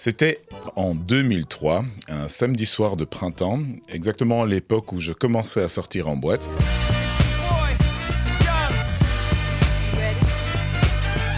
C'était 0.00 0.38
en 0.76 0.94
2003, 0.94 1.84
un 2.06 2.28
samedi 2.28 2.66
soir 2.66 2.96
de 2.96 3.04
printemps, 3.04 3.58
exactement 3.92 4.44
l'époque 4.44 4.92
où 4.92 5.00
je 5.00 5.10
commençais 5.10 5.60
à 5.60 5.68
sortir 5.68 6.06
en 6.06 6.14
boîte. 6.14 6.48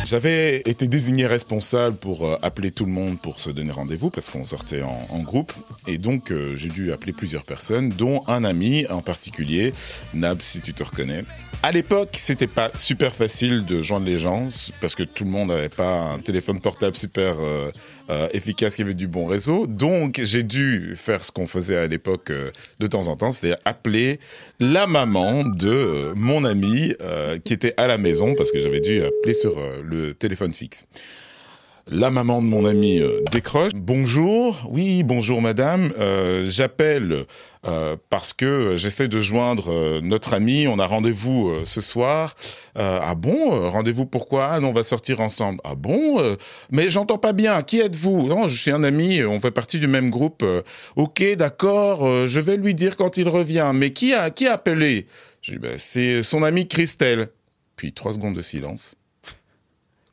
J'avais 0.05 0.59
été 0.67 0.89
désigné 0.89 1.27
responsable 1.27 1.97
pour 1.97 2.27
euh, 2.27 2.37
appeler 2.43 2.71
tout 2.73 2.85
le 2.85 2.91
monde 2.91 3.19
pour 3.19 3.39
se 3.39 3.49
donner 3.49 3.71
rendez-vous 3.71 4.11
parce 4.11 4.29
qu'on 4.29 4.45
sortait 4.45 4.83
en, 4.83 5.23
groupe. 5.23 5.53
Et 5.87 5.99
donc, 5.99 6.33
euh, 6.33 6.57
j'ai 6.57 6.69
dû 6.69 6.93
appeler 6.93 7.13
plusieurs 7.13 7.45
personnes, 7.45 7.91
dont 7.91 8.21
un 8.27 8.43
ami 8.43 8.87
en 8.89 9.03
particulier, 9.03 9.73
Nab, 10.13 10.41
si 10.41 10.61
tu 10.61 10.75
te 10.75 10.83
reconnais. 10.83 11.23
À 11.63 11.71
l'époque, 11.73 12.17
c'était 12.17 12.47
pas 12.49 12.73
super 12.77 13.15
facile 13.15 13.65
de 13.67 13.83
joindre 13.83 14.07
les 14.07 14.19
gens 14.19 14.49
parce 14.81 14.97
que 14.97 15.03
tout 15.03 15.25
le 15.25 15.31
monde 15.31 15.51
n'avait 15.51 15.69
pas 15.69 16.01
un 16.01 16.19
téléphone 16.19 16.59
portable 16.59 16.97
super 16.97 17.37
euh, 17.39 17.71
euh, 18.11 18.29
efficace 18.33 18.77
qui 18.77 18.83
avait 18.83 18.95
du 18.95 19.09
bon 19.09 19.25
réseau. 19.25 19.67
Donc, 19.67 20.21
j'ai 20.23 20.43
dû 20.43 20.95
faire 20.97 21.25
ce 21.25 21.33
qu'on 21.33 21.47
faisait 21.47 21.77
à 21.77 21.87
l'époque 21.87 22.31
euh, 22.31 22.51
de 22.79 22.87
temps 22.87 23.09
en 23.09 23.17
temps, 23.17 23.33
c'est-à-dire 23.33 23.59
appeler 23.65 24.21
la 24.59 24.87
maman 24.87 25.45
de 25.45 26.13
mon 26.17 26.45
ami 26.45 26.95
qui 27.45 27.53
était 27.53 27.75
à 27.77 27.87
la 27.87 27.99
maison 27.99 28.35
parce 28.35 28.53
que 28.53 28.61
j'avais 28.61 28.81
dû 28.81 29.03
appeler 29.03 29.35
sur 29.35 29.57
le 29.83 30.13
téléphone 30.15 30.53
fixe. 30.53 30.87
La 31.93 32.13
maman 32.13 32.41
de 32.41 32.47
mon 32.47 32.67
ami 32.67 33.01
euh, 33.01 33.21
décroche. 33.33 33.73
Bonjour, 33.75 34.65
oui, 34.71 35.03
bonjour 35.03 35.43
madame. 35.43 35.93
Euh, 35.99 36.47
j'appelle 36.49 37.25
euh, 37.67 37.97
parce 38.11 38.33
que 38.33 38.77
j'essaie 38.77 39.09
de 39.09 39.19
joindre 39.19 40.01
notre 40.01 40.35
ami. 40.35 40.69
On 40.69 40.79
a 40.79 40.87
rendez-vous 40.87 41.53
ce 41.65 41.81
soir. 41.81 42.37
ah 42.77 43.15
bon 43.17 43.69
Rendez-vous 43.71 44.07
pourquoi? 44.07 44.51
Ah, 44.53 44.61
non, 44.61 44.69
on 44.69 44.73
va 44.73 44.85
sortir 44.85 45.19
ensemble. 45.19 45.61
Ah 45.65 45.75
bon 45.75 46.37
Mais 46.71 46.91
j'entends 46.91 47.19
pas 47.19 47.33
bien. 47.33 47.61
Qui 47.63 47.81
êtes-vous? 47.81 48.29
Non, 48.29 48.47
je 48.47 48.57
suis 48.57 48.71
un 48.71 48.85
ami. 48.85 49.25
On 49.25 49.41
fait 49.41 49.51
partie 49.51 49.81
du 49.81 49.89
même 49.89 50.11
groupe. 50.11 50.45
ok, 50.95 51.25
d'accord. 51.37 52.29
je 52.29 52.39
vais 52.39 52.57
lui 52.57 52.77
dire 52.77 52.97
quand 52.97 53.17
il 53.17 53.29
revient. 53.29 53.73
Mais 53.75 53.93
qui 53.93 54.15
a 54.15 54.31
qui 54.31 54.47
a 54.47 54.53
appelé? 54.53 55.07
Ben, 55.61 55.75
c'est 55.77 56.23
son 56.23 56.45
ami 56.45 56.69
Christelle. 56.69 57.31
Puis 57.75 57.93
trois 57.93 58.13
secondes 58.13 58.35
de 58.35 58.43
silence. 58.43 58.95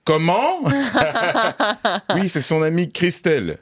Comment? 0.07 0.63
Oui, 2.15 2.29
c'est 2.29 2.41
son 2.41 2.61
amie 2.61 2.89
Christelle. 2.89 3.57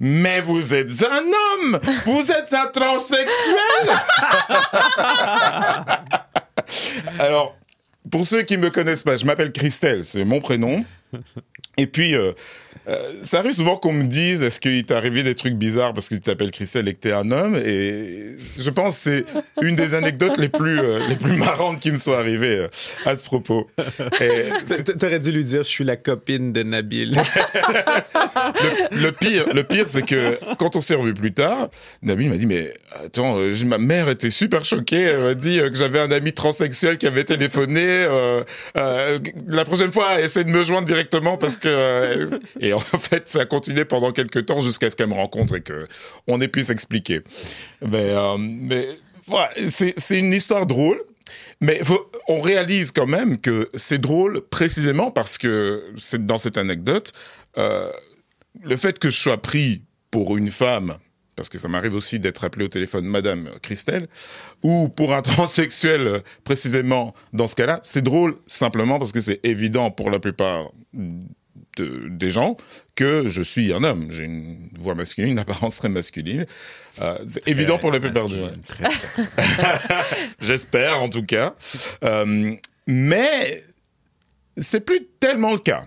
Mais 0.00 0.40
vous 0.40 0.72
êtes 0.72 1.02
un 1.02 1.24
homme 1.26 1.78
Vous 2.06 2.32
êtes 2.32 2.54
un 2.54 2.68
transsexuel 2.68 3.28
Alors, 7.18 7.54
pour 8.10 8.26
ceux 8.26 8.40
qui 8.42 8.56
ne 8.56 8.62
me 8.62 8.70
connaissent 8.70 9.02
pas, 9.02 9.18
je 9.18 9.26
m'appelle 9.26 9.52
Christelle, 9.52 10.06
c'est 10.06 10.24
mon 10.24 10.40
prénom. 10.40 10.86
Et 11.76 11.86
puis, 11.86 12.14
euh, 12.14 12.32
euh, 12.88 13.12
ça 13.22 13.38
arrive 13.40 13.52
souvent 13.52 13.76
qu'on 13.76 13.92
me 13.92 14.04
dise 14.04 14.42
est-ce 14.42 14.60
qu'il 14.60 14.84
t'est 14.84 14.94
arrivé 14.94 15.22
des 15.22 15.34
trucs 15.34 15.54
bizarres 15.54 15.94
parce 15.94 16.08
que 16.08 16.14
tu 16.14 16.20
t'appelles 16.20 16.50
Christelle 16.50 16.88
et 16.88 16.94
que 16.94 17.00
t'es 17.00 17.12
un 17.12 17.30
homme? 17.30 17.56
Et 17.56 18.36
je 18.58 18.70
pense 18.70 18.96
que 18.96 19.00
c'est 19.02 19.24
une 19.66 19.76
des 19.76 19.94
anecdotes 19.94 20.38
les 20.38 20.48
plus, 20.48 20.80
euh, 20.80 21.00
les 21.08 21.16
plus 21.16 21.36
marrantes 21.36 21.80
qui 21.80 21.90
me 21.90 21.96
sont 21.96 22.12
arrivées 22.12 22.66
à 23.04 23.16
ce 23.16 23.24
propos. 23.24 23.68
T'aurais 24.98 25.20
dû 25.20 25.32
lui 25.32 25.44
dire 25.44 25.62
je 25.62 25.68
suis 25.68 25.84
la 25.84 25.96
copine 25.96 26.52
de 26.52 26.62
Nabil. 26.62 27.12
le, 28.92 29.10
pire, 29.10 29.52
le 29.52 29.64
pire 29.64 29.86
c'est 29.88 30.02
que 30.02 30.38
quand 30.58 30.76
on 30.76 30.80
s'est 30.80 30.94
revu 30.94 31.14
plus 31.14 31.32
tard, 31.32 31.68
Nabil 32.02 32.28
m'a 32.28 32.36
dit 32.36 32.46
mais 32.46 32.72
attends, 33.04 33.38
ma 33.66 33.78
mère 33.78 34.08
était 34.08 34.30
super 34.30 34.64
choquée. 34.64 35.02
Elle 35.02 35.20
m'a 35.20 35.34
dit 35.34 35.58
que 35.58 35.74
j'avais 35.74 36.00
un 36.00 36.10
ami 36.10 36.32
transsexuel 36.32 36.98
qui 36.98 37.06
avait 37.06 37.24
téléphoné. 37.24 38.06
la 38.74 39.64
prochaine 39.64 39.92
fois, 39.92 40.20
essaie 40.20 40.44
de 40.44 40.50
me 40.50 40.64
joindre 40.64 40.86
directement 40.86 41.36
parce 41.36 41.56
que 41.56 41.68
euh, 41.68 42.38
et 42.60 42.72
en 42.78 42.98
fait 42.98 43.28
ça 43.28 43.40
a 43.40 43.46
continué 43.46 43.84
pendant 43.84 44.12
quelques 44.12 44.46
temps 44.46 44.60
jusqu'à 44.60 44.90
ce 44.90 44.96
qu'elle 44.96 45.08
me 45.08 45.14
rencontre 45.14 45.56
et 45.56 45.60
que 45.60 45.86
on 46.26 46.40
ait 46.40 46.48
pu 46.48 46.62
s'expliquer. 46.62 47.20
Mais 47.82 48.10
euh, 48.10 48.92
voilà, 49.26 49.50
c'est 49.68 50.18
une 50.18 50.32
histoire 50.32 50.66
drôle. 50.66 51.02
Mais 51.60 51.82
on 52.26 52.40
réalise 52.40 52.90
quand 52.90 53.06
même 53.06 53.38
que 53.38 53.68
c'est 53.74 53.98
drôle 53.98 54.40
précisément 54.40 55.10
parce 55.10 55.36
que 55.36 55.92
c'est 55.98 56.24
dans 56.24 56.38
cette 56.38 56.56
anecdote 56.56 57.12
euh, 57.58 57.92
le 58.62 58.76
fait 58.78 58.98
que 58.98 59.10
je 59.10 59.16
sois 59.16 59.36
pris 59.42 59.82
pour 60.10 60.38
une 60.38 60.48
femme 60.48 60.96
parce 61.38 61.48
que 61.48 61.58
ça 61.58 61.68
m'arrive 61.68 61.94
aussi 61.94 62.18
d'être 62.18 62.42
appelé 62.42 62.64
au 62.64 62.68
téléphone 62.68 63.04
Madame 63.04 63.48
Christelle, 63.62 64.08
ou 64.64 64.88
pour 64.88 65.14
un 65.14 65.22
transsexuel 65.22 66.06
euh, 66.06 66.18
précisément 66.42 67.14
dans 67.32 67.46
ce 67.46 67.54
cas-là, 67.54 67.78
c'est 67.84 68.02
drôle 68.02 68.36
simplement 68.48 68.98
parce 68.98 69.12
que 69.12 69.20
c'est 69.20 69.38
évident 69.44 69.92
pour 69.92 70.10
la 70.10 70.18
plupart 70.18 70.72
des 71.80 72.30
gens 72.30 72.56
que 72.94 73.28
je 73.28 73.42
suis 73.42 73.72
un 73.72 73.84
homme. 73.84 74.08
J'ai 74.10 74.24
une 74.24 74.68
voix 74.78 74.94
masculine, 74.94 75.32
une 75.32 75.38
apparence 75.38 75.76
très 75.76 75.88
masculine. 75.88 76.46
Euh, 77.00 77.18
c'est 77.26 77.46
évident 77.48 77.78
pour 77.78 77.92
la 77.92 78.00
plupart 78.00 78.28
des 78.28 78.38
gens. 78.38 78.52
J'espère 80.40 81.02
en 81.02 81.08
tout 81.08 81.22
cas. 81.22 81.54
Euh, 82.04 82.54
mais 82.86 83.62
c'est 84.56 84.80
plus 84.80 85.06
tellement 85.20 85.52
le 85.52 85.58
cas. 85.58 85.86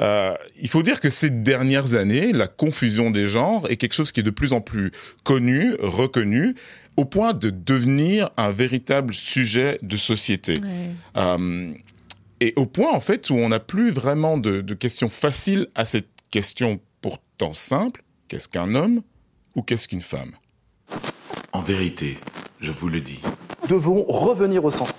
Euh, 0.00 0.34
il 0.60 0.68
faut 0.68 0.82
dire 0.82 1.00
que 1.00 1.10
ces 1.10 1.30
dernières 1.30 1.94
années, 1.94 2.32
la 2.32 2.48
confusion 2.48 3.10
des 3.10 3.28
genres 3.28 3.70
est 3.70 3.76
quelque 3.76 3.94
chose 3.94 4.10
qui 4.10 4.20
est 4.20 4.24
de 4.24 4.30
plus 4.30 4.52
en 4.52 4.60
plus 4.60 4.90
connu, 5.22 5.74
reconnu, 5.78 6.54
au 6.96 7.04
point 7.04 7.32
de 7.32 7.50
devenir 7.50 8.30
un 8.36 8.50
véritable 8.50 9.14
sujet 9.14 9.78
de 9.82 9.96
société. 9.96 10.54
Euh, 11.16 11.72
et 12.44 12.52
au 12.56 12.66
point, 12.66 12.92
en 12.92 13.00
fait, 13.00 13.30
où 13.30 13.34
on 13.36 13.48
n'a 13.48 13.58
plus 13.58 13.90
vraiment 13.90 14.36
de, 14.36 14.60
de 14.60 14.74
questions 14.74 15.08
faciles 15.08 15.68
à 15.74 15.86
cette 15.86 16.10
question 16.30 16.78
pourtant 17.00 17.54
simple 17.54 18.02
qu'est-ce 18.28 18.48
qu'un 18.48 18.74
homme 18.74 19.00
ou 19.54 19.62
qu'est-ce 19.62 19.88
qu'une 19.88 20.02
femme? 20.02 20.32
En 21.52 21.62
vérité, 21.62 22.18
je 22.60 22.70
vous 22.70 22.88
le 22.88 23.00
dis. 23.00 23.22
Nous 23.62 23.68
devons 23.68 24.04
revenir 24.04 24.62
au 24.62 24.70
centre. 24.70 24.92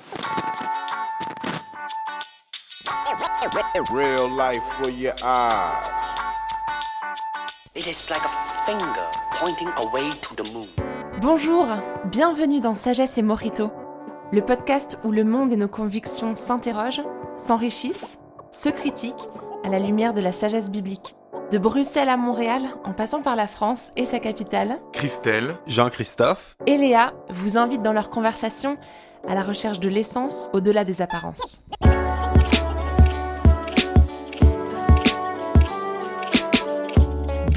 Real 3.94 4.28
life 4.30 4.64
for 4.80 4.90
your 4.90 5.14
eyes. 5.22 5.92
It 7.76 7.86
is 7.86 8.10
like 8.10 8.24
a 8.26 8.66
finger 8.66 9.06
pointing 9.38 9.68
away 9.78 10.10
to 10.22 10.34
the 10.36 10.52
moon. 10.52 10.68
Bonjour, 11.22 11.68
bienvenue 12.06 12.60
dans 12.60 12.74
Sagesse 12.74 13.20
et 13.20 13.22
Morito, 13.22 13.70
le 14.32 14.42
podcast 14.42 14.98
où 15.04 15.12
le 15.12 15.24
monde 15.24 15.54
et 15.54 15.58
nos 15.58 15.68
convictions 15.68 16.36
s'interrogent, 16.36 17.04
s'enrichissent, 17.36 18.20
se 18.52 18.70
critiquent 18.70 19.30
à 19.64 19.70
la 19.70 19.80
lumière 19.80 20.14
de 20.14 20.22
la 20.22 20.32
sagesse 20.32 20.70
biblique. 20.70 21.16
De 21.52 21.58
Bruxelles 21.58 22.10
à 22.10 22.18
Montréal, 22.18 22.64
en 22.86 22.94
passant 22.94 23.22
par 23.22 23.36
la 23.36 23.48
France 23.48 23.92
et 23.96 24.06
sa 24.06 24.20
capitale, 24.20 24.80
Christelle, 24.94 25.58
Jean-Christophe 25.68 26.58
et 26.66 26.78
Léa 26.78 27.14
vous 27.30 27.58
invitent 27.58 27.84
dans 27.84 27.94
leur 27.94 28.10
conversation 28.10 28.78
à 29.28 29.36
la 29.36 29.44
recherche 29.44 29.80
de 29.80 29.90
l'essence 29.90 30.50
au-delà 30.54 30.84
des 30.84 31.02
apparences. 31.02 31.62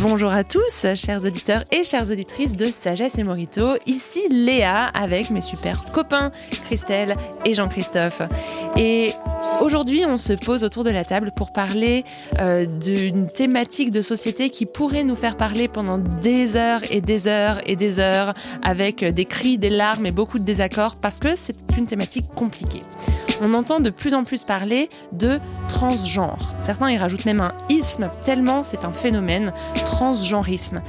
Bonjour 0.00 0.30
à 0.30 0.44
tous, 0.44 0.86
chers 0.94 1.24
auditeurs 1.24 1.64
et 1.72 1.82
chères 1.82 2.08
auditrices 2.10 2.56
de 2.56 2.66
Sagesse 2.66 3.18
et 3.18 3.24
Morito. 3.24 3.74
Ici 3.84 4.28
Léa 4.30 4.84
avec 4.86 5.30
mes 5.30 5.40
super 5.40 5.84
copains 5.92 6.30
Christelle 6.66 7.16
et 7.44 7.52
Jean-Christophe. 7.52 8.22
Et 8.76 9.12
aujourd'hui, 9.60 10.04
on 10.06 10.16
se 10.16 10.32
pose 10.32 10.64
autour 10.64 10.84
de 10.84 10.90
la 10.90 11.04
table 11.04 11.32
pour 11.34 11.52
parler 11.52 12.04
euh, 12.38 12.66
d'une 12.66 13.26
thématique 13.26 13.90
de 13.90 14.00
société 14.00 14.50
qui 14.50 14.66
pourrait 14.66 15.04
nous 15.04 15.16
faire 15.16 15.36
parler 15.36 15.68
pendant 15.68 15.98
des 15.98 16.56
heures 16.56 16.82
et 16.90 17.00
des 17.00 17.28
heures 17.28 17.60
et 17.66 17.76
des 17.76 17.98
heures 17.98 18.34
avec 18.62 19.04
des 19.04 19.24
cris, 19.24 19.58
des 19.58 19.70
larmes 19.70 20.06
et 20.06 20.12
beaucoup 20.12 20.38
de 20.38 20.44
désaccords 20.44 20.96
parce 20.96 21.18
que 21.18 21.34
c'est 21.34 21.56
une 21.76 21.86
thématique 21.86 22.26
compliquée 22.34 22.82
on 23.40 23.54
entend 23.54 23.80
de 23.80 23.90
plus 23.90 24.14
en 24.14 24.24
plus 24.24 24.44
parler 24.44 24.88
de 25.12 25.38
transgenre. 25.68 26.54
Certains 26.60 26.90
y 26.90 26.98
rajoutent 26.98 27.24
même 27.24 27.40
un 27.40 27.52
isme, 27.68 28.10
tellement 28.24 28.62
c'est 28.62 28.84
un 28.84 28.92
phénomène, 28.92 29.52
transgenrisme. 29.84 30.80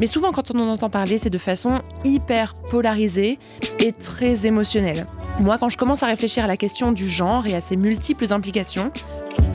Mais 0.00 0.06
souvent 0.06 0.32
quand 0.32 0.54
on 0.54 0.60
en 0.60 0.68
entend 0.68 0.90
parler, 0.90 1.18
c'est 1.18 1.30
de 1.30 1.38
façon 1.38 1.80
hyper 2.04 2.54
polarisée 2.54 3.38
et 3.80 3.92
très 3.92 4.46
émotionnelle. 4.46 5.06
Moi, 5.40 5.56
quand 5.58 5.68
je 5.68 5.78
commence 5.78 6.02
à 6.02 6.06
réfléchir 6.06 6.44
à 6.44 6.46
la 6.48 6.56
question 6.56 6.90
du 6.90 7.08
genre 7.08 7.46
et 7.46 7.54
à 7.54 7.60
ses 7.60 7.76
multiples 7.76 7.97
implications, 8.30 8.92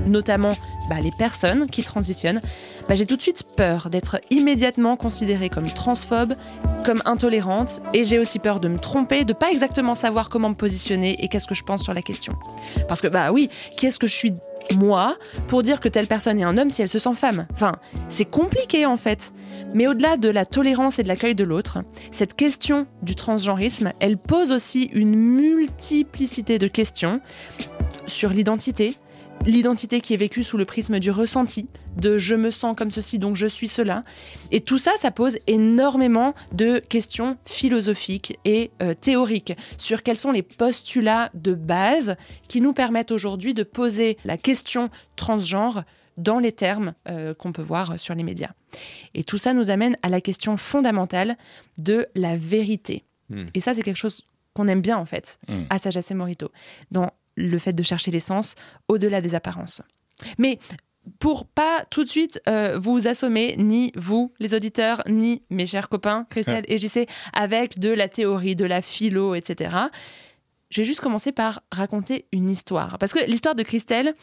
notamment 0.06 0.54
bah, 0.90 1.00
les 1.02 1.12
personnes 1.12 1.70
qui 1.70 1.84
transitionnent, 1.84 2.42
bah, 2.88 2.96
j'ai 2.96 3.06
tout 3.06 3.16
de 3.16 3.22
suite 3.22 3.44
peur 3.56 3.90
d'être 3.90 4.20
immédiatement 4.30 4.98
considérée 4.98 5.50
comme 5.50 5.70
transphobe, 5.70 6.34
comme 6.86 7.02
intolérante, 7.06 7.82
et 7.94 8.04
j'ai 8.04 8.20
aussi 8.20 8.40
peur 8.40 8.60
de 8.60 8.68
me 8.68 8.78
tromper, 8.78 9.24
de 9.24 9.34
pas 9.34 9.52
exactement 9.52 9.96
savoir 9.96 10.30
comment 10.30 10.50
me 10.50 10.56
positionner 10.56 11.24
et 11.24 11.28
qu'est-ce 11.28 11.48
que 11.48 11.56
je 11.56 11.64
pense 11.64 11.84
sur 11.84 11.94
la 11.94 12.02
question. 12.02 12.34
Parce 12.88 13.02
que 13.02 13.08
bah 13.08 13.32
oui, 13.32 13.50
qu'est-ce 13.78 14.00
que 14.00 14.08
je 14.08 14.16
suis 14.16 14.34
moi 14.76 15.18
pour 15.48 15.62
dire 15.62 15.80
que 15.80 15.90
telle 15.90 16.08
personne 16.08 16.40
est 16.40 16.44
un 16.44 16.58
homme 16.58 16.70
si 16.70 16.82
elle 16.82 16.90
se 16.90 17.00
sent 17.00 17.14
femme? 17.16 17.48
Enfin, 17.54 17.74
c'est 18.10 18.26
compliqué 18.26 18.86
en 18.86 18.98
fait. 18.98 19.34
Mais 19.74 19.88
au-delà 19.88 20.18
de 20.18 20.30
la 20.30 20.46
tolérance 20.46 21.00
et 21.00 21.04
de 21.04 21.08
l'accueil 21.08 21.36
de 21.36 21.44
l'autre, 21.44 21.80
cette 22.12 22.36
question 22.36 22.86
du 23.02 23.16
transgenrisme, 23.16 23.92
elle 24.00 24.18
pose 24.18 24.52
aussi 24.52 24.84
une 24.94 25.16
multiplicité 25.16 26.60
de 26.60 26.68
questions 26.68 27.22
sur 28.08 28.30
l'identité, 28.30 28.98
l'identité 29.46 30.02
qui 30.02 30.14
est 30.14 30.18
vécue 30.18 30.44
sous 30.44 30.58
le 30.58 30.66
prisme 30.66 31.00
du 31.00 31.12
ressenti, 31.12 31.68
de 31.98 32.18
je 32.18 32.36
me 32.36 32.52
sens 32.52 32.76
comme 32.76 32.92
ceci, 32.92 33.20
donc 33.20 33.36
je 33.36 33.48
suis 33.48 33.68
cela. 33.68 34.02
Et 34.52 34.62
tout 34.62 34.78
ça, 34.78 34.92
ça 35.00 35.12
pose 35.12 35.38
énormément 35.48 36.34
de 36.52 36.80
questions 36.80 37.38
philosophiques 37.46 38.40
et 38.46 38.72
euh, 38.82 38.94
théoriques 38.94 39.54
sur 39.78 40.04
quels 40.04 40.18
sont 40.18 40.32
les 40.32 40.42
postulats 40.42 41.30
de 41.34 41.54
base 41.54 42.16
qui 42.48 42.62
nous 42.62 42.74
permettent 42.74 43.12
aujourd'hui 43.12 43.54
de 43.54 43.64
poser 43.64 44.18
la 44.26 44.38
question 44.38 44.90
transgenre 45.16 45.84
dans 46.18 46.40
les 46.40 46.52
termes 46.52 46.94
euh, 47.10 47.34
qu'on 47.34 47.52
peut 47.52 47.64
voir 47.64 48.00
sur 48.00 48.14
les 48.16 48.24
médias. 48.24 48.52
Et 49.14 49.24
tout 49.24 49.38
ça 49.38 49.54
nous 49.54 49.70
amène 49.70 49.98
à 50.04 50.10
la 50.10 50.22
question 50.22 50.58
fondamentale 50.58 51.38
de 51.80 52.08
la 52.16 52.38
vérité. 52.38 53.04
Hmm. 53.30 53.46
Et 53.54 53.60
ça, 53.60 53.74
c'est 53.74 53.82
quelque 53.82 53.98
chose 53.98 54.26
qu'on 54.54 54.68
aime 54.68 54.82
bien 54.82 54.98
en 54.98 55.06
fait 55.06 55.40
Hmm. 55.48 55.64
à 55.70 55.78
Sagesse 55.80 56.12
et 56.12 56.14
Morito, 56.14 56.52
dans 56.92 57.12
le 57.36 57.58
fait 57.60 57.74
de 57.74 57.84
chercher 57.84 58.12
l'essence 58.12 58.56
au-delà 58.88 59.22
des 59.22 59.36
apparences. 59.36 59.82
Mais 60.38 60.60
pour 61.20 61.46
pas 61.46 61.86
tout 61.92 62.04
de 62.06 62.10
suite 62.10 62.40
euh, 62.48 62.78
vous 62.80 63.08
assommer, 63.08 63.56
ni 63.58 63.92
vous, 63.96 64.32
les 64.40 64.54
auditeurs, 64.56 65.02
ni 65.10 65.44
mes 65.50 65.66
chers 65.66 65.90
copains, 65.90 66.26
Christelle 66.30 66.64
et 66.68 66.78
JC, 66.78 67.08
avec 67.34 67.78
de 67.80 67.90
la 67.90 68.08
théorie, 68.08 68.56
de 68.56 68.66
la 68.66 68.82
philo, 68.82 69.36
etc., 69.36 69.76
je 70.70 70.82
vais 70.82 70.86
juste 70.86 71.02
commencer 71.02 71.32
par 71.32 71.62
raconter 71.72 72.26
une 72.32 72.50
histoire. 72.50 72.98
Parce 72.98 73.14
que 73.14 73.20
l'histoire 73.28 73.54
de 73.54 73.62
Christelle, 73.64 74.16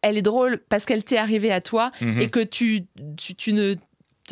elle 0.00 0.16
est 0.16 0.22
drôle 0.22 0.58
parce 0.70 0.86
qu'elle 0.86 1.04
t'est 1.04 1.18
arrivée 1.18 1.52
à 1.52 1.60
toi 1.60 1.90
Mhm. 2.00 2.20
et 2.20 2.30
que 2.30 2.40
tu, 2.40 2.86
tu, 3.18 3.34
tu 3.34 3.52
ne 3.52 3.74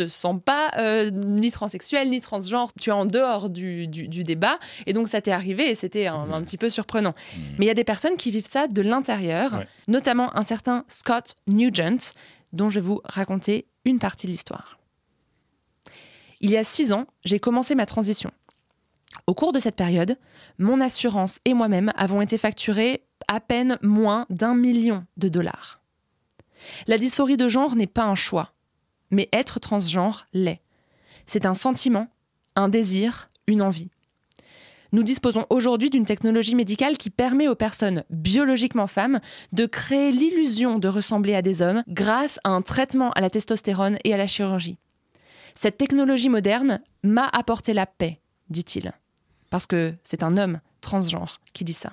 te 0.02 0.06
sens 0.08 0.40
pas 0.44 0.70
euh, 0.78 1.10
ni 1.10 1.50
transsexuel 1.50 2.08
ni 2.10 2.20
transgenre, 2.20 2.72
tu 2.80 2.90
es 2.90 2.92
en 2.92 3.06
dehors 3.06 3.50
du, 3.50 3.86
du- 3.86 4.08
du 4.08 4.24
débat 4.24 4.58
et 4.86 4.92
donc 4.92 5.08
ça 5.08 5.20
t'est 5.20 5.30
arrivé 5.32 5.70
et 5.70 5.74
c'était 5.74 6.06
un, 6.06 6.32
un 6.32 6.42
petit 6.42 6.56
peu 6.56 6.68
surprenant. 6.68 7.14
Mais 7.58 7.64
il 7.64 7.68
y 7.68 7.70
a 7.70 7.74
des 7.74 7.84
personnes 7.84 8.16
qui 8.16 8.30
vivent 8.30 8.46
ça 8.48 8.66
de 8.68 8.82
l'intérieur, 8.82 9.52
Ouais. 9.54 9.68
notamment 9.88 10.36
un 10.36 10.42
certain 10.44 10.84
Scott 10.88 11.36
Nugent, 11.46 12.14
dont 12.52 12.68
je 12.68 12.76
vais 12.80 12.86
vous 12.86 13.00
raconter 13.04 13.66
une 13.84 13.98
partie 13.98 14.26
de 14.26 14.32
l'histoire. 14.32 14.78
Il 16.40 16.50
y 16.50 16.56
a 16.56 16.64
six 16.64 16.92
ans, 16.92 17.06
j'ai 17.24 17.40
commencé 17.40 17.74
ma 17.74 17.86
transition. 17.86 18.30
Au 19.26 19.34
cours 19.34 19.52
de 19.52 19.58
cette 19.58 19.76
période, 19.76 20.16
mon 20.58 20.80
assurance 20.80 21.38
et 21.44 21.54
moi-même 21.54 21.92
avons 21.96 22.20
été 22.20 22.38
facturés 22.38 23.02
à 23.26 23.40
peine 23.40 23.78
moins 23.82 24.26
d'un 24.30 24.54
million 24.54 25.04
de 25.16 25.28
dollars. 25.28 25.80
La 26.86 26.98
dysphorie 26.98 27.36
de 27.36 27.48
genre 27.48 27.74
n'est 27.76 27.86
pas 27.86 28.04
un 28.04 28.14
choix, 28.14 28.52
mais 29.10 29.28
être 29.32 29.60
transgenre 29.60 30.26
l'est. 30.32 30.60
C'est 31.26 31.46
un 31.46 31.54
sentiment, 31.54 32.08
un 32.56 32.68
désir, 32.68 33.30
une 33.46 33.62
envie. 33.62 33.90
Nous 34.92 35.02
disposons 35.02 35.44
aujourd'hui 35.50 35.90
d'une 35.90 36.06
technologie 36.06 36.54
médicale 36.54 36.96
qui 36.96 37.10
permet 37.10 37.46
aux 37.46 37.54
personnes 37.54 38.04
biologiquement 38.08 38.86
femmes 38.86 39.20
de 39.52 39.66
créer 39.66 40.12
l'illusion 40.12 40.78
de 40.78 40.88
ressembler 40.88 41.34
à 41.34 41.42
des 41.42 41.60
hommes 41.60 41.82
grâce 41.88 42.40
à 42.42 42.50
un 42.50 42.62
traitement 42.62 43.10
à 43.10 43.20
la 43.20 43.28
testostérone 43.28 43.98
et 44.04 44.14
à 44.14 44.16
la 44.16 44.26
chirurgie. 44.26 44.78
Cette 45.54 45.76
technologie 45.76 46.30
moderne 46.30 46.80
m'a 47.02 47.26
apporté 47.26 47.74
la 47.74 47.84
paix, 47.84 48.20
dit-il. 48.48 48.92
Parce 49.50 49.66
que 49.66 49.94
c'est 50.02 50.22
un 50.22 50.36
homme 50.36 50.60
transgenre 50.80 51.40
qui 51.52 51.64
dit 51.64 51.74
ça. 51.74 51.92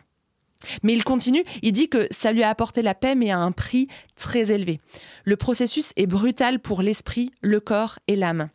Mais 0.84 0.94
il 0.94 1.04
continue, 1.04 1.44
il 1.62 1.72
dit 1.72 1.90
que 1.90 2.08
ça 2.12 2.32
lui 2.32 2.44
a 2.44 2.50
apporté 2.50 2.82
la 2.82 2.96
paix, 2.96 3.16
mais 3.16 3.32
à 3.32 3.40
un 3.40 3.52
prix 3.52 3.88
très 4.16 4.52
élevé. 4.52 4.80
Le 5.24 5.36
processus 5.36 5.92
est 5.96 6.08
brutal 6.08 6.60
pour 6.60 6.82
l'esprit, 6.82 7.32
le 7.42 7.60
corps 7.60 8.00
et 8.08 8.16
l'âme. 8.16 8.50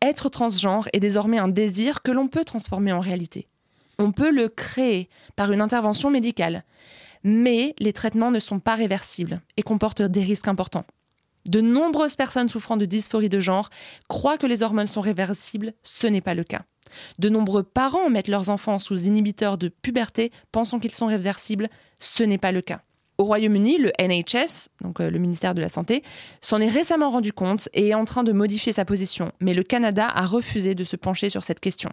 Être 0.00 0.28
transgenre 0.28 0.88
est 0.92 1.00
désormais 1.00 1.38
un 1.38 1.48
désir 1.48 2.02
que 2.02 2.10
l'on 2.10 2.28
peut 2.28 2.44
transformer 2.44 2.92
en 2.92 3.00
réalité. 3.00 3.48
On 3.98 4.12
peut 4.12 4.30
le 4.30 4.48
créer 4.48 5.08
par 5.36 5.52
une 5.52 5.60
intervention 5.60 6.10
médicale. 6.10 6.64
Mais 7.24 7.74
les 7.78 7.92
traitements 7.92 8.32
ne 8.32 8.40
sont 8.40 8.58
pas 8.58 8.74
réversibles 8.74 9.40
et 9.56 9.62
comportent 9.62 10.02
des 10.02 10.22
risques 10.22 10.48
importants. 10.48 10.84
De 11.48 11.60
nombreuses 11.60 12.16
personnes 12.16 12.48
souffrant 12.48 12.76
de 12.76 12.84
dysphorie 12.84 13.28
de 13.28 13.40
genre 13.40 13.68
croient 14.08 14.38
que 14.38 14.46
les 14.46 14.62
hormones 14.62 14.86
sont 14.86 15.00
réversibles, 15.00 15.74
ce 15.82 16.06
n'est 16.06 16.20
pas 16.20 16.34
le 16.34 16.44
cas. 16.44 16.62
De 17.18 17.28
nombreux 17.28 17.62
parents 17.62 18.10
mettent 18.10 18.28
leurs 18.28 18.50
enfants 18.50 18.78
sous 18.78 19.06
inhibiteurs 19.06 19.58
de 19.58 19.68
puberté 19.68 20.30
pensant 20.52 20.78
qu'ils 20.78 20.94
sont 20.94 21.06
réversibles, 21.06 21.68
ce 21.98 22.22
n'est 22.22 22.38
pas 22.38 22.52
le 22.52 22.60
cas. 22.60 22.82
Au 23.18 23.24
Royaume-Uni, 23.24 23.78
le 23.78 23.92
NHS, 24.00 24.68
donc 24.80 25.00
euh, 25.00 25.10
le 25.10 25.18
ministère 25.18 25.54
de 25.54 25.60
la 25.60 25.68
Santé, 25.68 26.02
s'en 26.40 26.60
est 26.60 26.68
récemment 26.68 27.10
rendu 27.10 27.32
compte 27.32 27.68
et 27.74 27.88
est 27.88 27.94
en 27.94 28.04
train 28.04 28.24
de 28.24 28.32
modifier 28.32 28.72
sa 28.72 28.84
position, 28.84 29.32
mais 29.40 29.54
le 29.54 29.62
Canada 29.62 30.08
a 30.08 30.24
refusé 30.24 30.74
de 30.74 30.84
se 30.84 30.96
pencher 30.96 31.28
sur 31.28 31.44
cette 31.44 31.60
question. 31.60 31.90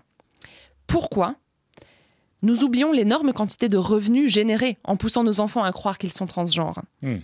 Pourquoi 0.87 1.35
Nous 2.41 2.63
oublions 2.63 2.91
l'énorme 2.91 3.33
quantité 3.33 3.69
de 3.69 3.77
revenus 3.77 4.31
générés 4.31 4.77
en 4.83 4.95
poussant 4.95 5.23
nos 5.23 5.39
enfants 5.39 5.63
à 5.63 5.71
croire 5.71 5.97
qu'ils 5.97 6.13
sont 6.13 6.25
transgenres? 6.25 6.81
Hmm. 7.01 7.17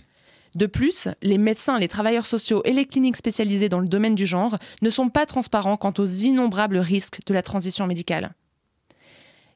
De 0.56 0.64
plus, 0.64 1.08
les 1.20 1.36
médecins, 1.36 1.78
les 1.78 1.86
travailleurs 1.86 2.24
sociaux 2.24 2.62
et 2.64 2.72
les 2.72 2.86
cliniques 2.86 3.16
spécialisées 3.16 3.68
dans 3.68 3.78
le 3.78 3.88
domaine 3.88 4.14
du 4.14 4.26
genre 4.26 4.56
ne 4.80 4.88
sont 4.88 5.10
pas 5.10 5.26
transparents 5.26 5.76
quant 5.76 5.92
aux 5.98 6.06
innombrables 6.06 6.78
risques 6.78 7.20
de 7.26 7.34
la 7.34 7.42
transition 7.42 7.86
médicale. 7.86 8.32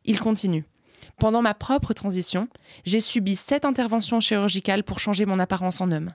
Il 0.05 0.21
continue. 0.21 0.67
Pendant 1.19 1.41
ma 1.41 1.55
propre 1.55 1.95
transition, 1.95 2.49
j'ai 2.85 3.01
subi 3.01 3.35
sept 3.35 3.65
interventions 3.65 4.21
chirurgicales 4.21 4.85
pour 4.85 4.99
changer 4.99 5.25
mon 5.25 5.39
apparence 5.39 5.81
en 5.81 5.91
homme. 5.91 6.13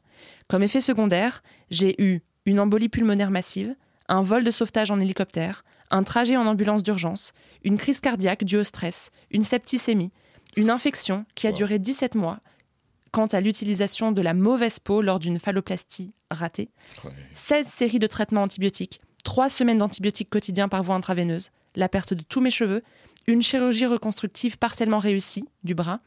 Comme 0.48 0.62
effet 0.62 0.82
secondaire, 0.82 1.42
j'ai 1.72 2.00
eu 2.00 2.22
une 2.46 2.60
embolie 2.60 2.90
pulmonaire 2.90 3.32
massive, 3.32 3.76
un 4.08 4.22
vol 4.22 4.44
de 4.44 4.52
sauvetage 4.52 4.92
en 4.92 5.00
hélicoptère, 5.00 5.66
un 5.90 6.04
trajet 6.04 6.38
en 6.38 6.46
ambulance 6.46 6.84
d'urgence, 6.84 7.34
une 7.64 7.80
crise 7.80 8.02
cardiaque 8.02 8.44
due 8.44 8.58
au 8.58 8.64
stress, 8.64 9.10
une 9.32 9.42
septicémie, 9.42 10.12
une 10.56 10.70
infection 10.70 11.26
qui 11.34 11.48
a 11.48 11.50
Wow. 11.50 11.56
duré 11.58 11.80
17 11.80 12.14
mois 12.14 12.40
quant 13.16 13.28
à 13.28 13.40
l'utilisation 13.40 14.12
de 14.12 14.22
la 14.22 14.34
mauvaise 14.34 14.80
peau 14.80 15.02
lors 15.02 15.20
d'une 15.20 15.40
phalloplastie 15.40 16.12
ratée, 16.32 16.68
Ouais. 17.06 17.12
16 17.32 17.66
séries 17.66 17.98
de 17.98 18.08
traitements 18.08 18.42
antibiotiques, 18.42 19.00
3 19.24 19.48
semaines 19.48 19.78
d'antibiotiques 19.78 20.30
quotidiens 20.30 20.68
par 20.68 20.84
voie 20.84 20.96
intraveineuse, 20.96 21.52
la 21.78 21.88
perte 21.88 22.14
de 22.14 22.24
tous 22.24 22.42
mes 22.42 22.52
cheveux, 22.52 22.84
une 23.26 23.42
chirurgie 23.42 23.86
reconstructive 23.86 24.58
partiellement 24.58 24.98
réussie 24.98 25.46
du 25.64 25.74
bras, 25.76 26.00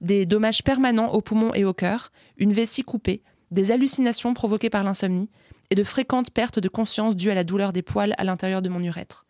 des 0.00 0.26
dommages 0.26 0.64
permanents 0.64 1.12
aux 1.12 1.20
poumons 1.20 1.54
et 1.54 1.64
au 1.64 1.72
cœur, 1.72 2.10
une 2.38 2.52
vessie 2.52 2.82
coupée, 2.82 3.22
des 3.52 3.70
hallucinations 3.70 4.34
provoquées 4.34 4.68
par 4.68 4.82
l'insomnie 4.82 5.30
et 5.70 5.76
de 5.76 5.84
fréquentes 5.84 6.32
pertes 6.32 6.58
de 6.58 6.68
conscience 6.68 7.14
dues 7.14 7.30
à 7.30 7.36
la 7.36 7.44
douleur 7.44 7.72
des 7.72 7.82
poils 7.82 8.16
à 8.18 8.24
l'intérieur 8.24 8.62
de 8.62 8.68
mon 8.68 8.82
urètre. 8.82 9.26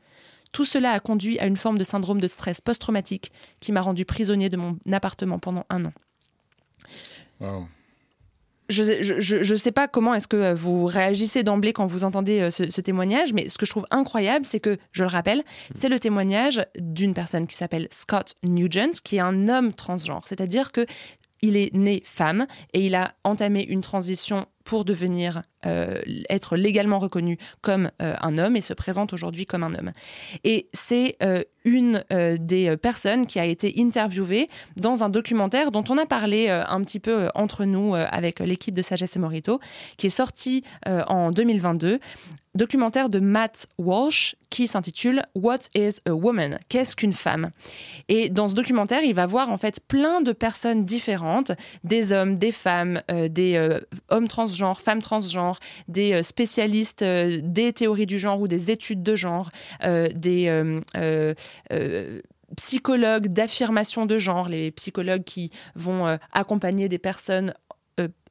Tout 0.50 0.64
cela 0.64 0.92
a 0.92 1.00
conduit 1.00 1.38
à 1.40 1.46
une 1.46 1.58
forme 1.58 1.76
de 1.76 1.84
syndrome 1.84 2.22
de 2.22 2.26
stress 2.26 2.62
post-traumatique 2.62 3.32
qui 3.60 3.70
m'a 3.70 3.82
rendu 3.82 4.06
prisonnier 4.06 4.48
de 4.48 4.56
mon 4.56 4.78
appartement 4.90 5.38
pendant 5.38 5.66
un 5.68 5.84
an. 5.84 5.92
Wow. 7.40 7.66
je 8.68 9.20
je 9.20 9.54
sais 9.54 9.72
pas 9.72 9.88
comment 9.88 10.12
est-ce 10.14 10.28
que 10.28 10.36
euh, 10.36 10.54
vous 10.54 10.86
réagissez 10.86 11.42
d'emblée 11.42 11.72
quand 11.72 11.86
vous 11.86 12.04
entendez 12.04 12.40
euh, 12.40 12.50
ce, 12.50 12.68
ce 12.70 12.80
témoignage, 12.80 13.32
mais 13.32 13.48
ce 13.48 13.56
que 13.56 13.64
je 13.64 13.70
trouve 13.70 13.86
incroyable, 13.90 14.44
c'est 14.44 14.60
que, 14.60 14.76
je 14.92 15.04
le 15.04 15.08
rappelle, 15.08 15.44
c'est 15.74 15.88
le 15.88 16.00
témoignage 16.00 16.60
d'une 16.76 17.14
personne 17.14 17.46
qui 17.46 17.56
s'appelle 17.56 17.88
Scott 17.90 18.34
Nugent, 18.42 19.00
qui 19.02 19.16
est 19.16 19.20
un 19.20 19.48
homme 19.48 19.72
transgenre. 19.72 20.24
C'est-à-dire 20.24 20.72
que 20.72 20.84
il 21.40 21.56
est 21.56 21.72
né 21.74 22.02
femme 22.04 22.46
et 22.72 22.86
il 22.86 22.94
a 22.94 23.14
entamé 23.24 23.62
une 23.62 23.80
transition 23.80 24.46
pour 24.64 24.84
devenir 24.84 25.42
euh, 25.66 26.00
être 26.30 26.56
légalement 26.56 26.98
reconnu 26.98 27.36
comme 27.62 27.90
euh, 28.00 28.14
un 28.20 28.38
homme 28.38 28.54
et 28.54 28.60
se 28.60 28.74
présente 28.74 29.12
aujourd'hui 29.12 29.44
comme 29.44 29.64
un 29.64 29.74
homme. 29.74 29.90
Et 30.44 30.68
c'est 30.72 31.16
euh, 31.22 31.42
une 31.64 32.04
des 32.38 32.76
personnes 32.78 33.26
qui 33.26 33.38
a 33.38 33.44
été 33.44 33.74
interviewée 33.76 34.48
dans 34.76 35.04
un 35.04 35.10
documentaire 35.10 35.70
dont 35.70 35.84
on 35.90 35.98
a 35.98 36.06
parlé 36.06 36.48
un 36.48 36.80
petit 36.82 36.98
peu 36.98 37.28
entre 37.34 37.66
nous 37.66 37.94
avec 37.94 38.40
l'équipe 38.40 38.74
de 38.74 38.80
Sagesse 38.80 39.16
et 39.16 39.18
Morito, 39.18 39.60
qui 39.98 40.06
est 40.06 40.10
sorti 40.10 40.64
en 40.86 41.30
2022. 41.30 42.00
Documentaire 42.54 43.10
de 43.10 43.20
Matt 43.20 43.66
Walsh 43.76 44.34
qui 44.48 44.66
s'intitule 44.66 45.22
What 45.34 45.58
is 45.74 45.96
a 46.06 46.14
Woman? 46.14 46.58
Qu'est-ce 46.70 46.96
qu'une 46.96 47.12
femme? 47.12 47.50
Et 48.08 48.30
dans 48.30 48.48
ce 48.48 48.54
documentaire, 48.54 49.02
il 49.02 49.14
va 49.14 49.26
voir 49.26 49.50
en 49.50 49.58
fait 49.58 49.80
plein 49.86 50.22
de 50.22 50.32
personnes 50.32 50.86
différentes, 50.86 51.52
des 51.84 52.12
hommes, 52.12 52.38
des 52.38 52.50
femmes, 52.50 53.02
des 53.10 53.78
hommes 54.08 54.28
transgenres, 54.28 54.80
femmes 54.80 55.02
transgenres, 55.02 55.47
des 55.88 56.12
euh, 56.12 56.22
spécialistes 56.22 57.02
euh, 57.02 57.40
des 57.42 57.72
théories 57.72 58.06
du 58.06 58.18
genre 58.18 58.40
ou 58.40 58.48
des 58.48 58.70
études 58.70 59.02
de 59.02 59.14
genre, 59.14 59.50
euh, 59.84 60.08
des 60.14 60.48
psychologues 62.56 63.28
d'affirmation 63.28 64.06
de 64.06 64.16
genre, 64.16 64.48
les 64.48 64.70
psychologues 64.70 65.24
qui 65.24 65.50
vont 65.74 66.18
accompagner 66.32 66.88
des 66.88 66.98
personnes 66.98 67.52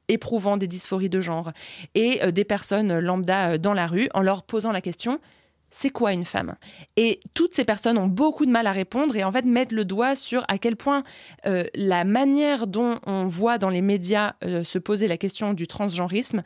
éprouvant 0.08 0.56
des 0.56 0.66
dysphories 0.66 1.08
de 1.08 1.20
genre 1.20 1.52
et 1.94 2.32
des 2.32 2.44
personnes 2.44 2.98
lambda 2.98 3.58
dans 3.58 3.74
la 3.74 3.86
rue 3.86 4.08
en 4.14 4.22
leur 4.22 4.42
posant 4.42 4.72
la 4.72 4.80
question 4.80 5.20
c'est 5.70 5.90
quoi 5.90 6.12
une 6.12 6.24
femme? 6.24 6.56
Et 6.96 7.20
toutes 7.34 7.54
ces 7.54 7.64
personnes 7.64 7.98
ont 7.98 8.06
beaucoup 8.06 8.46
de 8.46 8.50
mal 8.50 8.66
à 8.66 8.72
répondre 8.72 9.16
et 9.16 9.24
en 9.24 9.32
fait 9.32 9.44
mettent 9.44 9.72
le 9.72 9.84
doigt 9.84 10.14
sur 10.14 10.44
à 10.48 10.58
quel 10.58 10.76
point 10.76 11.02
euh, 11.46 11.64
la 11.74 12.04
manière 12.04 12.66
dont 12.66 12.98
on 13.06 13.26
voit 13.26 13.58
dans 13.58 13.68
les 13.68 13.82
médias 13.82 14.34
euh, 14.44 14.64
se 14.64 14.78
poser 14.78 15.08
la 15.08 15.16
question 15.16 15.54
du 15.54 15.66
transgenrisme 15.66 16.42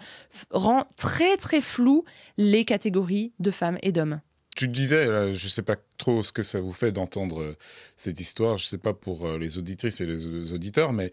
rend 0.51 0.87
très 0.97 1.37
très 1.37 1.61
flou 1.61 2.05
les 2.37 2.65
catégories 2.65 3.33
de 3.39 3.51
femmes 3.51 3.79
et 3.83 3.93
d'hommes. 3.93 4.21
Tu 4.55 4.69
disais, 4.69 5.33
je 5.33 5.49
sais 5.49 5.63
pas 5.63 5.77
trop 5.97 6.23
ce 6.23 6.31
que 6.31 6.43
ça 6.43 6.61
vous 6.61 6.73
fait 6.73 6.93
d'entendre 6.93 7.41
euh, 7.41 7.57
cette 7.97 8.21
histoire. 8.21 8.59
Je 8.59 8.67
sais 8.67 8.79
pas 8.79 8.93
pour 8.93 9.27
les 9.39 9.57
auditrices 9.57 10.01
et 10.03 10.07
les 10.07 10.53
auditeurs, 10.53 10.93
mais 10.93 11.11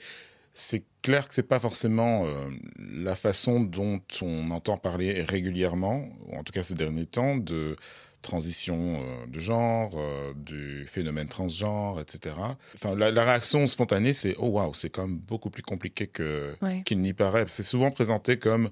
c'est 0.60 0.84
clair 1.01 1.28
que 1.28 1.34
c'est 1.34 1.48
pas 1.48 1.60
forcément 1.60 2.25
euh, 2.25 2.50
la 2.78 3.16
façon 3.16 3.62
dont 3.62 4.01
on 4.22 4.51
entend 4.51 4.78
parler 4.78 5.22
régulièrement, 5.22 6.10
ou 6.28 6.36
en 6.38 6.44
tout 6.44 6.51
cas 6.51 6.63
ces 6.63 6.74
derniers 6.74 7.06
temps, 7.06 7.38
de 7.38 7.78
transition 8.22 9.00
euh, 9.01 9.25
de 9.28 9.39
genre, 9.39 9.92
euh, 9.96 10.34
du 10.36 10.86
phénomène 10.86 11.30
transgenre, 11.30 12.01
etc. 12.01 12.36
Enfin, 12.75 12.94
la, 12.94 13.12
la 13.12 13.24
réaction 13.24 13.66
spontanée, 13.68 14.12
c'est 14.12 14.36
oh 14.39 14.50
waouh, 14.50 14.74
c'est 14.74 14.89
quand 14.89 15.08
même 15.08 15.18
beaucoup 15.18 15.50
plus 15.50 15.63
compliqué 15.63 16.08
que 16.08 16.54
Ouais. 16.62 16.82
qu'il 16.86 17.00
n'y 17.00 17.13
paraît. 17.13 17.46
C'est 17.48 17.63
souvent 17.63 17.92
présenté 17.92 18.38
comme 18.38 18.70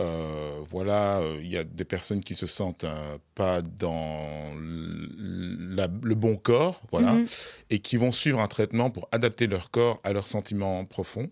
euh, 0.00 0.58
voilà, 0.70 1.18
euh, 1.18 1.38
il 1.42 1.48
y 1.50 1.56
a 1.56 1.64
des 1.64 1.84
personnes 1.84 2.20
qui 2.20 2.34
se 2.34 2.46
sentent 2.46 2.84
euh, 2.84 3.18
pas 3.34 3.62
dans 3.62 4.52
la- 4.56 5.88
le 6.02 6.14
bon 6.14 6.36
corps, 6.36 6.80
voilà, 6.90 7.12
Mhm. 7.12 7.26
et 7.70 7.78
qui 7.78 7.96
vont 7.96 8.12
suivre 8.12 8.40
un 8.40 8.48
traitement 8.48 8.90
pour 8.90 9.08
adapter 9.12 9.46
leur 9.46 9.70
corps 9.70 10.00
à 10.04 10.12
leurs 10.12 10.26
sentiments 10.26 10.84
profonds. 10.84 11.30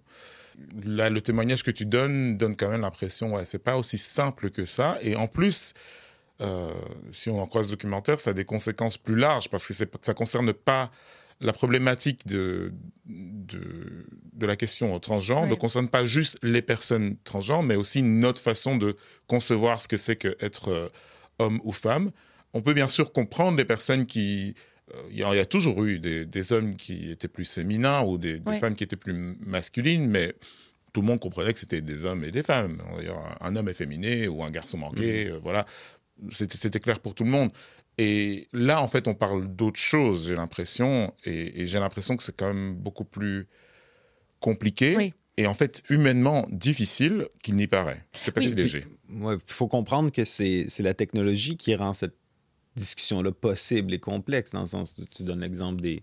Là, 0.84 1.08
le 1.10 1.20
témoignage 1.22 1.62
que 1.62 1.70
tu 1.70 1.86
donnes 1.86 2.36
donne 2.36 2.54
quand 2.54 2.68
même 2.68 2.82
l'impression, 2.82 3.34
ouais, 3.34 3.44
c'est 3.44 3.58
pas 3.62 3.76
aussi 3.78 3.96
simple 3.98 4.50
que 4.50 4.66
ça. 4.66 4.98
Et 5.02 5.16
en 5.16 5.26
plus, 5.26 5.72
si 7.10 7.28
on 7.28 7.40
en 7.40 7.46
croise 7.46 7.66
ce 7.66 7.72
documentaire, 7.72 8.18
ça 8.20 8.30
a 8.30 8.32
des 8.34 8.44
conséquences 8.46 8.96
plus 8.98 9.16
larges 9.16 9.48
parce 9.50 9.66
que 9.66 9.74
ça 9.74 10.14
concerne 10.14 10.52
pas 10.52 10.90
la 11.40 11.52
problématique 11.52 12.26
de, 12.26 12.72
de, 13.06 14.06
de 14.32 14.46
la 14.46 14.56
question 14.56 14.98
transgenre 15.00 15.46
ne 15.46 15.54
concerne 15.54 15.88
pas 15.88 16.04
juste 16.04 16.38
les 16.42 16.62
personnes 16.62 17.16
transgenres, 17.24 17.62
mais 17.62 17.76
aussi 17.76 18.02
notre 18.02 18.40
façon 18.42 18.76
de 18.76 18.96
concevoir 19.26 19.80
ce 19.80 19.88
que 19.88 19.96
c'est 19.96 20.16
qu'être 20.16 20.68
euh, 20.68 20.88
homme 21.38 21.60
ou 21.64 21.72
femme. 21.72 22.10
On 22.52 22.60
peut 22.62 22.74
bien 22.74 22.88
sûr 22.88 23.12
comprendre 23.12 23.56
les 23.56 23.64
personnes 23.64 24.06
qui... 24.06 24.54
euh, 24.94 25.00
Il 25.10 25.18
y, 25.18 25.22
a- 25.24 25.32
il 25.34 25.36
y 25.36 25.40
a 25.40 25.46
toujours 25.46 25.82
eu 25.84 25.98
des, 25.98 26.26
des 26.26 26.52
hommes 26.52 26.76
qui 26.76 27.10
étaient 27.10 27.28
plus 27.28 27.50
féminins 27.50 28.02
ou 28.02 28.18
des, 28.18 28.38
des 28.38 28.50
femmes 28.60 28.74
qui 28.74 28.84
étaient 28.84 28.96
plus 28.96 29.14
masculines, 29.40 30.06
mais 30.08 30.34
tout 30.92 31.00
le 31.00 31.06
monde 31.06 31.20
comprenait 31.20 31.52
que 31.52 31.58
c'était 31.60 31.80
des 31.80 32.04
hommes 32.04 32.24
et 32.24 32.30
des 32.32 32.42
femmes. 32.42 32.82
D'ailleurs, 32.96 33.36
un 33.40 33.54
homme 33.56 33.68
efféminé 33.68 34.26
ou 34.28 34.42
un 34.42 34.50
garçon 34.50 34.76
manqué, 34.78 35.28
euh, 35.28 35.38
voilà. 35.42 35.64
C'était 36.32 36.80
clair 36.80 37.00
pour 37.00 37.14
tout 37.14 37.24
le 37.24 37.30
monde. 37.30 37.50
Et 37.98 38.48
là, 38.52 38.80
en 38.82 38.88
fait, 38.88 39.08
on 39.08 39.14
parle 39.14 39.46
d'autre 39.54 39.78
chose, 39.78 40.28
j'ai 40.28 40.36
l'impression. 40.36 41.12
Et, 41.24 41.60
et 41.60 41.66
j'ai 41.66 41.78
l'impression 41.78 42.16
que 42.16 42.22
c'est 42.22 42.36
quand 42.36 42.52
même 42.52 42.74
beaucoup 42.74 43.04
plus 43.04 43.46
compliqué. 44.40 44.96
Oui. 44.96 45.12
Et 45.36 45.46
en 45.46 45.54
fait, 45.54 45.82
humainement 45.88 46.46
difficile 46.50 47.28
qu'il 47.42 47.56
n'y 47.56 47.66
paraît. 47.66 48.04
C'est 48.12 48.32
pas 48.32 48.40
Oui. 48.40 48.48
si 48.48 48.54
léger. 48.54 48.84
Il 49.08 49.38
faut 49.46 49.68
comprendre 49.68 50.10
que 50.12 50.24
c'est 50.24 50.66
c'est 50.68 50.82
la 50.82 50.94
technologie 50.94 51.56
qui 51.56 51.74
rend 51.74 51.92
cette 51.92 52.16
discussion-là 52.76 53.32
possible 53.32 53.92
et 53.94 53.98
complexe, 53.98 54.52
dans 54.52 54.60
le 54.60 54.66
sens 54.66 54.96
où 54.98 55.04
tu 55.04 55.24
donnes 55.24 55.40
l'exemple 55.40 55.80
des, 55.80 56.02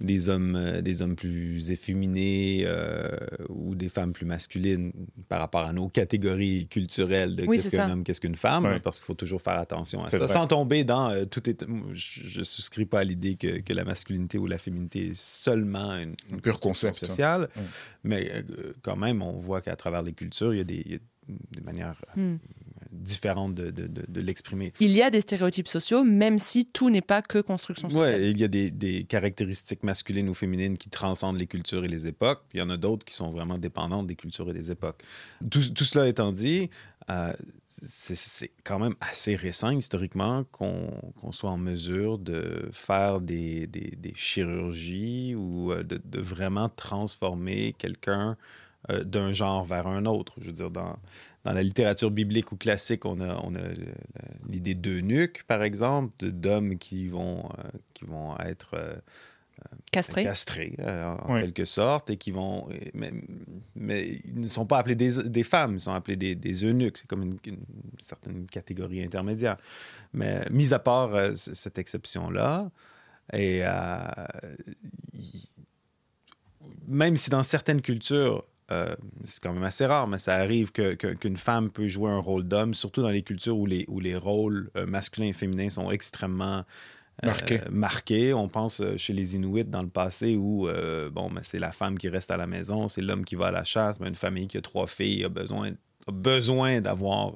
des, 0.00 0.28
hommes, 0.28 0.54
euh, 0.56 0.80
des 0.80 1.02
hommes 1.02 1.16
plus 1.16 1.70
efféminés 1.72 2.62
euh, 2.64 3.08
ou 3.48 3.74
des 3.74 3.88
femmes 3.88 4.12
plus 4.12 4.26
masculines 4.26 4.92
par 5.28 5.40
rapport 5.40 5.62
à 5.62 5.72
nos 5.72 5.88
catégories 5.88 6.68
culturelles 6.68 7.34
de 7.34 7.44
Oui, 7.46 7.56
qu'est-ce 7.56 7.70
qu'un 7.70 7.90
homme, 7.90 8.04
qu'est-ce 8.04 8.20
qu'une 8.20 8.34
femme, 8.36 8.64
Ouais. 8.64 8.74
hein, 8.74 8.80
parce 8.82 8.98
qu'il 8.98 9.04
faut 9.06 9.14
toujours 9.14 9.42
faire 9.42 9.58
attention 9.58 10.04
à 10.04 10.08
ça, 10.08 10.18
vrai. 10.18 10.28
sans 10.28 10.46
tomber 10.46 10.84
dans 10.84 11.10
euh, 11.10 11.24
tout 11.24 11.48
est... 11.50 11.64
Je, 11.92 12.20
je 12.28 12.42
souscris 12.44 12.84
pas 12.86 13.00
à 13.00 13.04
l'idée 13.04 13.34
que, 13.36 13.58
que 13.60 13.72
la 13.72 13.84
masculinité 13.84 14.38
ou 14.38 14.46
la 14.46 14.58
féminité 14.58 15.08
est 15.08 15.18
seulement 15.18 15.96
une, 15.96 16.14
une 16.30 16.36
Un 16.36 16.38
pur 16.38 16.60
construction 16.60 16.88
concept, 16.90 17.04
hein. 17.04 17.08
sociale, 17.08 17.48
mais 18.04 18.30
euh, 18.32 18.72
quand 18.82 18.96
même, 18.96 19.22
on 19.22 19.32
voit 19.38 19.60
qu'à 19.62 19.74
travers 19.76 20.02
les 20.02 20.12
cultures, 20.12 20.54
il 20.54 20.58
y 20.58 20.60
a 20.60 20.64
des, 20.64 20.82
il 20.86 20.92
y 20.92 20.94
a 20.94 20.98
des 21.56 21.60
manières 21.62 22.00
euh, 22.16 22.36
Différentes 22.90 23.54
de, 23.54 23.70
de- 23.70 23.86
de- 23.86 24.04
de 24.08 24.20
l'exprimer. 24.20 24.72
Il 24.80 24.92
y 24.92 25.02
a 25.02 25.10
des 25.10 25.20
stéréotypes 25.20 25.68
sociaux, 25.68 26.04
même 26.04 26.38
si 26.38 26.64
tout 26.64 26.88
n'est 26.88 27.02
pas 27.02 27.20
que 27.20 27.38
construction 27.40 27.90
sociale. 27.90 28.20
Ouais, 28.22 28.30
il 28.30 28.40
y 28.40 28.44
a 28.44 28.48
des, 28.48 28.70
des 28.70 29.04
caractéristiques 29.04 29.82
masculines 29.82 30.28
ou 30.30 30.34
féminines 30.34 30.78
qui 30.78 30.88
transcendent 30.88 31.38
les 31.38 31.46
cultures 31.46 31.84
et 31.84 31.88
les 31.88 32.06
époques. 32.06 32.42
puis 32.48 32.58
Il 32.58 32.60
y 32.60 32.64
en 32.64 32.70
a 32.70 32.78
d'autres 32.78 33.04
qui 33.04 33.14
sont 33.14 33.28
vraiment 33.30 33.58
dépendantes 33.58 34.06
des 34.06 34.16
cultures 34.16 34.48
et 34.48 34.54
des 34.54 34.70
époques. 34.70 35.02
Tout, 35.50 35.60
tout 35.74 35.84
cela 35.84 36.08
étant 36.08 36.32
dit, 36.32 36.70
euh, 37.10 37.32
c'est- 37.82 38.50
quand 38.64 38.78
même 38.78 38.94
assez 39.00 39.36
récent 39.36 39.70
historiquement 39.70 40.44
qu'on 40.50 40.90
soit 41.30 41.50
en 41.50 41.58
mesure 41.58 42.18
de 42.18 42.68
faire 42.72 43.20
des, 43.20 43.66
des- 43.66 43.94
des 43.96 44.14
chirurgies 44.14 45.34
ou 45.34 45.72
euh, 45.72 45.82
de, 45.82 46.00
de 46.02 46.20
vraiment 46.20 46.68
transformer 46.70 47.74
quelqu'un 47.78 48.36
euh, 48.90 49.02
d'un 49.04 49.32
genre 49.32 49.64
vers 49.64 49.86
un 49.88 50.06
autre. 50.06 50.34
Je 50.40 50.46
veux 50.46 50.52
dire, 50.52 50.70
dans, 50.70 50.96
dans 51.48 51.54
la 51.54 51.62
littérature 51.62 52.10
biblique 52.10 52.52
ou 52.52 52.56
classique, 52.56 53.06
on 53.06 53.20
a, 53.22 53.36
on 53.42 53.52
l'idée 54.50 54.74
d'eunuques, 54.74 55.44
par 55.44 55.62
exemple, 55.62 56.30
d'hommes 56.30 56.76
qui 56.76 57.08
vont, 57.08 57.46
euh, 57.46 57.62
qui 57.94 58.04
vont 58.04 58.36
être 58.38 58.74
euh, 58.74 58.94
Castré. 59.90 60.22
castrés, 60.24 60.74
euh, 60.80 61.14
en 61.22 61.34
Oui. 61.34 61.40
quelque 61.40 61.64
sorte, 61.64 62.10
et 62.10 62.16
qui 62.18 62.32
vont... 62.32 62.68
Mais, 62.92 63.12
mais 63.74 64.20
ils 64.26 64.40
ne 64.40 64.46
sont 64.46 64.66
pas 64.66 64.78
appelés 64.78 64.94
des, 64.94 65.22
des 65.24 65.42
femmes, 65.42 65.76
ils 65.76 65.80
sont 65.80 65.94
appelés 65.94 66.16
des, 66.16 66.34
des 66.34 66.64
eunuques. 66.64 66.98
C'est 66.98 67.08
comme 67.08 67.22
une, 67.22 67.38
une 67.46 67.64
certaine 67.98 68.46
catégorie 68.46 69.02
intermédiaire. 69.02 69.56
Mais 70.12 70.44
mis 70.50 70.74
à 70.74 70.78
part 70.78 71.14
euh, 71.14 71.32
cette 71.34 71.78
exception-là, 71.78 72.70
et 73.32 73.60
euh, 73.62 73.98
même 76.86 77.16
si 77.16 77.30
dans 77.30 77.42
certaines 77.42 77.80
cultures, 77.82 78.44
euh, 78.70 78.94
c'est 79.24 79.42
quand 79.42 79.52
même 79.52 79.62
assez 79.64 79.86
rare, 79.86 80.06
mais 80.06 80.18
ça 80.18 80.34
arrive 80.34 80.72
que- 80.72 80.94
que- 80.94 81.14
qu'une 81.14 81.36
femme 81.36 81.70
peut 81.70 81.86
jouer 81.86 82.10
un 82.10 82.18
rôle 82.18 82.46
d'homme, 82.46 82.74
surtout 82.74 83.00
dans 83.02 83.08
les 83.08 83.22
cultures 83.22 83.56
où 83.56 83.66
les, 83.66 83.84
où 83.88 83.98
les 84.00 84.14
rôles 84.16 84.70
euh, 84.76 84.84
masculins 84.86 85.28
et 85.28 85.32
féminins 85.32 85.70
sont 85.70 85.90
extrêmement 85.90 86.64
euh, 87.24 87.26
Marqués. 87.26 87.60
marqués. 87.70 88.34
On 88.34 88.48
pense 88.48 88.80
chez 88.96 89.12
les 89.12 89.34
Inuits 89.34 89.64
dans 89.64 89.82
le 89.82 89.88
passé 89.88 90.36
où 90.36 90.68
euh, 90.68 91.10
bon, 91.10 91.30
mais 91.30 91.40
c'est 91.42 91.58
la 91.58 91.72
femme 91.72 91.98
qui 91.98 92.08
reste 92.08 92.30
à 92.30 92.36
la 92.36 92.46
maison, 92.46 92.88
c'est 92.88 93.00
l'homme 93.00 93.24
qui 93.24 93.34
va 93.34 93.46
à 93.46 93.50
la 93.50 93.64
chasse, 93.64 93.98
mais 94.00 94.08
une 94.08 94.14
famille 94.14 94.46
qui 94.46 94.56
a 94.58 94.60
trois 94.62 94.86
filles 94.86 95.24
a 95.24 95.28
besoin, 95.28 95.72
a 96.06 96.12
besoin 96.12 96.80
d'avoir 96.80 97.32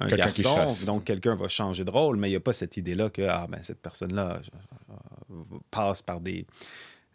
un 0.00 0.06
qui 0.06 0.16
garçon. 0.16 0.42
chasse. 0.42 0.84
Donc 0.84 1.04
quelqu'un 1.04 1.34
va 1.34 1.48
changer 1.48 1.84
de 1.84 1.90
rôle, 1.90 2.16
mais 2.16 2.28
il 2.28 2.32
n'y 2.32 2.36
a 2.36 2.40
pas 2.40 2.52
cette 2.52 2.76
idée-là 2.76 3.08
que 3.08 3.22
ah, 3.22 3.46
ben, 3.48 3.62
cette 3.62 3.80
personne-là 3.80 4.40
passe 5.70 6.02
par 6.02 6.20
des, 6.20 6.46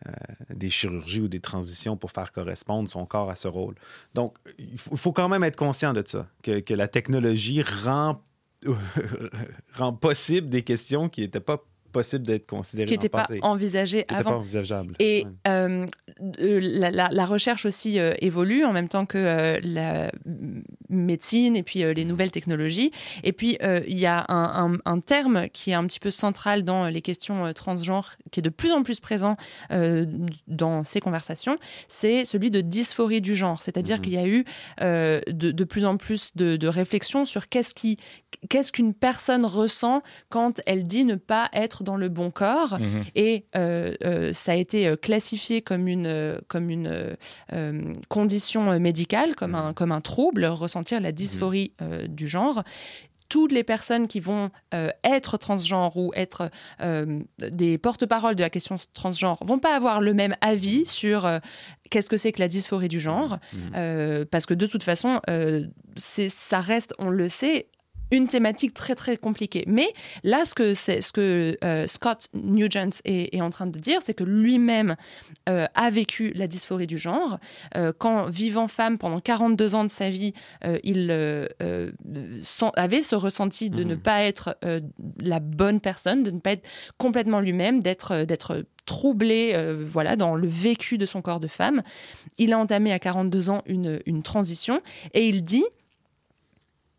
euh, 0.07 0.11
des 0.53 0.69
chirurgies 0.69 1.21
ou 1.21 1.27
des 1.27 1.39
transitions 1.39 1.97
pour 1.97 2.11
faire 2.11 2.31
correspondre 2.31 2.87
son 2.89 3.05
corps 3.05 3.29
à 3.29 3.35
ce 3.35 3.47
rôle. 3.47 3.75
Donc, 4.13 4.35
il 4.59 4.77
faut, 4.77 5.11
quand 5.11 5.29
même 5.29 5.43
être 5.43 5.55
conscient 5.55 5.93
de 5.93 6.03
ça, 6.05 6.27
que, 6.43 6.59
que 6.59 6.73
la 6.73 6.87
technologie 6.87 7.61
rend, 7.61 8.21
rend 9.73 9.93
possible 9.93 10.49
des 10.49 10.63
questions 10.63 11.09
qui 11.09 11.21
n'étaient 11.21 11.39
pas 11.39 11.63
possibles 11.91 12.27
d'être 12.27 12.45
considérées 12.45 12.87
qui 12.89 12.93
n'était 12.95 13.07
pas 13.07 13.25
envisagé 13.41 14.03
Qui 14.03 14.13
n'étaient 14.13 14.23
pas 14.25 14.29
avant. 14.31 14.39
envisageables. 14.39 14.95
Et 14.99 15.23
Ouais. 15.25 15.31
euh, 15.47 15.85
euh, 16.41 16.59
la, 16.61 16.91
la- 16.91 17.09
la 17.09 17.25
recherche 17.25 17.65
aussi 17.65 17.99
euh, 17.99 18.13
évolue 18.19 18.65
en 18.65 18.73
même 18.73 18.89
temps 18.89 19.05
que 19.05 19.17
euh, 19.17 19.59
la 19.63 20.11
médecine 20.89 21.55
et 21.55 21.63
puis 21.63 21.83
euh, 21.83 21.93
les 21.93 22.05
nouvelles 22.05 22.31
technologies. 22.31 22.91
Et 23.23 23.31
puis, 23.33 23.57
euh, 23.61 23.81
il 23.87 23.97
y 23.99 24.05
a 24.05 24.25
un, 24.29 24.73
un- 24.73 24.77
un 24.85 24.99
terme 24.99 25.49
qui 25.49 25.71
est 25.71 25.73
un 25.73 25.85
petit 25.85 25.99
peu 25.99 26.11
central 26.11 26.63
dans 26.63 26.87
les 26.87 27.01
questions 27.01 27.45
euh, 27.45 27.53
transgenres, 27.53 28.13
qui 28.31 28.39
est 28.39 28.43
de 28.43 28.49
plus 28.49 28.71
en 28.71 28.83
plus 28.83 28.99
présent 28.99 29.37
euh, 29.71 30.05
dans 30.47 30.83
ces 30.83 30.99
conversations, 30.99 31.55
c'est 31.87 32.25
celui 32.25 32.51
de 32.51 32.61
dysphorie 32.61 33.21
du 33.21 33.35
genre. 33.35 33.61
C'est-à-dire 33.61 33.97
Mhm. 33.97 34.01
qu'il 34.03 34.13
y 34.13 34.17
a 34.17 34.27
eu 34.27 34.45
euh, 34.81 35.21
de, 35.27 35.51
de 35.51 35.63
plus 35.63 35.85
en 35.85 35.97
plus 35.97 36.31
de, 36.35 36.57
de 36.57 36.67
réflexions 36.67 37.25
sur 37.25 37.49
qu'est-ce 37.49 37.73
qui 37.75 37.97
qu'est-ce 38.49 38.71
qu'une 38.71 38.93
personne 38.93 39.45
ressent 39.45 40.01
quand 40.29 40.61
elle 40.65 40.85
dit 40.85 41.05
ne 41.05 41.15
pas 41.15 41.49
être 41.53 41.83
dans 41.83 41.95
le 41.97 42.09
bon 42.09 42.31
corps. 42.31 42.77
Mhm. 42.79 43.03
Et 43.15 43.45
euh, 43.55 43.95
euh, 44.03 44.33
ça 44.33 44.51
a 44.51 44.55
été 44.55 44.87
euh, 44.87 44.95
classifié 44.95 45.61
comme 45.61 45.87
une, 45.87 46.05
euh, 46.07 46.37
comme 46.47 46.69
une 46.69 46.87
euh, 46.87 47.13
euh, 47.53 47.93
condition 48.09 48.71
euh, 48.71 48.79
médicale, 48.79 49.35
comme 49.35 49.55
un, 49.55 49.73
comme 49.73 49.91
un 49.91 50.01
trouble, 50.01 50.45
ressentir 50.75 50.99
la 50.99 51.11
dysphorie 51.11 51.71
euh, 51.81 52.07
du 52.07 52.27
genre. 52.27 52.63
Toutes 53.27 53.51
les 53.51 53.63
personnes 53.63 54.07
qui 54.07 54.19
vont 54.19 54.51
euh, 54.75 54.89
être 55.03 55.37
transgenres 55.37 55.97
ou 55.97 56.11
être 56.15 56.51
euh, 56.81 57.21
des 57.39 57.79
porte-paroles 57.79 58.35
de 58.35 58.41
la 58.43 58.51
question 58.51 58.77
transgenre 58.93 59.43
vont 59.43 59.57
pas 59.57 59.75
avoir 59.75 59.99
le 59.99 60.13
même 60.13 60.35
avis 60.41 60.85
sur 60.85 61.25
euh, 61.25 61.39
qu'est-ce 61.89 62.07
que 62.09 62.17
c'est 62.17 62.31
que 62.31 62.39
la 62.39 62.47
dysphorie 62.47 62.87
du 62.87 62.99
genre, 62.99 63.39
Mhm. 63.53 64.25
parce 64.25 64.45
que 64.45 64.53
de 64.53 64.67
toute 64.67 64.83
façon, 64.83 65.21
ça 65.97 66.59
reste, 66.59 66.93
on 66.99 67.09
le 67.09 67.27
sait, 67.27 67.67
une 68.11 68.27
thématique 68.27 68.73
très 68.73 68.95
très 68.95 69.17
compliquée. 69.17 69.63
Mais 69.67 69.87
là, 70.23 70.45
ce 70.45 70.55
que, 70.55 70.73
c'est, 70.73 71.01
ce 71.01 71.11
que 71.11 71.57
euh, 71.63 71.87
Scott 71.87 72.27
Nugent 72.33 73.01
est, 73.05 73.35
est 73.35 73.41
en 73.41 73.49
train 73.49 73.67
de 73.67 73.79
dire, 73.79 74.01
c'est 74.01 74.13
que 74.13 74.23
lui-même 74.23 74.95
euh, 75.49 75.65
a 75.73 75.89
vécu 75.89 76.31
la 76.35 76.47
dysphorie 76.47 76.87
du 76.87 76.97
genre. 76.97 77.39
Euh, 77.75 77.91
quand 77.97 78.27
vivant 78.27 78.67
femme 78.67 78.97
pendant 78.97 79.19
42 79.19 79.75
ans 79.75 79.83
de 79.83 79.89
sa 79.89 80.09
vie, 80.09 80.33
il 80.83 81.11
avait 82.75 83.01
ce 83.01 83.15
ressenti 83.15 83.69
de 83.69 83.83
Mhm. 83.83 83.89
ne 83.89 83.95
pas 83.95 84.23
être 84.23 84.57
la 85.21 85.39
bonne 85.39 85.79
personne, 85.79 86.23
de 86.23 86.31
ne 86.31 86.39
pas 86.39 86.51
être 86.51 86.67
complètement 86.97 87.39
lui-même, 87.39 87.81
d'être 87.81 88.25
d'être 88.25 88.65
troublé 88.85 89.53
euh, 89.55 89.83
voilà 89.85 90.15
dans 90.15 90.35
le 90.35 90.47
vécu 90.47 90.97
de 90.97 91.05
son 91.05 91.21
corps 91.21 91.39
de 91.39 91.47
femme. 91.47 91.81
Il 92.37 92.53
a 92.53 92.59
entamé 92.59 92.91
à 92.91 92.99
42 92.99 93.49
ans 93.49 93.61
une, 93.65 93.99
une 94.05 94.23
transition 94.23 94.79
et 95.13 95.27
il 95.27 95.43
dit 95.43 95.65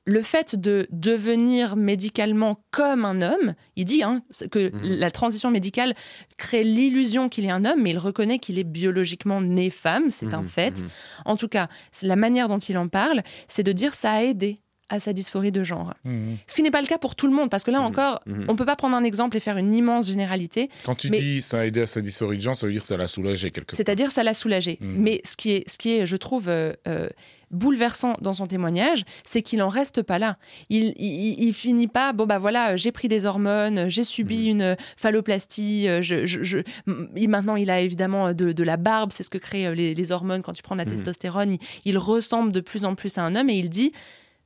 le 0.09 0.23
fait 0.23 0.55
de 0.55 0.87
devenir 0.93 1.75
médicalement 1.75 2.59
comme 2.71 3.05
un 3.05 3.23
homme, 3.23 3.55
il 3.75 3.85
dit 3.85 4.03
hein, 4.05 4.23
que 4.53 4.71
Mhm. 4.73 4.81
la 4.99 5.11
transition 5.11 5.51
médicale 5.51 5.93
crée 6.37 6.63
l'illusion 6.63 7.29
qu'il 7.29 7.45
est 7.45 7.51
un 7.51 7.65
homme, 7.65 7.83
mais 7.83 7.91
il 7.91 7.99
reconnaît 7.99 8.39
qu'il 8.39 8.59
est 8.59 8.65
biologiquement 8.65 9.41
né 9.41 9.69
femme, 9.69 10.11
c'est 10.11 10.33
un 10.33 10.43
Mhm, 10.43 10.49
fait. 10.49 10.81
mhm. 10.83 10.89
En 11.25 11.37
tout 11.37 11.49
cas, 11.49 11.69
la 12.03 12.15
manière 12.17 12.49
dont 12.49 12.59
il 12.59 12.79
en 12.79 12.87
parle, 12.89 13.23
c'est 13.49 13.65
de 13.65 13.73
dire 13.73 13.95
ça 13.95 14.13
a 14.13 14.23
aidé 14.23 14.57
à 14.89 15.01
sa 15.01 15.13
dysphorie 15.13 15.51
de 15.53 15.63
genre. 15.65 15.95
Mhm. 16.05 16.37
Ce 16.47 16.55
qui 16.55 16.63
n'est 16.63 16.71
pas 16.71 16.81
le 16.81 16.87
cas 16.87 16.99
pour 16.99 17.17
tout 17.17 17.27
le 17.27 17.33
monde, 17.33 17.51
parce 17.51 17.65
que 17.65 17.71
là 17.73 17.81
Mhm, 17.81 17.87
encore, 17.87 18.21
on 18.49 18.55
peut 18.57 18.65
pas 18.65 18.77
prendre 18.77 18.95
un 18.97 19.03
exemple 19.05 19.37
et 19.37 19.41
faire 19.41 19.57
une 19.59 19.73
immense 19.75 20.07
généralité. 20.07 20.71
Quand 20.85 20.95
tu 20.95 21.11
Mais- 21.11 21.19
dis 21.21 21.43
ça 21.43 21.59
a 21.61 21.65
aidé 21.65 21.81
à 21.83 21.87
sa 21.87 22.01
dysphorie 22.01 22.37
de 22.37 22.43
genre, 22.43 22.55
ça 22.57 22.67
veut 22.67 22.73
dire 22.73 22.83
que 22.83 22.87
ça 22.89 22.97
l'a 22.97 23.09
soulagé 23.09 23.51
quelque 23.51 23.71
part. 23.73 23.77
C'est-à-dire, 23.77 24.11
ça 24.11 24.23
l'a 24.23 24.35
soulagé. 24.35 24.79
Mais 24.81 25.21
ce 25.25 25.37
qui 25.37 25.51
est, 25.53 25.69
ce 25.69 25.77
qui 25.77 25.91
est, 25.93 26.07
je 26.07 26.17
trouve, 26.17 26.49
euh, 26.49 26.73
euh, 26.87 27.09
bouleversant 27.51 28.15
dans 28.21 28.33
son 28.33 28.47
témoignage, 28.49 29.05
c'est 29.25 29.41
qu'il 29.43 29.63
en 29.63 29.69
reste 29.69 30.03
pas 30.03 30.19
là. 30.19 30.35
Il, 30.69 30.95
il, 30.99 31.37
il 31.45 31.53
finit 31.53 31.87
pas, 31.89 32.13
bon 32.13 32.27
bah 32.27 32.39
voilà, 32.39 32.77
j'ai 32.77 32.91
pris 32.93 33.07
des 33.09 33.25
hormones, 33.25 33.89
j'ai 33.89 34.03
subi 34.05 34.47
une 34.47 34.77
phalloplastie, 34.97 35.89
euh, 35.89 36.01
je, 36.03 36.27
je, 36.27 36.43
je- 36.43 36.59
m- 36.87 37.09
il- 37.17 37.29
maintenant 37.29 37.57
il 37.57 37.71
a 37.71 37.81
évidemment 37.81 38.35
de, 38.35 38.53
de 38.53 38.63
la 38.65 38.77
barbe, 38.77 39.11
c'est 39.13 39.23
ce 39.23 39.31
que 39.31 39.39
créent 39.39 39.75
les, 39.75 39.95
les 39.95 40.13
hormones 40.13 40.43
quand 40.43 40.53
tu 40.53 40.63
prends 40.63 40.75
de 40.77 40.81
la 40.83 40.87
testostérone. 40.91 41.53
Il, 41.53 41.59
il 41.85 41.99
ressemble 41.99 42.53
de 42.53 42.61
plus 42.61 42.85
en 42.85 42.95
plus 42.95 43.17
à 43.19 43.23
un 43.23 43.35
homme 43.37 43.51
et 43.51 43.55
il 43.59 43.71
dit. 43.71 43.93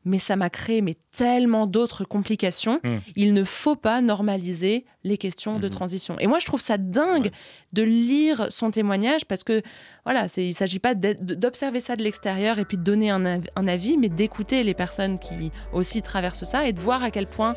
Mais 0.07 0.19
ça 0.19 0.35
m'a 0.37 0.49
créé 0.49 0.81
mais 0.81 0.97
tellement 1.13 1.67
d'autres 1.67 2.05
complications. 2.05 2.81
Mhm. 2.83 3.01
Il 3.17 3.35
ne 3.35 3.45
faut 3.45 3.77
pas 3.77 4.01
normaliser 4.01 4.87
les 5.05 5.19
questions 5.19 5.59
de 5.59 5.67
Mhm. 5.69 5.75
transition. 5.75 6.17
Et 6.19 6.27
moi, 6.27 6.39
je 6.39 6.47
trouve 6.47 6.61
ça 6.63 6.79
dingue 6.79 7.25
Ouais. 7.27 7.31
de 7.75 7.83
lire 7.83 8.47
son 8.51 8.71
témoignage 8.71 9.27
parce 9.27 9.45
que 9.45 9.61
voilà, 10.05 10.27
il 10.39 10.49
ne 10.49 10.53
s'agit 10.55 10.79
pas 10.79 10.95
d'observer 10.95 11.81
ça 11.81 11.97
de 11.97 12.03
l'extérieur 12.03 12.59
et 12.59 12.65
puis 12.65 12.79
de 12.79 12.83
donner 12.83 13.11
un, 13.11 13.27
av- 13.27 13.47
un 13.57 13.69
avis, 13.69 13.99
mais 13.99 14.09
d'écouter 14.09 14.63
les 14.63 14.75
personnes 14.75 15.19
qui 15.19 15.51
aussi 15.75 16.01
traversent 16.01 16.45
ça 16.45 16.67
et 16.67 16.73
de 16.73 16.81
voir 16.81 17.03
à 17.03 17.11
quel 17.11 17.27
point, 17.27 17.55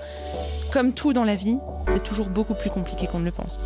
comme 0.74 0.94
tout 0.94 1.14
dans 1.14 1.24
la 1.24 1.36
vie, 1.36 1.58
c'est 1.88 2.04
toujours 2.04 2.28
beaucoup 2.30 2.56
plus 2.56 2.70
compliqué 2.70 3.08
qu'on 3.08 3.20
ne 3.20 3.26
le 3.26 3.32
pense. 3.32 3.60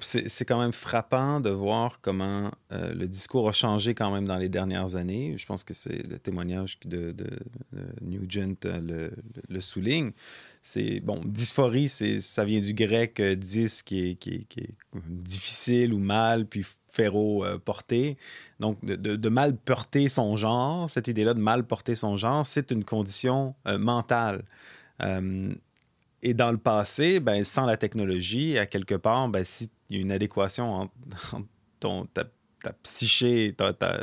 C'est 0.00 0.44
quand 0.44 0.60
même 0.60 0.72
frappant 0.72 1.40
de 1.40 1.50
voir 1.50 2.00
comment 2.00 2.50
euh, 2.72 2.94
le 2.94 3.08
discours 3.08 3.48
a 3.48 3.52
changé 3.52 3.94
quand 3.94 4.10
même 4.10 4.26
dans 4.26 4.36
les 4.36 4.48
dernières 4.48 4.96
années. 4.96 5.36
Je 5.36 5.46
pense 5.46 5.64
que 5.64 5.74
c'est 5.74 6.06
le 6.08 6.18
témoignage 6.18 6.78
de, 6.84 7.12
de, 7.12 7.26
Nugent 8.00 8.56
euh, 8.64 9.10
le, 9.48 9.60
souligne. 9.60 10.12
C'est 10.62 11.00
bon, 11.00 11.20
dysphorie, 11.24 11.88
c'est 11.88 12.20
ça 12.20 12.44
vient 12.44 12.60
du 12.60 12.74
grec 12.74 13.20
euh, 13.20 13.34
dys 13.34 13.82
qui 13.84 14.10
est, 14.10 14.74
difficile 15.06 15.92
ou 15.92 15.98
mal, 15.98 16.46
puis 16.46 16.64
féro 16.88 17.44
euh, 17.44 17.58
porté. 17.58 18.16
Donc 18.60 18.82
de, 18.84 18.96
de- 18.96 19.28
mal 19.28 19.56
porter 19.56 20.08
son 20.08 20.36
genre, 20.36 20.88
cette 20.88 21.08
idée-là 21.08 21.34
de 21.34 21.40
mal 21.40 21.64
porter 21.64 21.94
son 21.94 22.16
genre, 22.16 22.46
c'est 22.46 22.70
une 22.70 22.84
condition 22.84 23.54
euh, 23.66 23.78
mentale. 23.78 24.44
Et 26.22 26.34
dans 26.34 26.52
le 26.52 26.58
passé, 26.58 27.18
ben, 27.18 27.42
sans 27.42 27.66
la 27.66 27.76
technologie, 27.76 28.56
à 28.56 28.66
quelque 28.66 28.94
part, 28.94 29.28
ben, 29.28 29.42
s'il 29.42 29.68
y 29.94 29.98
a 29.98 30.00
une 30.00 30.12
adéquation 30.12 30.72
entre, 30.72 30.92
entre 31.34 31.46
ton, 31.80 32.06
ta, 32.06 32.24
ta 32.62 32.72
psyché 32.82 33.54
ta- 33.56 33.72
ta- 33.72 34.00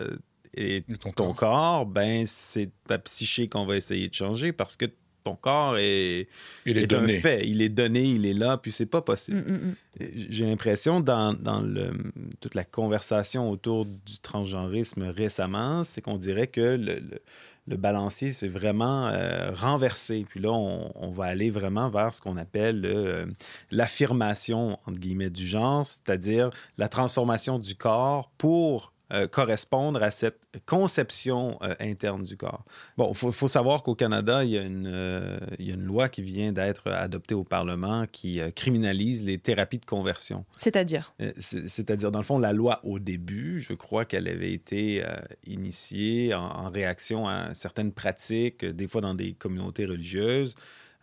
et 0.58 0.84
ton 1.02 1.12
ton 1.12 1.34
corps. 1.34 1.36
corps, 1.36 1.86
ben, 1.86 2.26
c'est 2.26 2.70
ta 2.88 2.98
psyché 2.98 3.48
qu'on 3.48 3.66
va 3.66 3.78
essayer 3.78 4.10
de 4.10 4.14
changer 4.14 4.52
parce 4.52 4.76
que 4.76 4.86
ton 5.24 5.36
corps 5.36 5.78
est, 5.78 6.28
Il 6.66 6.78
est 6.78 6.84
est 6.84 6.94
un 6.94 7.06
fait. 7.08 7.46
Il 7.48 7.62
est 7.62 7.70
donné, 7.70 8.04
il 8.04 8.26
est 8.26 8.34
là, 8.34 8.58
puis 8.58 8.72
c'est 8.72 8.86
pas 8.86 9.02
possible. 9.02 9.38
Mm, 9.38 9.52
mm, 9.52 9.76
mm. 10.00 10.06
J'ai 10.30 10.46
l'impression 10.46 11.02
dans, 11.02 11.34
dans 11.34 11.60
le, 11.62 11.92
toute 12.40 12.56
la 12.56 12.64
conversation 12.64 13.50
autour 13.52 13.86
du 13.86 14.18
transgenrisme 14.22 15.04
récemment, 15.04 15.84
c'est 15.84 16.02
qu'on 16.02 16.18
dirait 16.18 16.48
que 16.48 16.62
le, 16.62 16.96
le- 17.00 17.22
le 17.70 17.78
balancier 17.78 18.34
s'est 18.34 18.48
vraiment 18.48 19.08
euh, 19.08 19.52
renversé. 19.54 20.26
Puis 20.28 20.42
là, 20.42 20.52
on, 20.52 21.12
va 21.12 21.26
aller 21.26 21.52
vraiment 21.52 21.90
vers 21.90 22.14
ce 22.14 22.22
qu'on 22.22 22.36
appelle 22.36 22.82
le, 22.82 22.90
euh, 22.90 23.26
l'affirmation, 23.72 24.80
entre 24.88 25.00
guillemets, 25.00 25.30
du 25.30 25.46
genre, 25.46 25.86
c'est-à-dire 25.86 26.50
la 26.78 26.90
transformation 26.90 27.60
du 27.60 27.76
corps 27.76 28.32
pour 28.38 28.92
euh, 29.12 29.28
correspondre 29.28 30.04
à 30.04 30.12
cette 30.12 30.42
conception 30.66 31.58
euh, 31.62 31.74
interne 31.80 32.24
du 32.24 32.38
corps. 32.38 32.64
Bon, 32.98 33.10
il 33.12 33.16
faut, 33.16 33.32
faut 33.32 33.48
savoir 33.48 33.84
qu'au 33.84 33.96
Canada, 33.96 34.44
il 34.44 34.52
y, 34.52 34.58
a 34.58 34.62
une, 34.62 34.88
euh, 34.88 35.40
il 35.58 35.68
y 35.68 35.72
a 35.72 35.74
une 35.74 35.84
loi 35.84 36.10
qui 36.10 36.22
vient 36.22 36.52
d'être 36.52 36.92
adoptée 36.92 37.36
au 37.36 37.44
Parlement 37.44 38.06
qui 38.12 38.40
criminalise 38.56 39.24
les 39.24 39.38
thérapies 39.38 39.80
de 39.80 39.86
conversion. 39.86 40.46
C'est-à-dire? 40.58 41.14
C'est- 41.38 41.68
C'est-à-dire, 41.68 42.12
dans 42.12 42.20
le 42.20 42.26
fond, 42.26 42.38
la 42.40 42.54
loi 42.54 42.80
au 42.84 43.00
début, 43.00 43.60
je 43.60 43.74
crois 43.74 44.06
qu'elle 44.06 44.28
avait 44.28 44.52
été 44.54 45.04
initiée 45.48 46.34
en, 46.34 46.44
en 46.44 46.70
réaction 46.70 47.28
à 47.28 47.54
certaines 47.54 47.92
pratiques, 47.92 48.66
des 48.66 48.88
fois 48.88 49.02
dans 49.02 49.14
des 49.16 49.34
communautés 49.34 49.86
religieuses, 49.86 50.56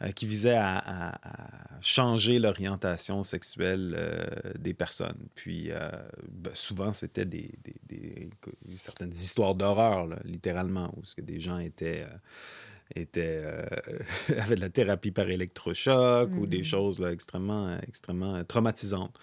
euh, 0.03 0.13
qui 0.13 0.27
visaient 0.27 0.55
à, 0.57 0.77
à- 0.77 1.77
à 1.77 1.81
changer 1.81 2.39
l'orientation 2.39 3.23
sexuelle 3.23 3.95
euh, 3.97 4.27
des 4.59 4.75
personnes. 4.75 5.29
Puis, 5.35 5.71
euh, 5.71 5.91
ben, 6.31 6.51
souvent, 6.55 6.93
c'était 6.93 7.25
des, 7.27 7.51
des- 7.65 7.81
des- 7.89 8.31
certaines 8.77 9.13
histoires 9.13 9.55
d'horreur, 9.55 10.07
là, 10.07 10.19
littéralement, 10.25 10.93
où 10.97 11.03
que 11.17 11.23
des 11.23 11.41
gens 11.41 11.59
étaient... 11.59 12.07
étaient, 12.95 13.43
avaient 14.39 14.57
de 14.57 14.61
la 14.61 14.69
thérapie 14.71 15.11
par 15.13 15.29
électrochoc 15.31 16.31
ou 16.37 16.47
des 16.47 16.59
Mhm. 16.59 16.65
choses 16.65 17.01
là, 17.01 17.11
extrêmement, 17.11 17.79
extrêmement 17.89 18.45
traumatisantes. 18.45 19.19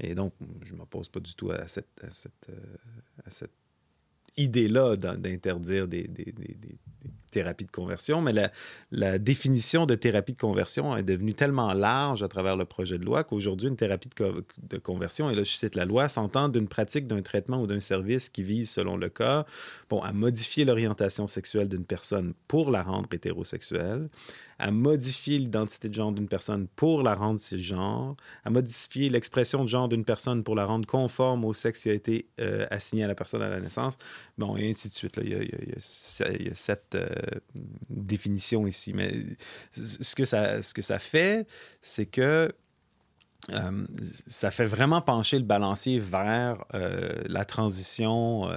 Et 0.00 0.14
donc, 0.14 0.34
je 0.64 0.72
ne 0.72 0.78
m'oppose 0.78 1.08
pas 1.08 1.20
du 1.20 1.34
tout 1.34 1.50
à 1.50 1.66
cette, 1.68 1.88
à 2.02 2.10
cette, 2.10 2.48
à 3.24 3.30
cette 3.30 3.54
idée-là 4.36 4.96
d'in- 4.96 5.16
d'interdire 5.16 5.88
des, 5.88 6.06
des- 6.08 6.32
des- 6.32 6.54
des- 6.54 6.78
des 7.36 7.42
thérapies 7.42 7.66
de 7.66 7.70
conversion, 7.70 8.22
mais 8.22 8.32
la, 8.90 9.18
définition 9.18 9.86
de 9.86 9.94
thérapie 9.94 10.32
de 10.32 10.40
conversion 10.40 10.96
est 10.96 11.02
devenue 11.02 11.34
tellement 11.34 11.72
large 11.74 12.22
à 12.22 12.28
travers 12.28 12.56
le 12.56 12.64
projet 12.64 12.98
de 12.98 13.04
loi 13.04 13.24
qu'aujourd'hui, 13.24 13.68
une 13.68 13.76
thérapie 13.76 14.08
de 14.18 14.78
conversion, 14.78 15.30
et 15.30 15.34
là 15.34 15.42
je 15.42 15.52
cite 15.52 15.74
la 15.74 15.84
loi, 15.84 16.08
s'entend 16.08 16.48
d'une 16.48 16.68
pratique, 16.68 17.06
d'un 17.06 17.22
traitement 17.22 17.60
ou 17.60 17.66
d'un 17.66 17.80
service 17.80 18.28
qui 18.28 18.42
vise, 18.42 18.70
selon 18.70 18.96
le 18.96 19.08
cas, 19.08 19.44
bon, 19.90 20.00
à 20.00 20.12
modifier 20.12 20.64
l'orientation 20.64 21.26
sexuelle 21.26 21.68
d'une 21.68 21.84
personne 21.84 22.32
pour 22.48 22.70
la 22.70 22.82
rendre 22.82 23.08
hétérosexuelle, 23.12 24.08
à 24.58 24.70
modifier 24.70 25.38
l'identité 25.38 25.88
de 25.88 25.94
genre 25.94 26.12
d'une 26.12 26.28
personne 26.28 26.66
pour 26.76 27.02
la 27.02 27.14
rendre 27.14 27.38
cisgenre, 27.38 28.16
à 28.44 28.50
modifier 28.50 29.10
l'expression 29.10 29.62
de 29.62 29.68
genre 29.68 29.88
d'une 29.88 30.04
personne 30.04 30.44
pour 30.44 30.54
la 30.54 30.64
rendre 30.64 30.86
conforme 30.86 31.44
au 31.44 31.52
sexe 31.52 31.82
qui 31.82 31.90
a 31.90 31.92
été 31.92 32.26
euh, 32.40 32.66
assigné 32.70 33.04
à 33.04 33.08
la 33.08 33.14
personne 33.14 33.42
à 33.42 33.48
la 33.48 33.60
naissance. 33.60 33.98
Bon, 34.38 34.56
et 34.56 34.70
ainsi 34.70 34.88
de 34.88 34.94
suite. 34.94 35.20
Il, 35.22 35.30
y 35.30 36.48
a, 36.48 36.54
sept 36.54 36.94
euh, 36.94 37.06
définitions 37.90 38.66
ici. 38.66 38.94
Mais 38.94 39.12
ce 39.72 40.14
que 40.14 40.24
ça, 40.24 40.62
ce 40.62 40.72
que 40.72 40.82
ça 40.82 40.98
fait, 40.98 41.46
c'est 41.82 42.06
que 42.06 42.50
euh, 43.50 43.86
ça 44.26 44.50
fait 44.50 44.66
vraiment 44.66 45.02
pencher 45.02 45.38
le 45.38 45.44
balancier 45.44 46.00
vers 46.00 46.64
la 46.72 47.44
transition 47.44 48.48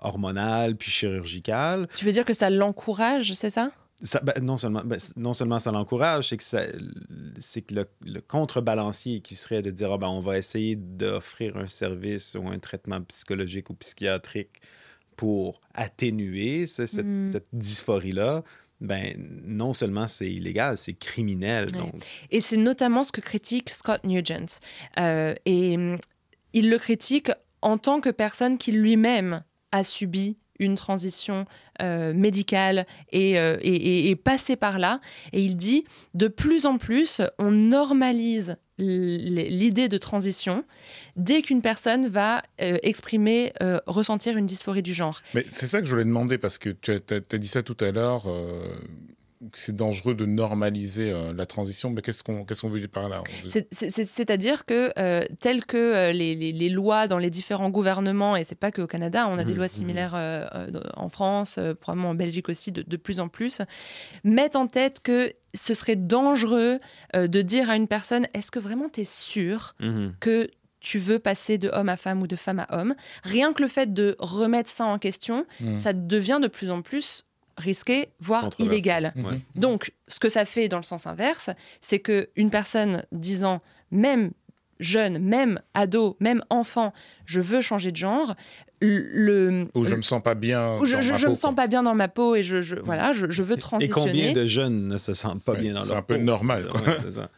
hormonale 0.00 0.76
puis 0.76 0.90
chirurgicale. 0.90 1.86
Tu 1.96 2.06
veux 2.06 2.12
dire 2.12 2.24
que 2.24 2.32
ça 2.32 2.48
l'encourage, 2.48 3.34
c'est 3.34 3.50
ça? 3.50 3.70
Ça- 4.02 4.20
ben, 4.22 4.34
non, 4.42 4.56
seulement, 4.58 4.82
ben, 4.84 4.98
non 5.16 5.32
seulement 5.32 5.58
ça 5.58 5.72
l'encourage, 5.72 6.28
c'est 6.28 6.36
que, 6.36 6.42
ça- 6.44 6.66
que 6.66 7.74
le, 7.74 7.86
le 8.04 8.20
contrebalancier 8.20 9.20
qui 9.20 9.34
serait 9.34 9.62
de 9.62 9.70
dire 9.70 9.90
Ah, 9.92 9.98
ben, 9.98 10.08
on 10.08 10.20
va 10.20 10.36
essayer 10.38 10.76
d'offrir 10.76 11.56
un 11.56 11.66
service 11.66 12.36
ou 12.38 12.46
un 12.48 12.58
traitement 12.58 13.00
psychologique 13.02 13.70
ou 13.70 13.74
psychiatrique 13.74 14.60
pour 15.16 15.60
atténuer 15.74 16.66
ce- 16.66 16.84
cette, 16.86 17.06
Mm. 17.06 17.30
cette 17.30 17.46
dysphorie-là, 17.52 18.42
ben, 18.82 19.16
non 19.46 19.72
seulement 19.72 20.06
c'est 20.06 20.30
illégal, 20.30 20.76
c'est 20.76 20.92
criminel. 20.92 21.66
Ouais. 21.72 21.78
Donc, 21.78 22.04
Et 22.30 22.40
c'est 22.40 22.58
notamment 22.58 23.02
ce 23.02 23.12
que 23.12 23.22
critique 23.22 23.70
Scott 23.70 24.04
Nugent. 24.04 24.60
Euh, 24.98 25.34
et 25.46 25.76
hum, 25.76 25.96
il 26.52 26.68
le 26.68 26.78
critique 26.78 27.30
en 27.62 27.78
tant 27.78 28.00
que 28.02 28.10
personne 28.10 28.58
qui 28.58 28.72
lui-même 28.72 29.42
a 29.72 29.82
subi 29.84 30.36
une 30.58 30.74
transition 30.74 31.46
euh, 31.80 32.12
médicale 32.12 32.86
et, 33.12 33.38
euh, 33.38 33.58
et, 33.62 34.16
passé 34.16 34.56
par 34.56 34.78
là. 34.78 35.00
Et 35.32 35.42
il 35.42 35.56
dit, 35.56 35.84
de 36.14 36.28
plus 36.28 36.66
en 36.66 36.78
plus, 36.78 37.20
on 37.38 37.50
normalise 37.50 38.56
l'idée 38.78 39.88
de 39.88 39.96
transition 39.96 40.64
dès 41.16 41.40
qu'une 41.40 41.62
personne 41.62 42.08
va 42.08 42.42
euh, 42.60 42.78
exprimer, 42.82 43.52
ressentir 43.86 44.36
une 44.36 44.46
dysphorie 44.46 44.82
du 44.82 44.92
genre. 44.92 45.20
Mais 45.34 45.46
c'est 45.48 45.66
ça 45.66 45.80
que 45.80 45.86
je 45.86 45.90
voulais 45.90 46.04
demander 46.04 46.38
parce 46.38 46.58
que 46.58 46.70
tu 46.70 46.92
as, 46.92 47.38
dit 47.38 47.48
ça 47.48 47.62
tout 47.62 47.76
à 47.80 47.90
l'heure. 47.90 48.26
C'est 49.52 49.74
dangereux 49.76 50.14
de 50.14 50.24
normaliser 50.26 51.10
euh, 51.10 51.32
la 51.32 51.46
transition. 51.46 51.90
Mais 51.90 52.00
qu'est-ce 52.02 52.24
qu'on 52.24 52.44
qu'est-ce 52.44 52.62
qu'on 52.62 52.68
veut 52.68 52.80
dire 52.80 52.88
par 52.88 53.08
là 53.08 53.22
C'est- 53.48 53.68
c'est- 53.72 53.90
c'est- 53.90 54.04
C'est-à-dire 54.04 54.64
que, 54.64 54.90
euh, 54.98 55.24
telles 55.40 55.64
que 55.64 55.76
euh, 55.76 56.12
les, 56.12 56.34
les- 56.34 56.52
les 56.52 56.68
lois 56.68 57.06
dans 57.08 57.18
les 57.18 57.30
différents 57.30 57.70
gouvernements, 57.70 58.36
et 58.36 58.44
c'est 58.44 58.54
pas 58.58 58.72
qu'au 58.72 58.86
Canada, 58.86 59.26
on 59.28 59.38
a 59.38 59.44
des 59.44 59.52
Mhm, 59.52 59.56
lois 59.58 59.66
mhm. 59.66 59.70
similaires 59.70 60.14
euh, 60.14 60.46
euh, 60.54 60.80
en 60.94 61.08
France, 61.08 61.58
probablement 61.80 62.10
en 62.10 62.14
Belgique 62.14 62.48
aussi, 62.48 62.72
de, 62.72 62.82
de 62.82 62.96
plus 62.96 63.20
en 63.20 63.28
plus, 63.28 63.60
mettent 64.24 64.56
en 64.56 64.66
tête 64.66 65.00
que 65.00 65.32
ce 65.54 65.74
serait 65.74 65.96
dangereux 65.96 66.78
de 67.14 67.42
dire 67.42 67.70
à 67.70 67.76
une 67.76 67.88
personne 67.88 68.26
est-ce 68.34 68.50
que 68.50 68.58
vraiment 68.58 68.88
tu 68.88 69.02
es 69.02 69.04
sûr 69.04 69.74
que 70.20 70.48
tu 70.80 70.98
veux 70.98 71.18
passer 71.18 71.58
de 71.58 71.68
homme 71.70 71.88
à 71.88 71.96
femme 71.96 72.22
ou 72.22 72.26
de 72.26 72.36
femme 72.36 72.60
à 72.68 72.78
homme? 72.80 72.94
Rien 73.24 73.52
que 73.52 73.62
le 73.62 73.68
fait 73.68 73.92
de 73.92 74.16
remettre 74.18 74.70
ça 74.70 74.84
en 74.84 74.98
question, 74.98 75.44
ça 75.78 75.92
devient 75.92 76.38
de 76.40 76.48
plus 76.48 76.70
en 76.70 76.80
plus 76.82 77.24
risqué, 77.56 78.08
voire 78.20 78.50
illégal. 78.58 79.12
Mhm. 79.16 79.24
Ouais. 79.26 79.40
Donc, 79.54 79.92
ce 80.08 80.20
que 80.20 80.28
ça 80.28 80.44
fait 80.44 80.68
dans 80.68 80.76
le 80.76 80.82
sens 80.82 81.06
inverse, 81.06 81.50
c'est 81.80 81.98
que 82.00 82.28
une 82.36 82.50
personne 82.50 83.02
disant, 83.12 83.60
même 83.90 84.30
jeune, 84.78 85.18
même 85.18 85.60
ado, 85.74 86.16
même 86.20 86.42
enfant, 86.50 86.92
je 87.24 87.40
veux 87.40 87.60
changer 87.62 87.92
de 87.92 87.96
genre, 87.96 88.34
le, 88.80 89.68
Ou 89.74 89.84
je 89.86 89.94
me 89.94 90.02
sens 90.02 90.22
pas 90.22 90.34
bien. 90.34 90.76
ou 90.78 90.84
je, 90.84 90.96
dans 90.96 91.00
je- 91.00 91.12
ma 91.12 91.16
je 91.16 91.28
me 91.28 91.34
sens 91.34 91.42
quoi. 91.54 91.54
pas 91.54 91.66
bien 91.66 91.82
dans 91.82 91.94
ma 91.94 92.08
peau 92.08 92.34
et 92.34 92.42
je, 92.42 92.60
je- 92.60 92.76
voilà, 92.76 93.12
je, 93.12 93.26
je 93.30 93.42
veux 93.42 93.56
Et 93.56 93.58
transitionner. 93.58 94.10
combien 94.12 94.32
de 94.32 94.44
jeunes 94.46 94.86
ne 94.88 94.96
se 94.98 95.14
sentent 95.14 95.42
pas 95.42 95.52
Ouais, 95.52 95.60
bien 95.60 95.72
dans 95.74 95.84
c'est 95.84 95.88
leur 95.90 95.98
un 95.98 96.02
peu 96.02 96.16
peau? 96.16 96.22
normal, 96.22 96.68
quoi. 96.68 96.80
Ouais, 96.82 96.96
c'est 97.02 97.10
ça. 97.12 97.30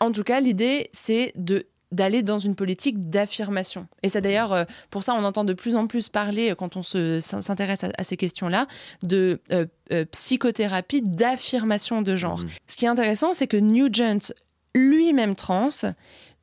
En 0.00 0.10
tout 0.12 0.24
cas, 0.24 0.40
l'idée, 0.40 0.88
c'est 0.92 1.32
de 1.36 1.66
d'aller 1.92 2.22
dans 2.22 2.38
une 2.38 2.54
politique 2.56 3.10
d'affirmation. 3.10 3.86
Et 4.02 4.08
c'est 4.08 4.20
d'ailleurs 4.20 4.52
euh, 4.52 4.64
pour 4.90 5.04
ça 5.04 5.14
on 5.14 5.22
entend 5.24 5.44
de 5.44 5.52
plus 5.52 5.76
en 5.76 5.86
plus 5.86 6.08
parler, 6.08 6.50
euh, 6.50 6.54
quand 6.54 6.76
on 6.76 6.82
se- 6.82 7.20
s'intéresse 7.20 7.84
à, 7.84 7.90
à 7.96 8.02
ces 8.04 8.16
questions-là, 8.16 8.66
de 9.02 9.40
euh, 9.52 9.66
euh, 9.92 10.04
psychothérapie 10.06 11.02
d'affirmation 11.02 12.02
de 12.02 12.16
genre. 12.16 12.40
Mhm. 12.40 12.48
Ce 12.66 12.76
qui 12.76 12.84
est 12.86 12.88
intéressant, 12.88 13.34
c'est 13.34 13.46
que 13.46 13.56
Nugent, 13.56 14.32
lui-même 14.74 15.36
trans, 15.36 15.68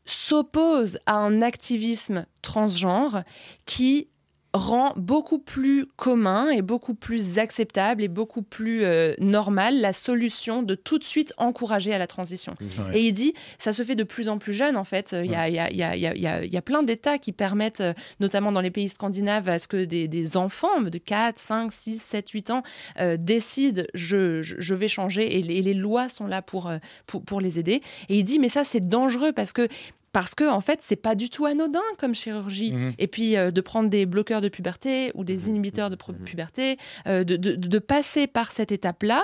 s'oppose 0.05 0.99
à 1.05 1.15
un 1.15 1.41
activisme 1.41 2.25
transgenre 2.41 3.23
qui 3.65 4.07
rend 4.53 4.93
beaucoup 4.95 5.39
plus 5.39 5.87
commun 5.95 6.49
et 6.49 6.61
beaucoup 6.61 6.93
plus 6.93 7.39
acceptable 7.39 8.03
et 8.03 8.07
beaucoup 8.07 8.43
plus 8.43 8.83
euh, 8.83 9.13
normal 9.19 9.81
la 9.81 9.93
solution 9.93 10.61
de 10.61 10.75
tout 10.75 10.99
de 10.99 11.03
suite 11.03 11.33
encourager 11.37 11.91
à 11.93 11.97
la 11.97 12.05
transition. 12.07 12.53
Ouais. 12.61 12.99
Et 12.99 13.07
il 13.07 13.13
dit, 13.13 13.33
ça 13.57 13.73
se 13.73 13.83
fait 13.83 13.95
de 13.95 14.03
plus 14.03 14.29
en 14.29 14.37
plus 14.37 14.53
jeune 14.53 14.77
en 14.77 14.83
fait. 14.83 15.15
Il 15.23 15.31
y 15.31 15.35
a, 15.35 15.49
il 15.49 15.55
y 15.55 15.59
a- 15.59 15.71
il 15.71 15.77
y 15.77 15.83
a- 15.83 15.95
il 15.95 16.01
y 16.01 16.05
a- 16.07 16.15
il 16.15 16.21
y 16.21 16.27
a- 16.27 16.45
il 16.45 16.53
y 16.53 16.57
a 16.57 16.61
plein 16.61 16.83
d'États 16.83 17.17
qui 17.17 17.31
permettent, 17.31 17.81
euh, 17.81 17.93
notamment 18.19 18.51
dans 18.51 18.61
les 18.61 18.69
pays 18.71 18.89
scandinaves, 18.89 19.49
à 19.49 19.57
ce 19.57 19.67
que 19.67 19.85
des, 19.85 20.07
des 20.07 20.37
enfants 20.37 20.81
de 20.81 20.97
4, 20.99 21.39
5, 21.39 21.71
6, 21.71 21.99
7, 22.01 22.29
8 22.29 22.51
ans 22.51 22.61
euh, 22.99 23.17
décident 23.19 23.83
je, 23.95 24.41
je, 24.43 24.55
je 24.59 24.75
vais 24.75 24.87
changer 24.87 25.39
et 25.39 25.41
les, 25.41 25.55
et 25.55 25.61
les 25.63 25.73
lois 25.73 26.09
sont 26.09 26.27
là 26.27 26.41
pour, 26.43 26.67
euh, 26.69 26.77
pour, 27.07 27.23
pour 27.23 27.41
les 27.41 27.57
aider. 27.57 27.81
Et 28.09 28.19
il 28.19 28.23
dit, 28.23 28.37
mais 28.37 28.49
ça 28.49 28.63
c'est 28.63 28.87
dangereux 28.87 29.31
parce 29.33 29.51
que 29.51 29.67
parce 30.13 30.33
que 30.35 30.49
en 30.49 30.61
fait 30.61 30.79
c'est 30.81 30.95
pas 30.95 31.15
du 31.15 31.29
tout 31.29 31.45
anodin 31.45 31.81
comme 31.97 32.15
chirurgie 32.15 32.71
Mhm. 32.71 32.93
et 32.97 33.07
puis 33.07 33.35
euh, 33.35 33.51
de 33.51 33.59
prendre 33.61 33.89
des 33.89 34.05
bloqueurs 34.05 34.39
de 34.39 34.47
puberté 34.47 35.11
ou 35.15 35.25
des 35.25 35.49
inhibiteurs 35.49 35.89
de 35.89 35.95
pro- 35.97 36.13
puberté 36.13 36.77
euh, 37.07 37.25
de, 37.25 37.35
de- 37.35 37.55
de 37.55 37.79
passer 37.79 38.27
par 38.27 38.51
cette 38.51 38.71
étape 38.71 39.03
là 39.03 39.23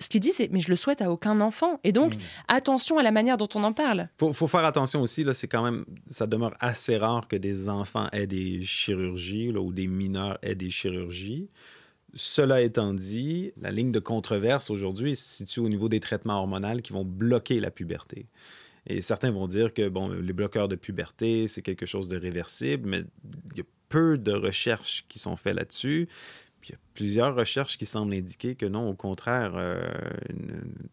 ce 0.00 0.08
qu'il 0.08 0.20
dit 0.20 0.30
c'est 0.32 0.48
mais 0.52 0.60
je 0.60 0.70
le 0.70 0.76
souhaite 0.76 1.02
à 1.02 1.10
aucun 1.10 1.40
enfant 1.40 1.80
et 1.84 1.92
donc 1.92 2.14
Mhm. 2.14 2.20
attention 2.48 2.98
à 2.98 3.02
la 3.02 3.10
manière 3.10 3.36
dont 3.36 3.48
on 3.54 3.62
en 3.64 3.72
parle 3.72 4.08
Faut, 4.18 4.32
faut 4.32 4.46
faire 4.46 4.64
attention 4.64 5.02
aussi, 5.02 5.24
là, 5.24 5.34
c'est 5.34 5.48
quand 5.48 5.62
même, 5.62 5.84
ça 6.08 6.26
demeure 6.26 6.54
assez 6.60 6.96
rare 6.96 7.26
que 7.28 7.36
des 7.36 7.68
enfants 7.68 8.08
aient 8.12 8.28
des 8.28 8.62
chirurgies 8.62 9.50
là, 9.52 9.60
ou 9.60 9.72
des 9.72 9.88
mineurs 9.88 10.38
aient 10.42 10.54
des 10.54 10.70
chirurgies. 10.70 11.48
Cela 12.14 12.62
étant 12.62 12.94
dit, 12.94 13.52
la 13.60 13.70
ligne 13.70 13.92
de 13.92 13.98
controverse 13.98 14.70
aujourd'hui 14.70 15.14
se 15.16 15.24
situe 15.44 15.60
au 15.60 15.68
niveau 15.68 15.88
des 15.90 16.00
traitements 16.00 16.38
hormonaux 16.38 16.80
qui 16.82 16.92
vont 16.94 17.04
bloquer 17.04 17.60
la 17.60 17.70
puberté. 17.70 18.26
Et 18.88 19.00
certains 19.02 19.30
vont 19.30 19.46
dire 19.46 19.72
que 19.74 19.88
bon, 19.88 20.08
les 20.08 20.32
bloqueurs 20.32 20.66
de 20.68 20.74
puberté, 20.76 21.46
c'est 21.46 21.62
quelque 21.62 21.86
chose 21.86 22.08
de 22.08 22.16
réversible, 22.16 22.88
mais 22.88 23.04
il 23.52 23.58
y 23.58 23.60
a 23.60 23.64
peu 23.88 24.18
de 24.18 24.32
recherches 24.32 25.04
qui 25.08 25.18
sont 25.18 25.36
faites 25.36 25.54
là-dessus. 25.54 26.08
Puis 26.60 26.70
il 26.70 26.72
y 26.72 26.74
a 26.74 26.78
plusieurs 26.94 27.34
recherches 27.36 27.78
qui 27.78 27.86
semblent 27.86 28.12
indiquer 28.14 28.56
que 28.56 28.66
non, 28.66 28.88
au 28.88 28.94
contraire, 28.94 29.52
euh, 29.54 29.86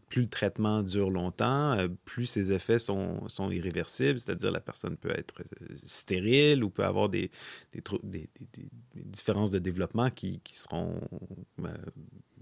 plus 0.09 0.21
le 0.23 0.27
traitement 0.27 0.83
dure 0.83 1.09
longtemps, 1.09 1.71
euh, 1.71 1.87
plus 2.05 2.27
ses 2.27 2.51
effets 2.51 2.77
sont, 2.77 3.27
sont 3.27 3.49
irréversibles, 3.49 4.19
c'est-à-dire 4.19 4.51
la 4.51 4.59
personne 4.59 4.95
peut 4.95 5.11
être 5.17 5.41
euh, 5.41 5.75
stérile 5.83 6.63
ou 6.63 6.69
peut 6.69 6.85
avoir 6.85 7.09
des, 7.09 7.31
des, 7.73 8.29
différences 8.93 9.49
de 9.51 9.57
développement 9.59 10.11
qui, 10.11 10.39
qui 10.43 10.55
seront 10.55 10.99
euh, 11.63 11.67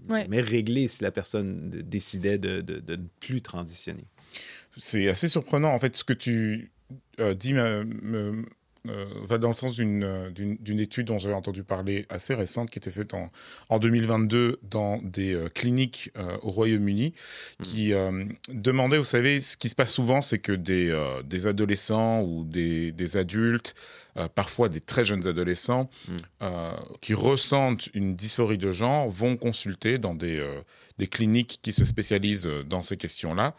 Ouais. 0.06 0.26
mais 0.28 0.42
réglées 0.42 0.86
si 0.86 1.02
la 1.02 1.10
personne 1.10 1.70
décidait 1.70 2.36
de, 2.36 2.60
de- 2.60 2.78
de 2.80 2.96
ne 2.96 3.06
plus 3.20 3.40
transitionner. 3.40 4.04
C'est 4.76 5.08
assez 5.08 5.28
surprenant. 5.28 5.72
En 5.72 5.78
fait, 5.78 5.96
ce 5.96 6.04
que 6.04 6.12
tu 6.12 6.70
euh, 7.20 7.34
dis 7.34 7.52
me- 7.54 7.84
me- 7.84 8.44
euh, 8.86 9.06
va 9.22 9.38
dans 9.38 9.48
le 9.48 9.54
sens 9.54 9.76
d'une 9.76 10.04
euh, 10.04 10.30
d'une- 10.30 10.80
étude 10.80 11.06
dont 11.06 11.18
j'avais 11.18 11.32
entendu 11.34 11.62
parler 11.62 12.04
assez 12.10 12.34
récente 12.34 12.68
qui 12.68 12.78
était 12.78 12.90
faite 12.90 13.14
en, 13.14 13.30
en 13.70 13.78
2022 13.78 14.58
dans 14.62 14.98
des 14.98 15.32
euh, 15.32 15.48
cliniques 15.48 16.10
au 16.42 16.50
Royaume-Uni 16.50 17.14
qui 17.62 17.94
euh, 17.94 18.26
demandait, 18.48 18.98
vous 18.98 19.04
savez, 19.04 19.40
ce 19.40 19.56
qui 19.56 19.70
se 19.70 19.74
passe 19.74 19.92
souvent, 19.94 20.20
c'est 20.20 20.38
que 20.38 20.52
des, 20.52 20.92
des 21.24 21.46
adolescents 21.46 22.20
ou 22.22 22.44
des, 22.44 22.92
des 22.92 23.16
adultes, 23.16 23.74
euh, 24.16 24.28
parfois 24.28 24.68
des 24.68 24.80
très 24.80 25.04
jeunes 25.04 25.26
adolescents, 25.26 25.90
Mm. 26.08 26.12
euh, 26.42 26.72
qui 27.00 27.14
ressentent 27.14 27.88
une 27.94 28.14
dysphorie 28.14 28.58
de 28.58 28.70
genre, 28.72 29.08
vont 29.10 29.36
consulter 29.36 29.98
dans 29.98 30.14
des, 30.14 30.36
euh, 30.38 30.60
des 30.98 31.06
cliniques 31.08 31.58
qui 31.62 31.72
se 31.72 31.84
spécialisent 31.84 32.48
dans 32.68 32.82
ces 32.82 32.96
questions-là. 32.96 33.54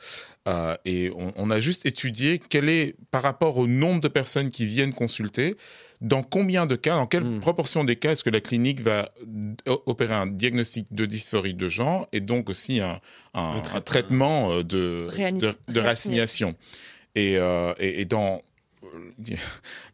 Euh, 0.48 0.78
et 0.86 1.12
on, 1.16 1.34
on 1.36 1.50
a 1.52 1.60
juste 1.60 1.86
étudié 1.86 2.40
quel 2.50 2.70
est, 2.70 2.96
par 3.12 3.22
rapport 3.24 3.58
au 3.58 3.68
nombre 3.68 4.00
de 4.02 4.08
personnes 4.08 4.50
qui 4.52 4.66
viennent 4.66 4.94
consulter, 4.94 5.56
dans 6.02 6.24
combien 6.24 6.66
de 6.66 6.76
cas, 6.76 6.96
dans 6.96 7.08
quelle 7.08 7.24
Mm. 7.26 7.40
proportion 7.40 7.84
des 7.84 7.96
cas 7.96 8.12
est-ce 8.12 8.24
que 8.24 8.30
la 8.30 8.42
clinique 8.42 8.80
va 8.82 9.12
opérer 9.86 10.14
un 10.14 10.28
diagnostic 10.28 10.88
de 10.92 11.06
dysphorie 11.06 11.54
de 11.54 11.68
genre 11.68 12.08
et 12.12 12.20
donc 12.22 12.50
aussi 12.50 12.80
un, 12.80 13.00
un- 13.34 13.42
Un 13.42 13.76
un 13.76 13.82
traitement. 13.82 14.58
de, 14.64 15.08
de, 15.10 15.54
de 15.68 15.80
racignation. 15.80 16.56
Et, 17.16 17.38
euh, 17.38 17.74
et, 17.80 18.02
et 18.02 18.06
dans 18.06 18.42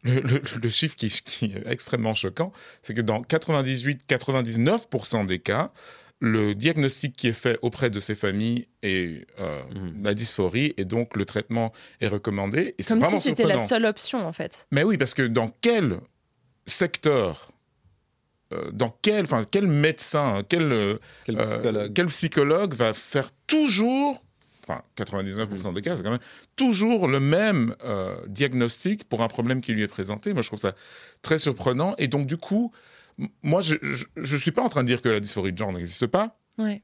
le, 0.04 0.20
le- 0.20 0.42
le 0.62 0.68
chiffre 0.68 0.96
qui, 0.96 1.08
qui 1.08 1.46
est 1.46 1.62
extrêmement 1.70 2.14
choquant, 2.14 2.52
c'est 2.82 2.94
que 2.94 3.00
dans 3.00 3.22
98-99% 3.22 5.26
des 5.26 5.38
cas, 5.38 5.72
le 6.20 6.54
diagnostic 6.54 7.16
qui 7.16 7.28
est 7.28 7.32
fait 7.32 7.58
auprès 7.62 7.90
de 7.90 7.98
ces 7.98 8.14
familles 8.14 8.68
est 8.82 9.26
euh, 9.40 9.62
Mhm. 9.74 10.04
la 10.04 10.14
dysphorie 10.14 10.72
et 10.76 10.84
donc 10.84 11.16
le 11.16 11.24
traitement 11.24 11.72
est 12.00 12.06
recommandé. 12.08 12.74
Et 12.78 12.84
comme 12.84 13.00
vraiment 13.00 13.18
si 13.18 13.28
c'était 13.30 13.44
la 13.44 13.66
seule 13.66 13.86
option 13.86 14.24
en 14.26 14.32
fait 14.32 14.66
Mais 14.70 14.84
oui, 14.84 14.98
parce 14.98 15.14
que 15.14 15.22
dans 15.22 15.48
quel 15.60 15.98
secteur, 16.66 17.50
euh, 18.52 18.70
dans 18.72 18.96
quel, 19.02 19.24
enfin, 19.24 19.44
quel 19.50 19.66
médecin, 19.66 20.42
quel, 20.48 20.72
euh, 20.72 20.98
Quel 21.24 21.38
euh, 21.40 21.44
psychologue? 21.44 21.92
quel 21.94 22.06
psychologue 22.06 22.74
va 22.74 22.92
faire 22.92 23.30
toujours, 23.48 24.22
enfin 24.66 24.82
99% 24.96 25.74
des 25.74 25.80
cas, 25.82 25.96
c'est 25.96 26.02
quand 26.02 26.10
même 26.10 26.20
toujours 26.56 27.08
le 27.08 27.20
même 27.20 27.74
euh, 27.84 28.14
diagnostic 28.28 29.04
pour 29.04 29.22
un 29.22 29.28
problème 29.28 29.60
qui 29.60 29.72
lui 29.72 29.82
est 29.82 29.88
présenté. 29.88 30.32
Moi, 30.32 30.42
je 30.42 30.48
trouve 30.48 30.60
ça 30.60 30.74
très 31.22 31.38
surprenant. 31.38 31.94
Et 31.98 32.08
donc, 32.08 32.26
du 32.26 32.36
coup, 32.36 32.72
moi, 33.42 33.60
je 33.62 33.76
ne 34.16 34.36
suis 34.36 34.52
pas 34.52 34.62
en 34.62 34.68
train 34.68 34.82
de 34.82 34.88
dire 34.88 35.02
que 35.02 35.08
la 35.08 35.20
dysphorie 35.20 35.52
de 35.52 35.58
genre 35.58 35.72
n'existe 35.72 36.06
pas. 36.06 36.38
Ouais. 36.58 36.82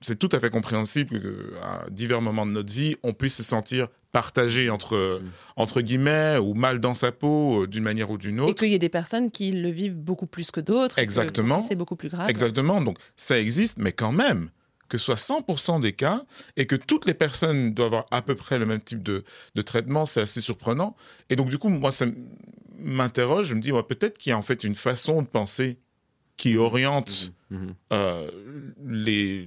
C'est 0.00 0.18
tout 0.18 0.28
à 0.32 0.40
fait 0.40 0.48
compréhensible 0.50 1.20
qu'à 1.20 1.84
divers 1.90 2.22
moments 2.22 2.46
de 2.46 2.52
notre 2.52 2.72
vie, 2.72 2.96
on 3.02 3.12
puisse 3.12 3.36
se 3.36 3.42
sentir 3.42 3.88
partagé 4.12 4.70
entre, 4.70 5.20
Mm. 5.22 5.28
entre 5.56 5.80
guillemets, 5.82 6.38
ou 6.38 6.54
mal 6.54 6.80
dans 6.80 6.94
sa 6.94 7.12
peau, 7.12 7.64
euh, 7.64 7.66
d'une 7.66 7.82
manière 7.82 8.10
ou 8.10 8.16
d'une 8.16 8.38
et 8.38 8.40
autre. 8.40 8.54
qu'il 8.54 8.70
y 8.70 8.74
ait 8.74 8.78
des 8.78 8.88
personnes 8.88 9.30
qui 9.30 9.52
le 9.52 9.68
vivent 9.68 9.96
beaucoup 9.98 10.26
plus 10.26 10.50
que 10.50 10.60
d'autres 10.60 10.98
et 10.98 11.02
Exactement. 11.02 11.60
c'est 11.60 11.74
beaucoup 11.74 11.96
plus 11.96 12.08
grave 12.08 12.30
Exactement. 12.30 12.80
Donc, 12.80 12.96
ça 13.18 13.38
existe, 13.38 13.76
mais 13.76 13.92
quand 13.92 14.12
même, 14.12 14.48
que 14.88 14.98
ce 14.98 15.04
soit 15.04 15.16
100% 15.16 15.80
des 15.80 15.92
cas 15.92 16.24
et 16.56 16.66
que 16.66 16.76
toutes 16.76 17.06
les 17.06 17.14
personnes 17.14 17.74
doivent 17.74 17.94
avoir 17.94 18.06
à 18.10 18.22
peu 18.22 18.34
près 18.34 18.58
le 18.58 18.66
même 18.66 18.80
type 18.80 19.02
de, 19.02 19.24
de 19.54 19.62
traitement, 19.62 20.06
c'est 20.06 20.20
assez 20.20 20.40
surprenant. 20.40 20.96
Et 21.30 21.36
donc, 21.36 21.48
du 21.48 21.58
coup, 21.58 21.68
moi, 21.68 21.92
ça 21.92 22.06
m'interroge. 22.78 23.48
Je 23.48 23.54
me 23.54 23.60
dis, 23.60 23.72
peut-être 23.88 24.18
qu'il 24.18 24.30
y 24.30 24.32
a 24.32 24.38
en 24.38 24.42
fait 24.42 24.64
une 24.64 24.74
façon 24.74 25.22
de 25.22 25.28
penser 25.28 25.78
qui 26.36 26.56
oriente 26.56 27.32
Mhm. 27.50 27.74
euh, 27.92 28.28
les, 28.84 29.46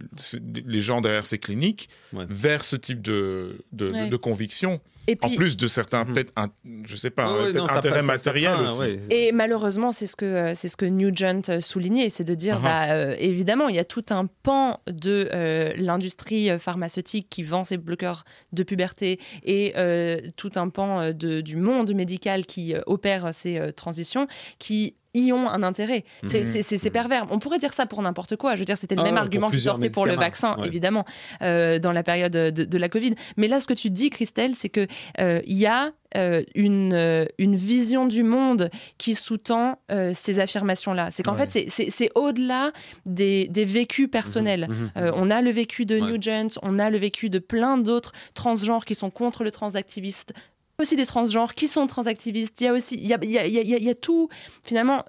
les 0.66 0.82
gens 0.82 1.02
derrière 1.02 1.26
ces 1.26 1.38
cliniques 1.38 1.90
Ouais. 2.14 2.26
vers 2.30 2.64
ce 2.66 2.76
type 2.76 3.02
de, 3.02 3.64
de, 3.72 3.92
Ouais. 3.92 4.10
de 4.10 4.16
conviction. 4.18 4.80
et 5.08 5.18
En 5.22 5.30
plus 5.32 5.58
de 5.58 5.68
certains, 5.68 6.06
Mhm. 6.06 6.14
peut-être, 6.14 6.34
un- 6.36 6.50
je 6.86 6.96
sais 6.96 7.10
pas, 7.10 7.26
Ah 7.26 7.34
ouais, 7.34 7.44
peut-être 7.52 7.56
non, 7.98 8.04
matériels 8.04 8.54
prend, 8.54 8.64
aussi. 8.66 8.82
ouais. 8.82 9.00
Et 9.10 9.32
malheureusement, 9.32 9.92
c'est 9.92 10.06
ce 10.06 10.16
que 10.16 10.54
c'est 10.54 10.68
ce 10.70 10.78
que 10.78 10.86
Nugent 10.86 11.50
euh, 11.50 11.62
soulignait, 11.62 12.10
c'est 12.10 12.24
de 12.24 12.36
dire, 12.36 12.60
Ah. 12.64 12.88
bah, 12.88 12.94
euh, 12.94 13.16
évidemment, 13.18 13.70
il 13.70 13.76
y 13.76 13.80
a 13.80 13.86
tout 13.86 14.06
un 14.12 14.28
pan 14.28 14.82
de 14.88 15.28
euh, 15.34 15.74
l'industrie 15.78 16.50
pharmaceutique 16.60 17.28
qui 17.30 17.42
vend 17.42 17.64
ses 17.64 17.78
bloqueurs 17.78 18.24
de 18.54 18.62
puberté 18.62 19.20
et 19.44 19.74
euh, 19.78 20.22
tout 20.38 20.52
un 20.58 20.70
pan 20.70 21.12
de, 21.12 21.42
du 21.42 21.56
monde 21.56 21.92
médical 21.96 22.46
qui 22.46 22.76
opère 22.86 23.34
ces 23.34 23.58
euh, 23.58 23.72
transitions, 23.72 24.28
qui 24.60 24.96
y 25.16 25.32
ont 25.34 25.50
un 25.50 25.64
intérêt. 25.64 26.04
C'est 26.28 26.44
Mhm. 26.44 26.92
pervers. 26.92 27.26
On 27.32 27.40
pourrait 27.40 27.58
dire 27.58 27.74
ça 27.74 27.88
pour 27.90 28.02
n'importe 28.02 28.38
quoi. 28.38 28.56
Je 28.56 28.60
veux 28.60 28.66
dire, 28.66 28.78
c'était 28.78 28.96
le 28.96 29.02
Ah 29.02 29.04
même 29.04 29.16
ouais, 29.16 29.20
argument 29.20 29.50
qui 29.50 29.60
sortait 29.60 29.90
pour 29.90 30.06
le 30.06 30.16
vaccin, 30.16 30.56
ouais. 30.58 30.68
évidemment, 30.68 31.06
euh, 31.42 31.80
dans 31.80 31.92
la 31.92 32.04
période 32.04 32.32
de, 32.32 32.50
de 32.64 32.78
la 32.78 32.88
Covid. 32.88 33.16
Mais 33.36 33.48
là, 33.50 33.60
ce 33.60 33.68
que 33.68 33.74
tu 33.74 33.90
dis, 33.90 34.10
Christelle, 34.10 34.56
c'est 34.56 34.70
que 34.70 34.88
euh, 35.20 35.42
il 35.46 35.58
y 35.58 35.66
a 35.66 35.92
euh, 36.18 36.42
une, 36.56 37.28
une 37.38 37.56
vision 37.56 38.06
du 38.08 38.24
monde 38.24 38.70
qui 38.98 39.14
sous-tend 39.16 39.78
ces 40.14 40.40
affirmations-là. 40.40 41.10
C'est 41.12 41.22
qu'en 41.24 41.36
Ouais. 41.36 41.48
fait, 41.48 41.70
c'est- 41.70 42.10
au-delà 42.16 42.72
des, 43.06 43.48
des 43.50 43.66
vécus 43.66 44.08
personnels. 44.10 44.68
Mhm, 44.70 44.92
Euh, 44.98 45.08
mhm. 45.12 45.14
on 45.18 45.30
a 45.32 45.42
le 45.42 45.52
vécu 45.52 45.86
de. 45.86 46.00
Nugent, 46.00 46.58
on 46.64 46.80
a 46.80 46.90
le 46.90 46.98
vécu 46.98 47.30
de 47.30 47.40
plein 47.40 47.78
d'autres 47.78 48.14
transgenres 48.34 48.86
qui 48.86 48.96
sont 48.96 49.10
contre 49.12 49.44
le 49.44 49.52
transactiviste. 49.52 50.34
Aussi 50.82 50.96
des 50.96 51.06
transgenres 51.06 51.54
qui 51.56 51.68
sont 51.68 51.88
transactivistes. 51.88 52.62
Il 52.62 52.64
y 52.64 52.68
a 52.68 52.74
aussi, 52.74 52.96
il 52.96 53.06
y 53.06 53.14
a- 53.14 53.20
il 53.22 53.30
y 53.30 53.38
a- 53.38 53.44
il 53.46 53.84
y 53.84 53.90
a 53.90 53.96
tout. 53.96 54.30
Finalement, 54.64 55.04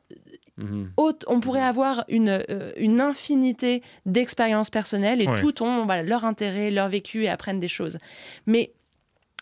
Mhm. 0.61 0.91
on 1.27 1.41
pourrait 1.41 1.63
avoir 1.63 2.05
une, 2.09 2.29
euh, 2.51 2.73
une 2.77 3.01
infinité 3.01 3.83
d'expériences 4.07 4.71
personnelles 4.71 5.23
et 5.23 5.29
Ouais. 5.29 5.41
tout 5.41 5.63
ont 5.63 5.85
voilà, 5.87 6.03
leur 6.03 6.25
intérêt, 6.25 6.71
leur 6.71 6.89
vécu 6.89 7.25
et 7.25 7.29
apprennent 7.29 7.61
des 7.61 7.69
choses. 7.69 7.99
Mais 8.47 8.73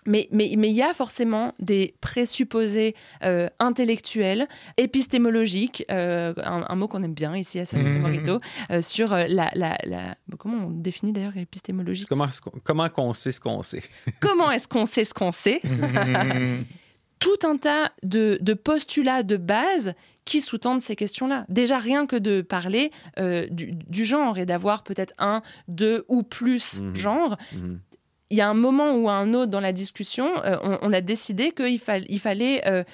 mais 0.06 0.28
mais 0.30 0.54
mais 0.56 0.68
il 0.70 0.74
y 0.76 0.82
a 0.82 0.94
forcément 0.94 1.52
des 1.58 1.94
présupposés 2.00 2.94
euh, 3.24 3.48
intellectuels, 3.58 4.46
épistémologiques, 4.76 5.84
euh, 5.90 6.32
un, 6.38 6.64
un 6.68 6.74
mot 6.76 6.88
qu'on 6.88 7.02
aime 7.02 7.12
bien 7.14 7.36
ici 7.36 7.58
à 7.58 7.64
et 7.64 7.76
Mhm. 7.76 7.98
Morito, 8.00 8.38
euh, 8.70 8.80
sur 8.80 9.10
la, 9.14 9.26
la, 9.54 9.76
la- 9.84 10.14
comment 10.38 10.66
on 10.66 10.70
définit 10.70 11.12
d'ailleurs 11.12 11.36
épistémologique? 11.36 12.08
Comment, 12.08 12.26
est-ce 12.28 12.40
qu'on- 12.40 12.58
comment 12.62 12.88
qu'on 12.88 13.12
sait 13.12 13.32
ce 13.32 13.40
qu'on 13.40 13.62
sait? 13.62 13.82
Comment 14.20 14.50
est-ce 14.50 14.68
qu'on 14.68 14.86
sait 14.86 15.04
ce 15.04 15.12
qu'on 15.12 15.32
sait? 15.32 15.60
Tout 17.18 17.38
un 17.44 17.56
tas 17.56 17.90
de, 18.04 18.38
de 18.40 18.54
postulats 18.54 19.24
de 19.24 19.36
base 19.36 19.94
qui 20.30 20.40
sous-tendent 20.42 20.82
ces 20.82 20.94
questions-là. 20.94 21.44
Déjà, 21.48 21.78
rien 21.78 22.06
que 22.06 22.16
de 22.16 22.42
parler 22.42 22.90
euh, 23.18 23.46
du, 23.50 23.72
du 23.72 24.04
genre 24.04 24.36
et 24.38 24.44
d'avoir 24.46 24.82
peut-être 24.84 25.14
un, 25.18 25.40
deux 25.68 26.04
ou 26.08 26.22
plus 26.22 26.80
Mhm. 26.80 26.94
genres, 26.94 27.36
Mhm. 27.54 27.80
il 28.30 28.36
y 28.36 28.42
a 28.42 28.48
un 28.48 28.54
moment 28.66 28.90
ou 28.94 29.08
un 29.08 29.32
autre 29.32 29.50
dans 29.50 29.60
la 29.68 29.72
discussion, 29.72 30.28
euh, 30.44 30.56
on, 30.62 30.78
on 30.82 30.92
a 30.92 31.00
décidé 31.00 31.52
qu'il 31.52 31.78
fa- 31.78 31.98
il 32.16 32.20
fallait 32.20 32.60
euh, 32.68 32.84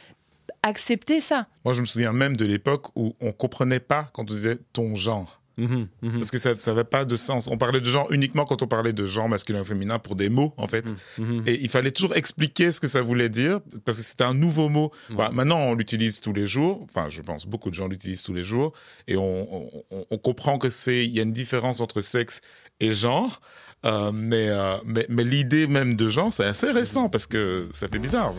accepter 0.62 1.20
ça. 1.20 1.47
Moi, 1.64 1.75
je 1.75 1.81
me 1.81 1.87
souviens 1.87 2.12
même 2.12 2.37
de 2.37 2.44
l'époque 2.44 2.87
où 2.97 3.14
on 3.20 3.33
comprenait 3.33 3.81
pas 3.81 4.09
quand 4.12 4.23
on 4.23 4.35
disait 4.35 4.59
ton 4.73 4.94
genre. 4.94 5.40
Mhm, 5.57 5.87
mhm. 6.03 6.12
Parce 6.19 6.31
que 6.33 6.38
ça 6.38 6.55
n'avait 6.67 6.85
pas 6.85 7.05
de 7.05 7.17
sens. 7.17 7.47
On 7.47 7.57
parlait 7.57 7.81
de 7.81 7.88
genre 7.88 8.11
uniquement 8.11 8.45
quand 8.45 8.62
on 8.62 8.67
parlait 8.67 8.93
de 8.93 9.07
genre 9.07 9.29
masculin 9.29 9.61
ou 9.61 9.64
féminin 9.64 9.99
pour 10.01 10.17
des 10.17 10.29
mots, 10.29 10.53
en 10.57 10.67
fait. 10.67 10.85
Mhm. 11.19 11.45
Et 11.47 11.61
il 11.62 11.69
fallait 11.69 11.93
toujours 11.93 12.17
expliquer 12.17 12.73
ce 12.73 12.81
que 12.81 12.88
ça 12.88 13.03
voulait 13.03 13.29
dire, 13.29 13.61
parce 13.85 13.99
que 13.99 14.03
c'était 14.05 14.25
un 14.25 14.35
nouveau 14.35 14.69
mot. 14.69 14.90
Enfin, 15.12 15.31
maintenant, 15.31 15.59
on 15.61 15.75
l'utilise 15.75 16.19
tous 16.21 16.33
les 16.33 16.47
jours. 16.47 16.81
Enfin, 16.90 17.07
je 17.09 17.23
pense 17.23 17.47
beaucoup 17.47 17.71
de 17.71 17.75
gens 17.75 17.87
l'utilisent 17.87 18.23
tous 18.25 18.35
les 18.35 18.43
jours. 18.45 18.73
Et 19.07 19.17
on, 19.17 19.55
on- 19.55 19.85
on- 19.90 20.07
on 20.11 20.19
comprend 20.19 20.59
que 20.59 20.71
c'est, 20.71 21.05
il 21.05 21.12
y 21.12 21.21
a 21.21 21.23
une 21.23 21.33
différence 21.33 21.81
entre 21.81 22.01
sexe 22.01 22.40
et 22.81 22.93
genre. 22.93 23.40
Euh, 23.85 24.12
mais 24.14 24.49
euh, 24.49 24.79
mais, 24.87 25.05
mais 25.11 25.25
l'idée 25.25 25.67
même 25.67 25.95
de 25.95 26.09
genre, 26.09 26.33
c'est 26.33 26.45
assez 26.47 26.71
récent 26.71 27.11
parce 27.11 27.27
que 27.27 27.69
ça 27.75 27.87
fait 27.87 27.99
bizarre. 27.99 28.33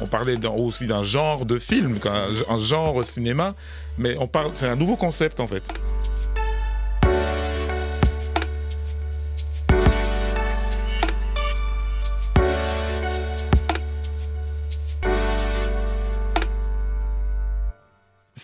On 0.00 0.06
parlait 0.06 0.36
aussi 0.56 0.86
d'un 0.86 1.02
genre 1.02 1.44
de 1.44 1.58
film, 1.58 1.98
qu'un- 1.98 2.28
un 2.48 2.58
genre 2.58 3.04
cinéma, 3.04 3.54
mais 3.98 4.16
on 4.18 4.28
parle, 4.28 4.52
c'est 4.54 4.68
un 4.68 4.76
nouveau 4.76 4.94
concept 4.96 5.40
en 5.40 5.48
fait. 5.48 5.64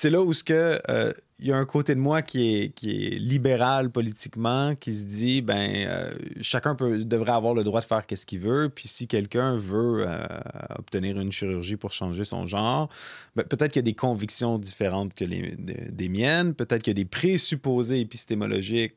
C'est 0.01 0.09
là 0.09 0.23
où 0.23 0.33
ce 0.33 0.43
euh, 0.51 1.13
il 1.41 1.47
y 1.47 1.53
a 1.53 1.57
un 1.59 1.67
côté 1.67 1.95
de 1.95 2.01
moi 2.01 2.23
qui 2.23 2.73
est, 2.83 3.19
libéral 3.19 3.91
politiquement, 3.91 4.75
qui 4.75 4.97
se 4.97 5.05
dit 5.05 5.43
ben 5.43 5.71
euh, 5.87 6.11
chacun 6.41 6.75
devrait 6.75 7.33
avoir 7.33 7.53
le 7.53 7.65
droit 7.65 7.83
de 7.83 7.85
faire 7.85 8.07
qu'est-ce 8.07 8.25
qu'il 8.25 8.41
veut, 8.41 8.71
puis 8.75 8.89
si 8.89 9.07
quelqu'un 9.07 9.57
veut 9.57 10.07
euh, 10.09 10.27
obtenir 10.79 11.21
une 11.21 11.31
chirurgie 11.31 11.77
pour 11.77 11.93
changer 11.93 12.25
son 12.25 12.47
genre, 12.47 12.89
ben, 13.37 13.43
peut-être 13.43 13.73
qu'il 13.73 13.81
y 13.81 13.85
a 13.85 13.91
des 13.91 13.95
convictions 13.95 14.59
différentes 14.59 15.13
que 15.13 15.27
les, 15.27 15.55
de- 15.59 15.91
des 15.91 16.09
miennes, 16.09 16.55
peut-être 16.55 16.83
qu'il 16.83 16.93
y 16.93 16.99
a 16.99 17.03
des 17.03 17.09
présupposés 17.09 18.01
épistémologiques 18.01 18.95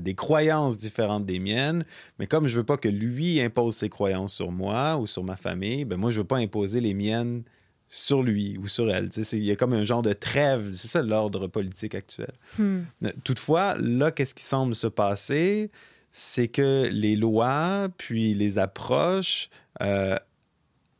des 0.00 0.14
croyances 0.16 0.78
différentes 0.78 1.26
des 1.26 1.38
miennes, 1.38 1.84
mais 2.18 2.26
comme 2.26 2.48
je 2.48 2.56
veux 2.56 2.64
pas 2.64 2.76
que 2.76 2.88
lui 2.88 3.40
impose 3.40 3.76
ses 3.76 3.88
croyances 3.88 4.34
sur 4.34 4.50
moi 4.50 4.96
ou 4.96 5.06
sur 5.06 5.22
ma 5.22 5.36
famille, 5.36 5.84
ben 5.84 5.96
moi 5.96 6.10
je 6.10 6.18
veux 6.22 6.26
pas 6.26 6.38
imposer 6.38 6.80
les 6.80 6.92
miennes 6.92 7.44
sur 7.86 8.22
lui 8.22 8.56
ou 8.58 8.66
sur 8.68 8.90
elle. 8.90 9.08
Tu 9.08 9.16
sais, 9.16 9.24
c'est- 9.24 9.38
Il 9.38 9.44
y 9.44 9.50
a 9.50 9.56
comme 9.56 9.72
un 9.74 9.84
genre 9.84 10.02
de 10.02 10.12
trêve, 10.12 10.72
c'est 10.72 10.88
ça 10.88 11.02
l'ordre 11.02 11.46
politique 11.48 11.94
actuel. 11.94 12.32
Hmm. 12.58 12.80
Euh, 13.04 13.12
Toutefois, 13.24 13.76
là, 13.78 14.10
qu'est-ce 14.10 14.34
qui 14.34 14.44
semble 14.44 14.74
se 14.74 14.86
passer? 14.86 15.70
C'est 16.10 16.48
que 16.48 16.88
les 16.92 17.16
lois, 17.16 17.88
puis 17.98 18.34
les 18.34 18.58
approches, 18.58 19.48
euh, 19.82 20.16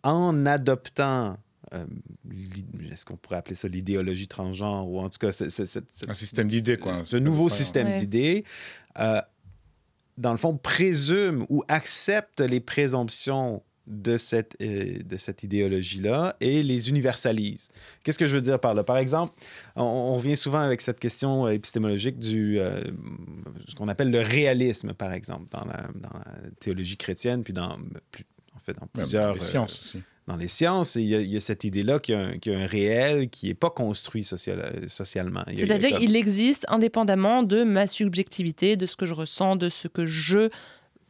en 0.03 0.44
adoptant, 0.44 1.38
euh, 1.73 1.85
est-ce 2.92 3.07
qu'on 3.07 3.16
pourrait 3.16 3.37
appeler 3.37 3.55
ça 3.57 3.68
l'idéologie 3.68 4.29
transgenre, 4.29 4.88
ou 4.88 5.01
en 5.01 5.09
tout 5.09 5.18
cas, 5.18 5.29
Un 6.09 6.14
système 6.14 6.49
d'idées, 6.49 6.77
quoi. 6.77 7.03
ce 7.05 7.16
nouveau 7.16 7.49
système 7.49 7.87
Ouais. 7.88 8.01
d'idées, 8.01 8.44
euh, 8.99 9.20
dans 10.18 10.33
le 10.33 10.37
fond, 10.37 10.57
présume 10.57 11.47
ou 11.49 11.62
accepte 11.68 12.40
les 12.40 12.61
présomptions 12.61 13.62
de 13.87 14.16
cette, 14.16 14.57
euh, 14.62 14.99
de 15.05 15.16
cette 15.16 15.42
idéologie-là 15.42 16.37
et 16.40 16.62
les 16.62 16.88
universalise. 16.88 17.68
Qu'est-ce 18.03 18.18
que 18.18 18.27
je 18.27 18.37
veux 18.37 18.40
dire 18.42 18.59
par 18.59 18.75
là? 18.75 18.83
Par 18.83 18.97
exemple, 18.97 19.35
on, 19.77 19.83
on 19.83 20.14
revient 20.14 20.37
souvent 20.37 20.61
avec 20.61 20.81
cette 20.81 20.99
question 20.99 21.47
euh, 21.47 21.51
épistémologique 21.51 22.18
du 22.18 22.59
euh, 22.59 22.83
ce 23.68 23.75
qu'on 23.75 23.88
appelle 23.88 24.11
le 24.11 24.20
réalisme, 24.20 24.94
par 24.94 25.12
exemple, 25.12 25.47
dans 25.51 25.64
la, 25.64 25.83
dans 25.94 26.18
la 26.18 26.51
théologie 26.61 26.97
chrétienne, 26.97 27.44
puis 27.44 27.53
dans, 27.53 27.77
plus- 28.11 28.25
en 28.55 28.59
fait, 28.59 28.73
dans 28.79 28.87
plusieurs... 28.87 29.29
dans 29.29 29.35
les 29.35 29.40
sciences 29.40 29.79
aussi. 29.81 30.03
dans 30.27 30.37
les 30.37 30.49
sciences, 30.49 30.94
il 30.94 31.05
y 31.05 31.14
a, 31.14 31.20
il 31.20 31.29
y 31.29 31.37
a 31.37 31.40
cette 31.40 31.64
idée-là 31.64 31.99
qu'il 31.99 32.14
y, 32.14 32.18
a 32.18 32.23
un- 32.23 32.38
qu'il 32.38 32.53
y 32.53 32.55
a 32.57 32.61
un 32.61 32.66
réel 32.66 33.29
qui 33.29 33.49
n'est 33.49 33.55
pas 33.55 33.68
construit 33.70 34.25
social- 34.25 34.88
socialement. 34.88 35.44
C'est-à-dire 35.55 35.90
comme- 35.90 35.99
qu'il 35.99 36.16
existe 36.16 36.64
indépendamment 36.68 37.42
de 37.42 37.64
ma 37.64 37.87
subjectivité, 37.87 38.77
de 38.77 38.87
ce 38.87 38.97
que 38.97 39.05
je 39.05 39.12
ressens, 39.12 39.57
de 39.57 39.68
ce 39.68 39.88
que 39.88 40.07
je 40.07 40.49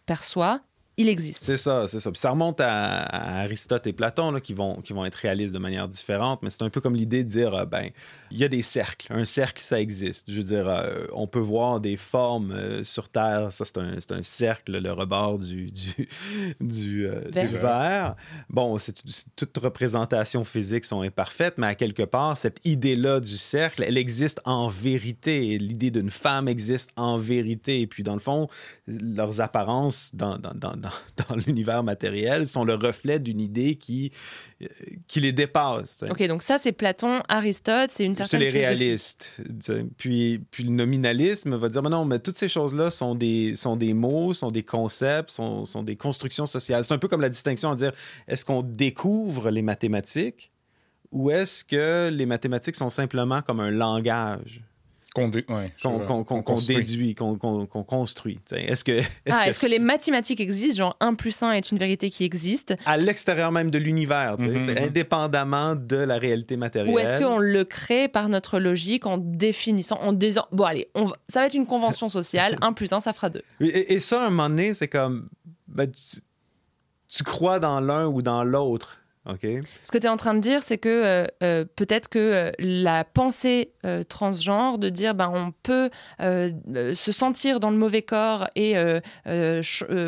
perçois. 0.07 0.61
Il 0.97 1.09
existe. 1.09 1.43
C'est 1.45 1.57
ça, 1.57 1.87
c'est 1.89 1.99
ça. 2.01 2.11
Puis 2.13 2.21
ça 2.21 2.31
remonte 2.31 2.61
à, 2.61 3.01
à 3.03 3.41
Aristote 3.43 3.87
et 3.87 3.93
Platon 3.93 4.31
là, 4.31 4.41
qui, 4.41 4.55
vont, 4.55 4.77
qui 4.77 4.93
vont 4.93 5.05
être 5.05 5.17
réalistes 5.17 5.53
de 5.53 5.59
manière 5.59 5.89
différente, 5.89 6.41
mais 6.43 6.51
c'est 6.51 6.63
un 6.63 6.71
peu 6.71 6.81
comme 6.81 6.95
l'idée 6.95 7.25
de 7.25 7.29
dire, 7.29 7.53
euh, 7.55 7.65
ben, 7.67 7.91
il 8.31 8.39
y 8.39 8.45
a 8.45 8.49
des 8.49 8.63
cercles. 8.63 9.09
Un 9.13 9.25
cercle, 9.25 9.63
ça 9.65 9.81
existe. 9.81 10.31
Je 10.31 10.37
veux 10.37 10.45
dire, 10.45 10.69
euh, 10.69 11.05
on 11.13 11.27
peut 11.27 11.41
voir 11.41 11.81
des 11.81 11.97
formes 11.97 12.53
euh, 12.53 12.85
sur 12.85 13.09
Terre, 13.09 13.53
ça 13.53 13.65
c'est 13.65 13.79
un, 13.79 13.97
un 14.11 14.23
cercle, 14.23 14.79
le 14.79 14.93
rebord 14.93 15.39
du, 15.41 15.71
du, 15.73 16.09
du, 16.61 17.07
Verre. 17.09 17.49
du 17.49 17.57
verre. 17.59 18.17
Bon, 18.49 18.79
c'est 18.79 18.97
c'est- 19.05 19.25
toute 19.37 19.57
représentation 19.59 20.45
physique 20.45 20.85
sont 20.85 21.01
imparfaites, 21.03 21.55
mais 21.59 21.67
à 21.67 21.75
quelque 21.75 22.05
part, 22.05 22.37
cette 22.37 22.61
idée-là 22.65 23.19
du 23.21 23.37
cercle, 23.37 23.83
elle 23.87 23.99
existe 23.99 24.41
en 24.45 24.69
vérité. 24.69 25.59
L'idée 25.59 25.91
d'une 25.91 26.11
femme 26.11 26.47
existe 26.47 26.91
en 26.97 27.19
vérité. 27.19 27.81
Et 27.81 27.87
puis, 27.87 28.03
dans 28.05 28.15
le 28.15 28.21
fond, 28.21 28.49
leurs 28.87 29.41
apparences 29.41 30.11
dans, 30.15 30.39
dans, 30.39 30.55
dans, 30.55 30.77
dans, 30.85 31.25
dans 31.29 31.37
l'univers 31.47 31.83
matériel 31.83 32.47
sont 32.47 32.65
le 32.65 32.75
reflet 32.75 33.19
d'une 33.19 33.41
idée 33.41 33.77
qui, 33.77 34.13
euh, 34.63 34.67
qui 35.09 35.21
les 35.21 35.33
dépasse. 35.33 36.05
Ok, 36.11 36.23
donc 36.29 36.43
ça 36.43 36.59
c'est 36.59 36.73
Platon, 36.73 37.21
Aristote, 37.29 37.91
c'est 37.91 38.05
une 38.05 38.15
C'est 38.15 38.23
certaine 38.23 38.41
les 38.41 38.51
philosophie. 38.51 38.67
réalistes. 38.67 39.41
Puis, 39.97 40.41
puis 40.51 40.65
le 40.65 40.71
nominalisme 40.71 41.57
va 41.57 41.69
dire, 41.69 41.83
mais 41.83 41.91
non, 41.91 42.05
mais 42.05 42.19
toutes 42.19 42.37
ces 42.39 42.49
choses-là 42.49 42.91
sont 42.91 43.15
des, 43.15 43.55
sont 43.55 43.77
des 43.77 43.95
mots, 43.95 44.33
sont 44.35 44.49
des 44.51 44.63
concepts, 44.63 45.31
sont, 45.31 45.65
sont 45.65 45.83
des 45.83 45.97
constructions 45.97 46.47
sociales. 46.47 46.85
C'est 46.85 46.95
un 46.95 46.99
peu 46.99 47.09
comme 47.09 47.21
la 47.21 47.29
distinction 47.29 47.71
à 47.71 47.77
dire, 47.77 47.93
est-ce 48.29 48.45
qu'on 48.45 48.63
découvre 48.63 49.51
les 49.51 49.63
mathématiques 49.63 50.51
ou 51.11 51.31
est-ce 51.31 51.65
que 51.65 52.11
les 52.13 52.27
mathématiques 52.27 52.75
sont 52.75 52.91
simplement 52.91 53.41
comme 53.43 53.61
un 53.61 53.71
langage? 53.71 54.63
Qu'on 55.15 55.29
dé- 55.29 55.45
ouais, 55.49 55.73
déduit, 56.75 57.15
qu'on 57.15 57.37
construit? 57.87 58.41
Est-ce 58.51 58.85
que, 58.85 59.01
Ah, 59.31 59.45
que 59.45 59.49
est-ce 59.51 59.65
que 59.65 59.71
les 59.71 59.79
mathématiques 59.79 60.41
existent? 60.41 60.77
Genre 60.77 60.97
1 61.01 61.15
plus 61.15 61.41
1 61.41 61.53
est 61.53 61.71
une 61.71 61.79
vérité 61.79 62.11
qui 62.11 62.25
existe 62.25 62.75
à 62.85 62.97
l'extérieur 62.97 63.53
même 63.53 63.71
de 63.71 63.79
l'univers, 63.79 64.37
mhm. 64.39 64.77
indépendamment 64.77 65.77
de 65.77 65.97
la 65.97 66.19
réalité 66.19 66.57
matérielle. 66.57 66.93
Ou 66.93 66.99
est-ce 66.99 67.19
qu'on 67.19 67.39
le 67.39 67.65
crée 67.65 68.09
par 68.09 68.29
notre 68.29 68.59
logique 68.59 69.07
en 69.07 69.17
définissant, 69.19 70.01
en 70.03 70.13
disant, 70.13 70.47
bon 70.51 70.65
allez, 70.65 70.89
on 70.97 71.05
va- 71.05 71.17
ça 71.33 71.41
va 71.41 71.47
être 71.47 71.55
une 71.55 71.67
convention 71.67 72.09
sociale, 72.09 72.57
1 72.61 72.73
plus 72.73 72.93
1 72.93 72.99
ça 73.01 73.13
fera 73.13 73.31
2. 73.31 73.43
Oui, 73.61 73.69
Et, 73.69 73.95
et 73.95 74.01
ça, 74.01 74.23
à 74.23 74.27
un 74.27 74.31
moment 74.31 74.49
donné, 74.49 74.75
c'est 74.75 74.89
comme. 74.89 75.29
ben, 75.69 75.89
tu, 75.91 76.21
tu 77.09 77.23
crois 77.23 77.61
dans 77.61 77.79
l'un 77.81 78.07
ou 78.09 78.21
dans 78.21 78.43
l'autre. 78.43 78.99
Ce 79.27 79.91
que 79.91 79.99
tu 79.99 80.07
es 80.07 80.09
en 80.09 80.17
train 80.17 80.35
de 80.35 80.41
dire, 80.41 80.63
c'est 80.63 80.77
que 80.77 80.89
euh, 80.89 81.27
euh, 81.43 81.65
peut-être 81.77 82.09
que 82.09 82.19
euh, 82.19 82.51
la 82.59 83.05
pensée 83.05 83.73
transgenre 84.09 84.79
de 84.79 84.89
dire 84.89 85.15
ben, 85.15 85.31
on 85.33 85.53
peut 85.63 85.91
se 86.19 87.13
sentir 87.13 87.61
dans 87.61 87.71
le 87.71 87.77
mauvais 87.77 88.03
corps 88.03 88.49
et 88.55 88.75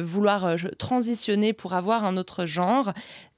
vouloir 0.02 0.56
transitionner 0.78 1.52
pour 1.52 1.74
avoir 1.74 2.04
un 2.04 2.16
autre 2.16 2.46
genre, 2.46 2.92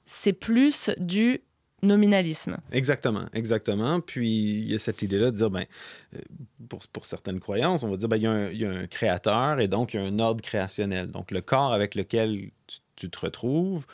c'est 0.05 0.33
plus 0.33 0.89
du 0.97 1.41
nominalisme. 1.81 2.57
Exactement, 2.71 3.25
exactement. 3.33 4.01
Puis 4.01 4.59
il 4.59 4.71
y 4.71 4.75
a 4.75 4.79
cette 4.79 5.01
idée-là 5.01 5.31
de 5.31 5.37
dire, 5.37 5.49
ben, 5.49 5.65
pour, 6.67 6.79
pour 6.91 7.05
certaines 7.05 7.39
croyances, 7.39 7.83
on 7.83 7.89
va 7.89 7.97
dire, 7.97 8.09
ben, 8.09 8.17
il, 8.17 8.23
y 8.23 8.27
a 8.27 8.31
un, 8.31 8.47
il 8.49 8.57
y 8.57 8.65
a 8.65 8.69
un 8.69 8.87
créateur 8.87 9.59
et 9.59 9.67
donc 9.67 9.93
il 9.93 10.01
y 10.01 10.03
a 10.03 10.05
un 10.05 10.19
ordre 10.19 10.41
créationnel. 10.41 11.07
Donc 11.07 11.31
le 11.31 11.41
corps 11.41 11.73
avec 11.73 11.95
lequel 11.95 12.51
tu, 12.67 12.79
tu 12.95 13.09
te 13.09 13.19
retrouves, 13.19 13.85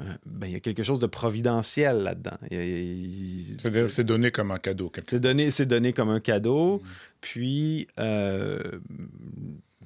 euh, 0.00 0.04
ben, 0.26 0.46
il 0.48 0.52
y 0.52 0.56
a 0.56 0.60
quelque 0.60 0.82
chose 0.82 0.98
de 0.98 1.06
providentiel 1.06 2.02
là-dedans. 2.02 2.36
Y 2.50 3.56
C'est-à-dire, 3.58 3.90
c'est 3.90 4.04
donné 4.04 4.30
comme 4.30 4.50
un 4.50 4.58
cadeau. 4.58 4.90
C'est 5.08 5.20
donné, 5.20 5.50
c'est 5.50 5.66
donné 5.66 5.92
comme 5.92 6.08
un 6.10 6.20
cadeau. 6.20 6.82
Puis, 7.20 7.86
euh, 8.00 8.60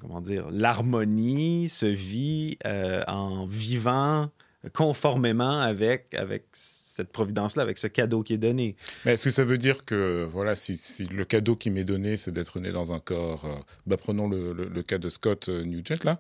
comment 0.01 0.21
dire, 0.21 0.47
l'harmonie 0.51 1.69
se 1.69 1.87
vit 1.87 2.59
euh, 2.67 3.03
en 3.07 3.47
vivant 3.47 4.31
conformément 4.73 5.61
avec, 5.61 6.15
avec 6.15 6.45
cette 6.53 7.11
providence-là, 7.13 7.63
avec 7.63 7.79
ce 7.79 7.87
cadeau 7.87 8.23
qui 8.23 8.33
est 8.35 8.39
donné. 8.39 8.75
Mais 9.05 9.13
est-ce 9.13 9.25
que 9.27 9.31
ça 9.31 9.45
veut 9.45 9.59
dire 9.59 9.85
que 9.85 10.27
voilà, 10.29 10.55
si, 10.57 10.77
si 10.77 11.05
le 11.05 11.25
cadeau 11.25 11.55
qui 11.55 11.71
m'est 11.71 11.85
donné, 11.85 12.17
c'est 12.17 12.33
d'être 12.33 12.59
né 12.59 12.73
dans 12.73 12.93
un 12.93 12.99
corps, 12.99 13.65
bah, 13.87 13.97
prenons 13.97 14.29
le, 14.29 14.53
le- 14.53 14.69
le 14.69 14.83
cas 14.83 14.99
de 14.99 15.09
Scott 15.09 15.49
Nugent 15.49 16.03
là, 16.03 16.19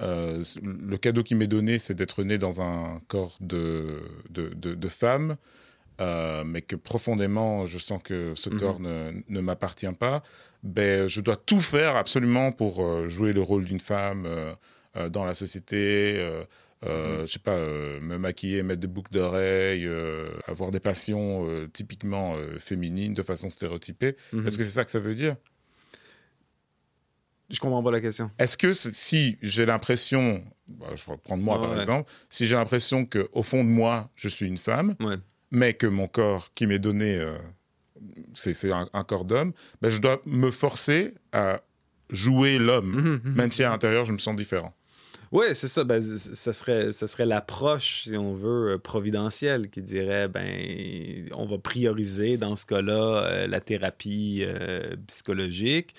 euh, 0.00 0.42
le 0.62 0.96
cadeau 0.96 1.22
qui 1.22 1.34
m'est 1.34 1.46
donné, 1.46 1.78
c'est 1.78 1.94
d'être 1.94 2.22
né 2.24 2.38
dans 2.38 2.60
un 2.60 3.00
corps 3.08 3.36
de, 3.40 4.00
de, 4.30 4.48
de- 4.54 4.74
de 4.74 4.88
femme, 4.88 5.36
euh, 6.00 6.44
mais 6.44 6.62
que 6.62 6.76
profondément, 6.76 7.66
je 7.66 7.78
sens 7.78 8.02
que 8.02 8.34
ce 8.34 8.48
Mhm. 8.50 8.58
corps 8.58 8.80
ne, 8.80 9.12
ne 9.28 9.40
m'appartient 9.40 9.92
pas, 9.98 10.22
ben, 10.62 11.06
je 11.06 11.20
dois 11.20 11.36
tout 11.36 11.60
faire 11.60 11.96
absolument 11.96 12.52
pour 12.52 12.82
euh, 12.82 13.08
jouer 13.08 13.32
le 13.32 13.42
rôle 13.42 13.64
d'une 13.64 13.80
femme 13.80 14.24
euh, 14.26 15.08
dans 15.10 15.24
la 15.24 15.34
société. 15.34 16.14
euh, 16.18 16.44
euh, 16.86 17.26
Je 17.26 17.32
sais 17.32 17.38
pas, 17.38 17.52
euh, 17.56 18.00
me 18.00 18.16
maquiller, 18.16 18.62
mettre 18.62 18.80
des 18.80 18.86
boucles 18.86 19.12
d'oreilles, 19.12 19.84
euh, 19.86 20.30
avoir 20.46 20.70
des 20.70 20.80
passions 20.80 21.46
typiquement 21.74 22.36
féminines 22.58 23.12
de 23.12 23.22
façon 23.22 23.50
stéréotypée. 23.50 24.16
Mhm. 24.32 24.46
Est-ce 24.46 24.56
que 24.56 24.64
c'est 24.64 24.70
ça 24.70 24.84
que 24.84 24.90
ça 24.90 24.98
veut 25.00 25.14
dire? 25.14 25.36
Je 27.50 27.58
comprends 27.60 27.82
pas 27.82 27.90
la 27.90 28.00
question. 28.00 28.30
Est-ce 28.38 28.56
que 28.56 28.72
si 28.72 29.36
j'ai 29.42 29.66
l'impression, 29.66 30.42
bah, 30.68 30.86
je 30.94 31.04
vais 31.10 31.16
prendre 31.18 31.42
moi 31.42 31.60
par 31.60 31.72
ouais. 31.72 31.80
exemple, 31.80 32.10
si 32.28 32.46
j'ai 32.46 32.54
l'impression 32.54 33.04
que 33.04 33.28
au 33.32 33.42
fond 33.42 33.64
de 33.64 33.68
moi 33.68 34.08
je 34.14 34.28
suis 34.28 34.46
une 34.46 34.56
femme, 34.58 34.94
Ouais. 35.00 35.16
mais 35.50 35.74
que 35.74 35.86
mon 35.86 36.06
corps 36.08 36.52
qui 36.54 36.66
m'est 36.66 36.78
donné, 36.78 37.16
euh, 37.18 37.36
c'est 38.34 38.70
un, 38.70 38.88
un 38.92 39.04
corps 39.04 39.24
d'homme, 39.24 39.52
ben, 39.82 39.88
je 39.90 40.00
dois 40.00 40.22
me 40.26 40.50
forcer 40.50 41.14
à 41.32 41.60
jouer 42.08 42.58
l'homme, 42.58 42.92
Mhm, 42.92 43.20
mhm. 43.24 43.34
même 43.34 43.52
si 43.52 43.62
à 43.62 43.70
l'intérieur 43.70 44.04
je 44.04 44.12
me 44.12 44.18
sens 44.18 44.34
différent. 44.36 44.74
Oui, 45.32 45.44
c'est 45.54 45.68
ça. 45.68 45.84
Ben, 45.84 46.02
ça 46.02 46.52
serait, 46.52 46.90
ça 46.90 47.06
serait 47.06 47.24
l'approche, 47.26 48.02
si 48.02 48.16
on 48.16 48.34
veut, 48.34 48.72
euh, 48.72 48.78
providentielle 48.78 49.70
qui 49.70 49.80
dirait, 49.80 50.26
ben, 50.26 51.28
on 51.32 51.46
va 51.46 51.56
prioriser 51.58 52.36
dans 52.36 52.56
ce 52.56 52.66
cas-là 52.66 53.24
euh, 53.26 53.46
la 53.46 53.60
thérapie 53.60 54.42
euh, 54.44 54.96
psychologique. 55.06 55.94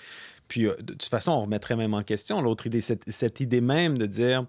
Puis, 0.52 0.66
euh, 0.66 0.76
de 0.82 0.92
toute 0.92 1.04
façon, 1.04 1.32
on 1.32 1.40
remettrait 1.40 1.76
même 1.76 1.94
en 1.94 2.02
question 2.02 2.42
l'autre 2.42 2.66
idée, 2.66 2.82
cette, 2.82 3.40
idée 3.40 3.62
même 3.62 3.96
de 3.96 4.04
dire, 4.04 4.44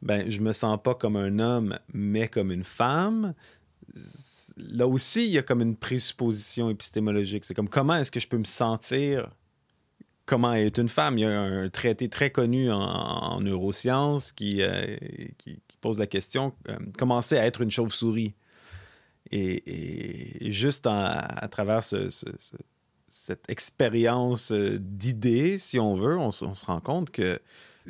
ben, 0.00 0.30
je 0.30 0.40
me 0.40 0.54
sens 0.54 0.78
pas 0.82 0.94
comme 0.94 1.14
un 1.14 1.38
homme, 1.40 1.78
mais 1.92 2.26
comme 2.26 2.50
une 2.50 2.64
femme. 2.64 3.34
Là 4.56 4.86
aussi, 4.86 5.26
il 5.26 5.30
y 5.30 5.36
a 5.36 5.42
comme 5.42 5.60
une 5.60 5.76
présupposition 5.76 6.70
épistémologique. 6.70 7.44
C'est 7.44 7.52
comme 7.52 7.68
comment 7.68 7.96
est-ce 7.96 8.10
que 8.10 8.18
je 8.18 8.28
peux 8.28 8.38
me 8.38 8.44
sentir 8.44 9.28
comment 10.24 10.54
est 10.54 10.78
une 10.78 10.88
femme? 10.88 11.18
Il 11.18 11.20
y 11.20 11.24
a 11.26 11.38
un 11.38 11.68
traité 11.68 12.08
très 12.08 12.30
connu 12.30 12.72
en, 12.72 12.80
en 12.80 13.40
neurosciences 13.42 14.32
qui, 14.32 14.62
euh, 14.62 14.96
qui, 15.36 15.58
pose 15.82 15.98
la 15.98 16.06
question 16.06 16.54
euh, 16.70 16.78
commencer 16.96 17.36
à 17.36 17.44
être 17.44 17.60
une 17.60 17.70
chauve-souris. 17.70 18.32
Et, 19.30 20.50
juste 20.50 20.86
à 20.86 21.46
travers 21.50 21.84
ce- 21.84 22.08
cette 23.12 23.44
expérience 23.50 24.52
euh, 24.52 24.78
d'idées, 24.80 25.58
si 25.58 25.78
on 25.78 25.94
veut, 25.94 26.16
on, 26.16 26.30
se 26.30 26.64
rend 26.64 26.80
compte 26.80 27.10
que 27.10 27.38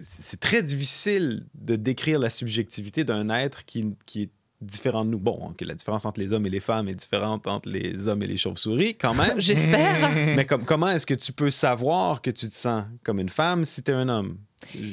c'est 0.02 0.40
très 0.40 0.62
difficile 0.62 1.46
de 1.54 1.76
décrire 1.76 2.18
la 2.18 2.28
subjectivité 2.28 3.04
d'un 3.04 3.30
être 3.30 3.64
qui, 3.64 3.94
qui 4.04 4.22
est 4.22 4.30
différent 4.60 5.04
de 5.04 5.10
nous. 5.10 5.18
Bon, 5.18 5.54
que 5.56 5.64
la 5.64 5.74
différence 5.74 6.04
entre 6.06 6.18
les 6.18 6.32
hommes 6.32 6.46
et 6.46 6.50
les 6.50 6.60
femmes 6.60 6.88
est 6.88 6.94
différente 6.94 7.46
entre 7.46 7.68
les 7.68 8.08
hommes 8.08 8.22
et 8.24 8.26
les 8.26 8.36
chauves-souris, 8.36 8.96
quand 8.96 9.14
même. 9.14 9.38
J'espère. 9.40 10.10
Mais 10.10 10.44
comme- 10.44 10.64
comment 10.64 10.88
est-ce 10.88 11.06
que 11.06 11.14
tu 11.14 11.32
peux 11.32 11.50
savoir 11.50 12.20
que 12.20 12.30
tu 12.30 12.48
te 12.48 12.54
sens 12.54 12.84
comme 13.04 13.20
une 13.20 13.28
femme 13.28 13.64
si 13.64 13.82
tu 13.82 13.92
es 13.92 13.94
un 13.94 14.08
homme? 14.08 14.38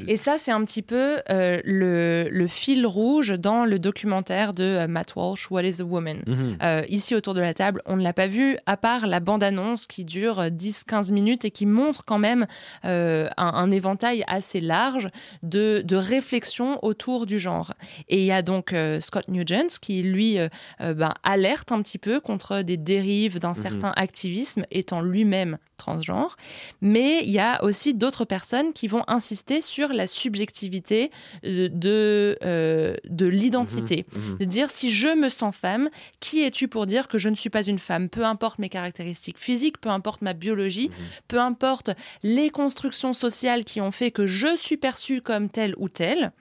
Et 0.08 0.18
ça, 0.18 0.38
c'est 0.38 0.52
un 0.52 0.64
petit 0.66 0.82
peu 0.82 1.20
euh, 1.30 1.60
le, 1.64 2.28
le 2.32 2.48
fil 2.48 2.86
rouge 2.86 3.32
dans 3.40 3.66
le 3.66 3.80
documentaire 3.80 4.54
de 4.54 4.64
euh, 4.64 4.88
Matt 4.88 5.16
Walsh, 5.16 5.50
What 5.52 5.64
is 5.64 5.82
a 5.82 5.86
Woman? 5.86 6.22
Mhm. 6.26 6.58
Euh, 6.62 6.84
ici 6.90 7.16
autour 7.16 7.34
de 7.34 7.42
la 7.42 7.54
table, 7.54 7.82
on 7.86 7.96
ne 7.96 8.04
l'a 8.04 8.14
pas 8.14 8.28
vu, 8.28 8.58
à 8.66 8.78
part 8.78 9.08
la 9.08 9.20
bande-annonce 9.20 9.88
qui 9.88 10.06
dure 10.06 10.42
10-15 10.42 11.12
minutes 11.12 11.46
et 11.46 11.52
qui 11.52 11.66
montre 11.66 12.06
quand 12.06 12.20
même 12.20 12.46
un, 12.84 13.30
un 13.38 13.72
éventail 13.72 14.24
assez 14.28 14.62
large 14.62 15.08
de, 15.44 15.82
de 15.86 15.96
réflexions 15.96 16.84
autour 16.84 17.26
du 17.26 17.40
genre. 17.40 17.74
Et 18.08 18.20
il 18.20 18.26
y 18.26 18.32
a 18.32 18.42
donc 18.42 18.74
Scott 19.00 19.28
Nugent 19.28 19.80
qui, 19.82 20.02
lui, 20.04 20.38
ben, 20.80 21.14
alerte 21.24 21.72
un 21.72 21.82
petit 21.82 21.98
peu 21.98 22.20
contre 22.20 22.62
des 22.62 22.78
dérives 22.78 23.40
d'un 23.40 23.54
certain 23.54 23.94
activisme, 23.96 24.66
étant 24.72 25.02
lui-même 25.02 25.58
transgenre. 25.80 26.36
Mais 26.82 27.22
il 27.24 27.32
y 27.32 27.40
a 27.40 27.64
aussi 27.64 27.96
d'autres 27.96 28.26
personnes 28.26 28.74
qui 28.74 28.88
vont 28.88 29.04
insister 29.08 29.62
sur 29.62 29.92
la 29.94 30.06
subjectivité 30.06 31.10
euh, 31.46 31.70
de, 31.72 32.38
euh, 32.44 32.96
de 33.06 33.26
l'identité 33.26 34.06
Mhm. 34.16 34.38
de 34.38 34.46
dire 34.46 34.70
si 34.70 34.92
je 34.92 35.10
me 35.16 35.30
sens 35.30 35.56
femme, 35.56 35.90
qui 36.20 36.44
es-tu 36.44 36.68
pour 36.68 36.86
dire 36.86 37.08
que 37.08 37.18
je 37.18 37.30
ne 37.30 37.36
suis 37.36 37.50
pas 37.50 37.64
une 37.64 37.80
femme? 37.80 38.10
Peu 38.10 38.24
importe 38.26 38.60
mes 38.60 38.70
caractéristiques 38.70 39.38
physiques, 39.40 39.80
peu 39.80 39.90
importe 39.90 40.22
ma 40.22 40.34
biologie, 40.34 40.92
peu 41.28 41.40
importe 41.40 41.90
les 42.22 42.50
constructions 42.50 43.14
sociales 43.14 43.64
qui 43.64 43.82
ont 43.82 43.92
fait 43.92 44.12
que 44.12 44.28
je 44.28 44.56
suis 44.58 44.78
perçue 44.78 45.22
comme 45.22 45.50
telle 45.50 45.74
ou 45.78 45.90
telle. 45.90 46.32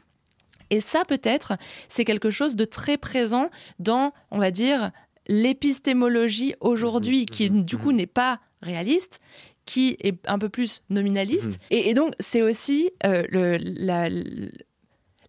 Et 0.71 0.81
ça, 0.81 1.05
peut-être, 1.07 1.55
c'est 1.89 2.05
quelque 2.05 2.29
chose 2.31 2.55
de 2.57 2.65
très 2.67 2.99
présent 2.99 3.51
dans, 3.79 4.13
on 4.31 4.39
va 4.39 4.51
dire, 4.51 4.91
l'épistémologie 5.27 6.55
aujourd'hui, 6.61 7.27
qui 7.27 7.51
du 7.51 7.77
coup 7.77 7.93
n'est 7.93 8.07
pas 8.07 8.41
réaliste, 8.63 9.21
qui 9.67 9.97
est 10.03 10.17
un 10.27 10.39
peu 10.39 10.49
plus 10.49 10.83
nominaliste. 10.91 11.47
Mhm. 11.47 11.57
Et, 11.71 11.91
et 11.91 11.95
donc, 11.95 12.13
c'est 12.21 12.43
aussi 12.43 12.91
euh, 13.05 13.23
le- 13.31 13.59
la, 13.61 14.09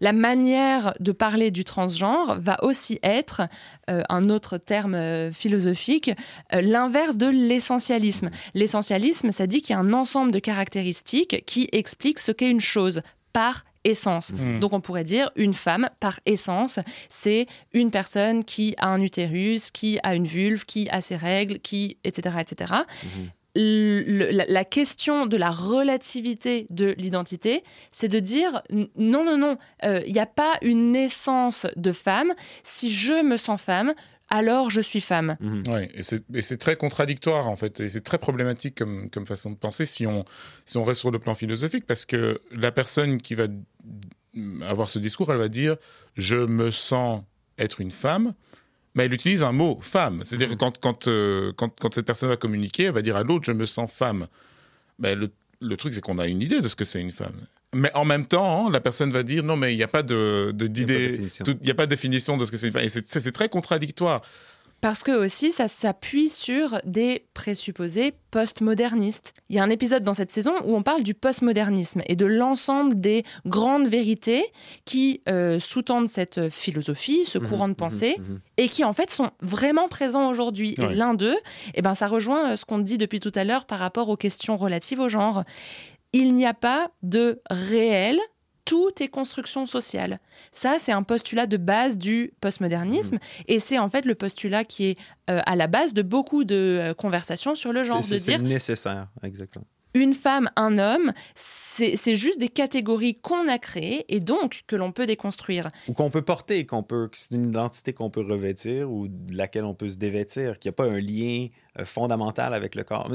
la 0.01 0.13
manière 0.13 0.93
de 1.01 1.11
parler 1.11 1.51
du 1.51 1.65
transgenre 1.65 2.39
va 2.39 2.63
aussi 2.63 2.99
être, 3.03 3.41
euh, 3.89 4.01
un 4.07 4.29
autre 4.29 4.57
terme 4.57 4.95
euh, 4.95 5.31
philosophique, 5.33 6.11
l'inverse 6.53 7.17
de 7.17 7.27
l'essentialisme. 7.27 8.29
L'essentialisme, 8.53 9.31
ça 9.31 9.45
dit 9.45 9.61
qu'il 9.61 9.73
y 9.73 9.77
a 9.77 9.79
un 9.79 9.91
ensemble 9.91 10.31
de 10.31 10.39
caractéristiques 10.39 11.43
qui 11.45 11.67
expliquent 11.73 12.19
ce 12.19 12.31
qu'est 12.31 12.49
une 12.49 12.61
chose 12.61 13.01
par 13.33 13.65
essence. 13.83 14.33
Mhm. 14.33 14.59
Donc 14.59 14.73
on 14.73 14.81
pourrait 14.81 15.03
dire 15.03 15.31
une 15.35 15.53
femme 15.53 15.89
par 15.99 16.19
essence, 16.25 16.79
c'est 17.09 17.47
une 17.73 17.91
personne 17.91 18.43
qui 18.43 18.75
a 18.77 18.87
un 18.87 19.01
utérus, 19.01 19.71
qui 19.71 19.99
a 20.03 20.15
une 20.15 20.27
vulve, 20.27 20.65
qui 20.65 20.89
a 20.89 21.01
ses 21.01 21.15
règles, 21.15 21.59
qui 21.59 21.97
etc 22.03 22.35
etc. 22.39 22.73
Le- 23.55 24.29
la, 24.31 24.45
la 24.45 24.63
question 24.63 25.25
de 25.25 25.35
la 25.35 25.49
relativité 25.49 26.67
de 26.69 26.93
l'identité, 26.97 27.63
c'est 27.91 28.07
de 28.07 28.19
dire 28.19 28.61
non, 28.95 29.23
non, 29.25 29.37
non, 29.37 29.57
euh, 29.83 30.01
il 30.05 30.13
n'y 30.13 30.19
a 30.19 30.27
pas 30.27 30.53
une 30.61 30.91
naissance 30.91 31.65
de 31.75 31.91
femme. 31.91 32.33
Si 32.63 32.91
je 32.91 33.23
me 33.23 33.37
sens 33.37 33.59
femme, 33.59 33.93
alors 34.29 34.69
je 34.69 34.81
suis 34.81 35.01
femme. 35.01 35.37
Mhm. 35.39 35.67
Ouais, 35.67 35.91
et 36.33 36.41
c'est 36.41 36.57
très 36.57 36.75
contradictoire 36.75 37.47
en 37.47 37.55
fait, 37.55 37.79
et 37.79 37.89
c'est 37.89 38.01
très 38.01 38.17
problématique 38.17 38.77
comme, 38.77 39.09
comme 39.09 39.25
façon 39.25 39.51
de 39.51 39.55
penser 39.55 39.85
si 39.85 40.05
on, 40.05 40.25
si 40.65 40.77
on 40.77 40.83
reste 40.83 40.99
sur 40.99 41.11
le 41.11 41.19
plan 41.19 41.33
philosophique, 41.33 41.85
parce 41.85 42.05
que 42.05 42.39
la 42.51 42.71
personne 42.71 43.21
qui 43.21 43.35
va 43.35 43.47
avoir 44.61 44.89
ce 44.89 44.99
discours, 44.99 45.31
elle 45.31 45.39
va 45.39 45.49
dire 45.49 45.75
je 46.15 46.35
me 46.35 46.71
sens 46.71 47.23
être 47.57 47.81
une 47.81 47.91
femme, 47.91 48.33
mais 48.95 49.05
elle 49.05 49.13
utilise 49.13 49.43
un 49.43 49.51
mot 49.51 49.79
femme. 49.81 50.23
C'est-à-dire 50.23 50.49
que 50.49 50.55
quand, 50.55 50.79
quand, 50.79 51.07
euh, 51.07 51.53
quand, 51.55 51.77
quand 51.79 51.93
cette 51.93 52.05
personne 52.05 52.29
va 52.29 52.37
communiquer, 52.37 52.83
elle 52.85 52.93
va 52.93 53.01
dire 53.01 53.15
à 53.15 53.23
l'autre 53.23 53.45
je 53.45 53.51
me 53.51 53.65
sens 53.65 53.91
femme. 53.91 54.27
Ben, 54.97 55.17
le, 55.17 55.31
le 55.61 55.77
truc, 55.77 55.93
c'est 55.93 56.01
qu'on 56.01 56.19
a 56.19 56.27
une 56.27 56.41
idée 56.41 56.61
de 56.61 56.67
ce 56.67 56.75
que 56.75 56.85
c'est 56.85 57.01
une 57.01 57.11
femme. 57.11 57.47
Mais 57.75 57.91
en 57.93 58.03
même 58.05 58.25
temps, 58.25 58.67
hein, 58.67 58.71
la 58.71 58.79
personne 58.81 59.11
va 59.11 59.21
dire 59.23 59.43
non, 59.43 59.55
mais 59.55 59.73
il 59.73 59.77
n'y 59.77 59.83
a 59.83 59.87
pas 59.87 60.01
de- 60.03 60.51
de- 60.55 60.67
d'idée, 60.67 61.19
il 61.45 61.57
n'y 61.63 61.69
a 61.71 61.75
pas 61.75 61.85
de 61.85 61.91
définition 61.91 62.35
de 62.35 62.43
ce 62.45 62.51
que 62.51 62.57
c'est 62.57 62.67
une 62.67 62.73
femme. 62.73 62.83
Et 62.83 62.89
c'est- 62.89 63.31
très 63.31 63.47
contradictoire. 63.49 64.21
Parce 64.81 65.03
que 65.03 65.11
aussi, 65.11 65.51
ça 65.51 65.67
s'appuie 65.67 66.29
sur 66.29 66.79
des 66.85 67.25
présupposés 67.33 68.13
postmodernistes. 68.31 69.33
Il 69.49 69.57
y 69.57 69.59
a 69.59 69.63
un 69.63 69.69
épisode 69.69 70.03
dans 70.03 70.13
cette 70.13 70.31
saison 70.31 70.53
où 70.63 70.73
on 70.75 70.83
parle 70.83 71.03
du 71.03 71.13
postmodernisme 71.13 72.01
et 72.07 72.15
de 72.15 72.25
l'ensemble 72.25 72.99
des 72.99 73.23
grandes 73.45 73.87
vérités 73.89 74.45
qui 74.85 75.21
euh, 75.27 75.59
sous-tendent 75.59 76.07
cette 76.07 76.49
philosophie, 76.49 77.25
ce 77.25 77.37
courant 77.39 77.67
de 77.67 77.73
pensée, 77.73 78.15
Mhm. 78.19 78.25
Mhm. 78.25 78.39
et 78.57 78.69
qui 78.69 78.83
en 78.85 78.93
fait 78.93 79.11
sont 79.11 79.31
vraiment 79.41 79.89
présents 79.89 80.29
aujourd'hui. 80.29 80.75
Ouais. 80.77 80.93
Et 80.93 80.95
l'un 80.95 81.13
d'eux, 81.13 81.37
eh 81.75 81.81
ben, 81.81 81.93
ça 81.93 82.07
rejoint 82.07 82.51
euh, 82.51 82.55
ce 82.55 82.63
qu'on 82.65 82.79
dit 82.79 82.97
depuis 82.97 83.19
tout 83.19 83.33
à 83.35 83.43
l'heure 83.43 83.65
par 83.65 83.79
rapport 83.79 84.07
aux 84.09 84.17
questions 84.17 84.55
relatives 84.55 84.99
au 85.01 85.09
genre. 85.09 85.43
Il 86.13 86.33
n'y 86.35 86.45
a 86.45 86.53
pas 86.53 86.91
de 87.03 87.41
réel 87.49 88.19
tout 88.69 88.91
est 89.01 89.07
construction 89.07 89.65
sociale. 89.65 90.19
Ça, 90.51 90.75
c'est 90.77 90.91
un 90.91 91.01
postulat 91.01 91.47
de 91.47 91.57
base 91.57 91.97
du 91.97 92.33
postmodernisme 92.39 93.17
et 93.47 93.59
c'est 93.59 93.79
en 93.79 93.89
fait 93.89 94.05
le 94.05 94.13
postulat 94.13 94.63
qui 94.63 94.85
est 94.85 94.99
euh, 95.31 95.41
à 95.47 95.55
la 95.55 95.65
base 95.65 95.95
de 95.95 96.03
beaucoup 96.03 96.43
de 96.43 96.55
euh, 96.55 96.93
conversations 96.93 97.55
sur 97.55 97.73
le 97.73 97.83
genre, 97.83 98.03
C'est 98.03 98.37
nécessaire, 98.37 99.07
exactement. 99.23 99.65
Une 99.93 100.13
femme, 100.13 100.49
un 100.55 100.77
homme, 100.77 101.13
c'est 101.35 102.15
juste 102.15 102.39
des 102.39 102.49
catégories 102.49 103.15
qu'on 103.15 103.47
a 103.47 103.57
créées 103.57 104.05
et 104.09 104.19
donc 104.19 104.61
que 104.67 104.75
l'on 104.75 104.91
peut 104.91 105.05
déconstruire. 105.05 105.69
Ou 105.87 105.93
qu'on 105.93 106.09
peut 106.09 106.21
porter, 106.21 106.65
qu'on 106.65 106.83
peut, 106.83 107.09
c'est 107.13 107.35
une 107.35 107.47
identité 107.49 107.93
qu'on 107.93 108.09
peut 108.09 108.21
revêtir 108.21 108.91
ou 108.91 109.07
de 109.07 109.35
laquelle 109.35 109.63
on 109.63 109.73
peut 109.73 109.89
se 109.89 109.97
dévêtir, 109.97 110.59
qu'il 110.59 110.69
n'y 110.69 110.73
a 110.73 110.75
pas 110.75 110.85
un 110.85 110.99
lien 110.99 111.47
euh, 111.79 111.85
fondamental 111.85 112.53
avec 112.53 112.75
le 112.75 112.83
corps. 112.83 113.11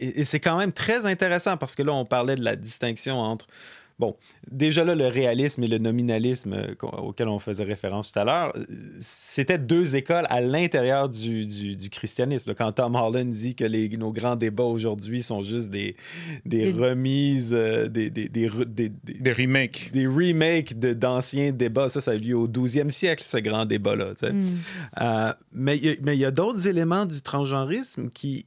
Et 0.00 0.24
c'est 0.24 0.40
quand 0.40 0.56
même 0.56 0.72
très 0.72 1.06
intéressant 1.06 1.56
parce 1.56 1.74
que 1.74 1.82
là, 1.82 1.92
on 1.92 2.04
parlait 2.04 2.36
de 2.36 2.44
la 2.44 2.56
distinction 2.56 3.18
entre. 3.20 3.46
Bon, 3.98 4.14
déjà 4.50 4.84
là, 4.84 4.94
le 4.94 5.06
réalisme 5.06 5.62
et 5.64 5.68
le 5.68 5.78
nominalisme 5.78 6.52
euh, 6.52 6.74
auquel 6.98 7.28
on 7.28 7.38
faisait 7.38 7.64
référence 7.64 8.12
tout 8.12 8.18
à 8.18 8.24
l'heure, 8.24 8.52
euh, 8.54 8.62
c'était 8.98 9.58
deux 9.58 9.96
écoles 9.96 10.26
à 10.28 10.42
l'intérieur 10.42 11.08
du, 11.08 11.46
du- 11.46 11.76
du 11.76 11.88
christianisme. 11.88 12.52
Quand 12.54 12.72
Tom 12.72 12.94
Holland 12.94 13.30
dit 13.30 13.54
que 13.54 13.64
les, 13.64 13.88
nos 13.96 14.12
grands 14.12 14.36
débats 14.36 14.64
aujourd'hui 14.64 15.22
sont 15.22 15.42
juste 15.42 15.70
des, 15.70 15.96
remises, 16.72 17.54
euh, 17.54 17.88
des, 17.88 18.10
des, 18.10 18.28
des, 18.28 18.48
re- 18.48 18.66
des- 18.66 18.90
des- 18.90 19.14
Des 19.14 19.32
remakes. 19.32 19.90
des 19.94 20.06
remakes 20.06 20.78
de- 20.78 20.92
d'anciens 20.92 21.52
débats. 21.52 21.88
Ça, 21.88 22.02
ça 22.02 22.10
a 22.10 22.14
eu 22.16 22.18
lieu 22.18 22.36
au 22.36 22.48
12e 22.48 22.90
siècle, 22.90 23.24
ce 23.26 23.38
grand 23.38 23.64
débat-là. 23.64 24.12
Hmm. 24.30 24.56
Euh, 25.00 25.32
mais 25.52 25.78
il 25.78 25.84
y 25.86 25.88
a- 25.90 25.94
mais 26.02 26.16
il 26.16 26.20
y 26.20 26.24
a, 26.26 26.30
d'autres 26.30 26.68
éléments 26.68 27.06
du 27.06 27.22
transgenrisme 27.22 28.10
qui, 28.10 28.44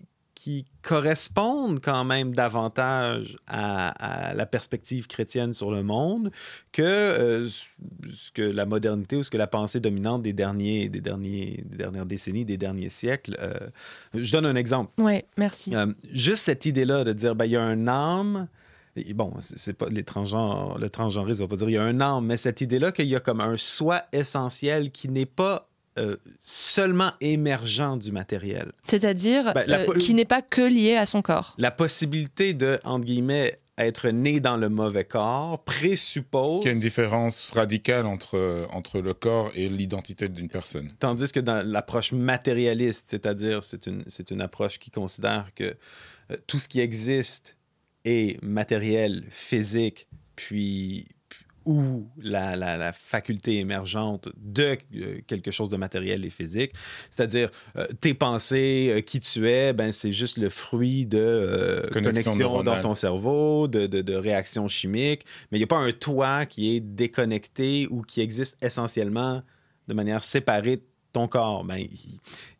qui 0.50 0.66
correspondent 0.82 1.80
quand 1.80 2.04
même 2.06 2.34
davantage 2.34 3.38
à, 3.46 3.90
à 4.30 4.34
la 4.34 4.48
perspective 4.48 5.06
chrétienne 5.06 5.54
sur 5.54 5.70
le 5.70 5.84
monde 5.84 6.32
que 6.72 6.82
euh, 6.82 7.48
ce 7.48 8.32
que 8.34 8.42
la 8.42 8.66
modernité 8.66 9.16
ou 9.18 9.22
ce 9.22 9.30
que 9.30 9.38
la 9.38 9.46
pensée 9.46 9.80
dominante 9.80 10.24
des, 10.24 10.34
derniers, 10.34 10.90
des, 10.90 11.02
derniers, 11.02 11.64
des 11.68 11.78
dernières 11.78 12.08
décennies, 12.08 12.46
des 12.46 12.58
derniers 12.58 12.90
siècles. 12.90 13.38
euh, 13.40 13.54
je 14.16 14.32
donne 14.32 14.48
un 14.48 14.56
exemple. 14.56 14.92
Ouais, 15.00 15.28
merci. 15.38 15.76
Euh, 15.76 15.94
juste 16.12 16.46
cette 16.46 16.66
idée-là 16.66 17.04
de 17.04 17.14
dire, 17.14 17.36
ben, 17.36 17.46
il 17.46 17.52
y 17.52 17.56
a 17.56 17.62
un 17.62 17.88
âme. 17.88 18.48
bon, 19.14 19.34
c'est 19.40 19.74
pas 19.74 19.86
les 19.92 20.04
transgenres, 20.04 20.80
le 20.80 20.90
transgenrisme 20.90 21.44
va 21.44 21.48
pas 21.48 21.58
dire 21.58 21.70
il 21.70 21.74
y 21.74 21.78
a 21.78 21.84
un 21.84 22.02
âme, 22.02 22.26
mais 22.26 22.38
cette 22.38 22.62
idée-là 22.62 22.92
qu'il 22.92 23.06
y 23.06 23.16
a 23.16 23.20
comme 23.20 23.40
un 23.42 23.56
soi 23.56 24.02
essentiel 24.14 24.90
qui 24.90 25.10
n'est 25.10 25.28
pas 25.28 25.69
euh, 26.00 26.16
seulement 26.40 27.12
émergent 27.22 27.98
du 27.98 28.12
matériel. 28.12 28.72
C'est-à-dire 28.84 29.54
Ben, 29.54 29.70
euh, 29.70 29.98
qui 30.00 30.14
n'est 30.14 30.26
pas 30.26 30.42
que 30.42 30.62
lié 30.62 30.96
à 30.96 31.06
son 31.06 31.22
corps. 31.22 31.56
La 31.58 31.72
possibilité 31.72 32.54
de, 32.54 32.80
entre 32.86 33.06
guillemets, 33.06 33.60
être 33.78 34.10
né 34.10 34.40
dans 34.40 34.58
le 34.58 34.70
mauvais 34.70 35.06
corps 35.06 35.64
présuppose. 35.64 36.60
Qu'il 36.60 36.68
y 36.68 36.72
a 36.72 36.74
une 36.74 36.82
différence 36.82 37.52
radicale 37.52 38.06
entre, 38.06 38.68
entre 38.72 39.00
le 39.00 39.14
corps 39.14 39.52
et 39.56 39.68
l'identité 39.68 40.28
d'une 40.28 40.50
personne. 40.50 40.90
Tandis 41.00 41.32
que 41.32 41.40
dans 41.40 41.66
l'approche 41.66 42.12
matérialiste, 42.12 43.06
c'est-à-dire 43.08 43.64
c'est 43.64 43.88
une, 43.88 44.04
c'est 44.08 44.32
une 44.32 44.42
approche 44.42 44.80
qui 44.80 44.92
considère 44.92 45.52
que 45.56 45.76
euh, 46.32 46.36
tout 46.48 46.60
ce 46.60 46.68
qui 46.68 46.80
existe 46.82 47.56
est 48.06 48.42
matériel, 48.44 49.24
physique, 49.30 50.08
puis- 50.36 51.06
ou 51.70 52.08
la, 52.22 52.56
la- 52.56 52.78
la 52.78 52.92
faculté 52.94 53.60
émergente 53.60 54.28
de 54.38 54.76
euh, 54.96 55.20
quelque 55.28 55.52
chose 55.52 55.70
de 55.70 55.78
matériel 55.78 56.26
et 56.26 56.30
physique. 56.32 56.72
C'est-à-dire, 57.12 57.52
euh, 57.78 57.86
tes 58.02 58.16
pensées, 58.16 58.92
euh, 58.92 59.02
qui 59.02 59.20
tu 59.20 59.48
es, 59.48 59.72
ben, 59.74 59.92
c'est 59.92 60.12
juste 60.12 60.38
le 60.38 60.50
fruit 60.50 61.06
de 61.06 61.18
euh, 61.20 61.82
Connexion 61.92 62.32
connexions 62.32 62.64
dans 62.64 62.82
ton 62.82 62.96
cerveau, 62.96 63.68
de, 63.68 63.86
de- 63.86 64.02
de 64.02 64.16
réactions 64.16 64.68
chimiques, 64.68 65.26
mais 65.52 65.58
il 65.58 65.62
n'y 65.62 65.66
a 65.66 65.68
pas 65.68 65.78
un 65.78 65.92
toi 65.92 66.46
qui 66.48 66.76
est 66.76 66.80
déconnecté 66.80 67.88
ou 67.92 68.02
qui 68.02 68.22
existe 68.22 68.58
essentiellement 68.64 69.44
de 69.88 69.94
manière 69.94 70.24
séparée 70.24 70.78
de 70.78 70.84
ton 71.14 71.28
corps. 71.28 71.64
Ben, 71.66 71.86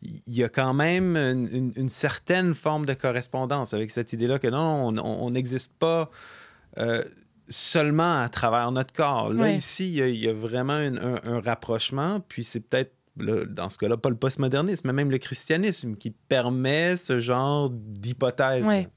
il, 0.04 0.20
y 0.28 0.44
a 0.44 0.50
quand 0.50 0.74
même 0.76 1.18
une, 1.18 1.50
une- 1.52 1.74
une 1.76 1.90
certaine 1.90 2.54
forme 2.54 2.86
de 2.86 2.94
correspondance 2.94 3.74
avec 3.74 3.90
cette 3.90 4.14
idée-là 4.14 4.38
que 4.38 4.48
non, 4.48 4.94
on- 5.00 5.30
n'existe 5.32 5.72
pas 5.80 6.12
seulement 7.50 8.22
à 8.22 8.30
travers 8.30 8.72
notre 8.72 8.94
corps. 8.94 9.32
Là, 9.34 9.52
ici, 9.52 9.88
il 9.90 9.96
y, 9.96 10.02
a, 10.02 10.08
il 10.08 10.20
y 10.20 10.28
a 10.28 10.34
vraiment 10.34 10.78
une- 10.80 10.98
un, 11.00 11.20
un 11.24 11.40
rapprochement, 11.42 12.20
puis 12.28 12.44
c'est 12.44 12.60
peut-être, 12.60 12.94
dans 13.18 13.70
ce 13.70 13.78
cas-là, 13.78 13.98
pas 13.98 14.10
le 14.10 14.16
postmodernisme, 14.16 14.88
mais 14.88 14.94
même 14.94 15.12
le 15.12 15.18
christianisme 15.18 15.96
qui 15.96 16.12
permet 16.12 16.96
ce 16.96 17.20
genre 17.20 17.70
d'hypothèse. 17.70 18.66
Ouais. 18.66 18.88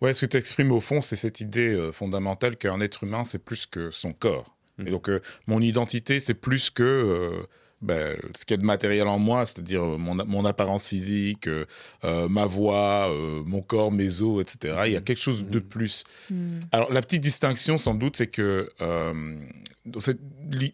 Ouais, 0.00 0.12
ce 0.14 0.24
que 0.26 0.30
tu 0.30 0.36
exprimes 0.38 0.72
au 0.72 0.80
fond, 0.80 1.00
c'est 1.00 1.16
cette 1.16 1.40
idée 1.40 1.74
euh, 1.74 1.92
fondamentale 1.92 2.56
qu'un 2.56 2.80
être 2.80 3.04
humain, 3.04 3.24
c'est 3.24 3.38
plus 3.38 3.66
que 3.66 3.90
son 3.90 4.12
corps. 4.12 4.56
Mhm. 4.78 4.88
Et 4.88 4.90
donc, 4.90 5.08
euh, 5.08 5.20
mon 5.46 5.60
identité, 5.60 6.20
c'est 6.20 6.34
plus 6.34 6.70
que 6.70 6.82
euh, 6.82 7.42
ben, 7.82 8.16
ce 8.36 8.44
qu'il 8.44 8.54
y 8.54 8.58
a 8.58 8.60
de 8.60 8.66
matériel 8.66 9.06
en 9.06 9.18
moi, 9.18 9.46
c'est-à-dire 9.46 9.82
euh, 9.82 9.96
mon, 9.96 10.14
mon 10.26 10.44
apparence 10.44 10.86
physique, 10.86 11.48
euh, 11.48 11.64
euh, 12.04 12.28
ma 12.28 12.44
voix, 12.44 13.10
euh, 13.10 13.42
mon 13.46 13.62
corps, 13.62 13.90
mes 13.90 14.20
os, 14.20 14.42
etc. 14.42 14.82
Il 14.86 14.92
y 14.92 14.96
a 14.96 15.00
quelque 15.00 15.20
chose 15.20 15.46
de 15.46 15.58
plus. 15.60 16.04
Hmm. 16.28 16.60
Alors, 16.72 16.92
la 16.92 17.00
petite 17.00 17.22
distinction, 17.22 17.78
sans 17.78 17.94
doute, 17.94 18.16
c'est 18.16 18.26
que 18.26 18.70
euh, 18.82 19.34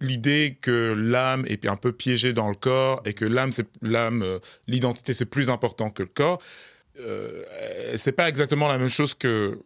l'idée 0.01 0.59
que 0.61 0.95
l'âme 0.97 1.45
est 1.47 1.67
un 1.67 1.77
peu 1.77 1.93
piégée 1.93 2.33
dans 2.33 2.49
le 2.49 2.57
corps 2.57 3.03
et 3.05 3.15
que 3.15 3.25
l'âme, 3.25 3.53
c'est 3.53 3.69
l'âme, 3.83 4.41
l'identité, 4.67 5.15
c'est 5.15 5.27
plus 5.27 5.49
important 5.49 5.91
que 5.91 6.03
le 6.03 6.09
corps. 6.09 6.43
C'est 7.97 8.13
pas 8.13 8.29
exactement 8.29 8.69
la 8.69 8.79
même 8.79 8.89
chose 8.89 9.15
que 9.15 9.61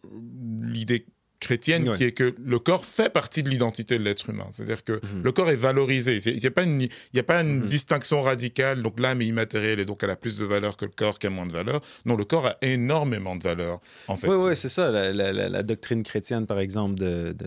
l'idée 0.62 1.06
chrétienne 1.40 1.88
Ouais. 1.88 1.96
qui 1.96 2.04
est 2.04 2.12
que 2.12 2.34
le 2.38 2.58
corps 2.58 2.84
fait 2.84 3.10
partie 3.12 3.42
de 3.42 3.48
l'identité 3.50 3.98
de 3.98 4.04
l'être 4.04 4.28
humain. 4.30 4.46
C'est-à-dire 4.52 4.84
que 4.84 4.92
Mhm. 4.92 5.22
le 5.24 5.32
corps 5.32 5.50
est 5.50 5.56
valorisé. 5.56 6.18
Il 6.26 6.36
n'y 6.36 6.46
a 6.46 6.50
pas 6.50 6.62
une, 6.62 6.86
y 7.14 7.18
a 7.18 7.22
pas 7.22 7.40
une 7.40 7.60
Mhm. 7.60 7.66
distinction 7.66 8.20
radicale. 8.22 8.82
Donc 8.82 9.00
l'âme 9.00 9.22
est 9.22 9.26
immatérielle 9.26 9.80
et 9.80 9.84
donc 9.86 10.02
elle 10.02 10.10
a 10.10 10.16
plus 10.16 10.38
de 10.38 10.44
valeur 10.44 10.76
que 10.76 10.84
le 10.84 10.90
corps 10.90 11.18
qui 11.18 11.26
a 11.26 11.30
moins 11.30 11.46
de 11.46 11.52
valeur. 11.52 11.80
Non, 12.04 12.16
le 12.16 12.24
corps 12.24 12.46
a 12.46 12.56
énormément 12.62 13.36
de 13.36 13.42
valeur, 13.42 13.80
en 14.08 14.16
fait. 14.16 14.28
Oui, 14.28 14.36
oui, 14.48 14.56
c'est 14.56 14.68
ça. 14.68 14.90
La, 14.90 15.12
la- 15.12 15.32
la- 15.32 15.48
la 15.48 15.62
doctrine 15.62 16.02
chrétienne, 16.02 16.46
par 16.46 16.60
exemple, 16.60 16.94
de, 16.96 17.34
de- 17.36 17.46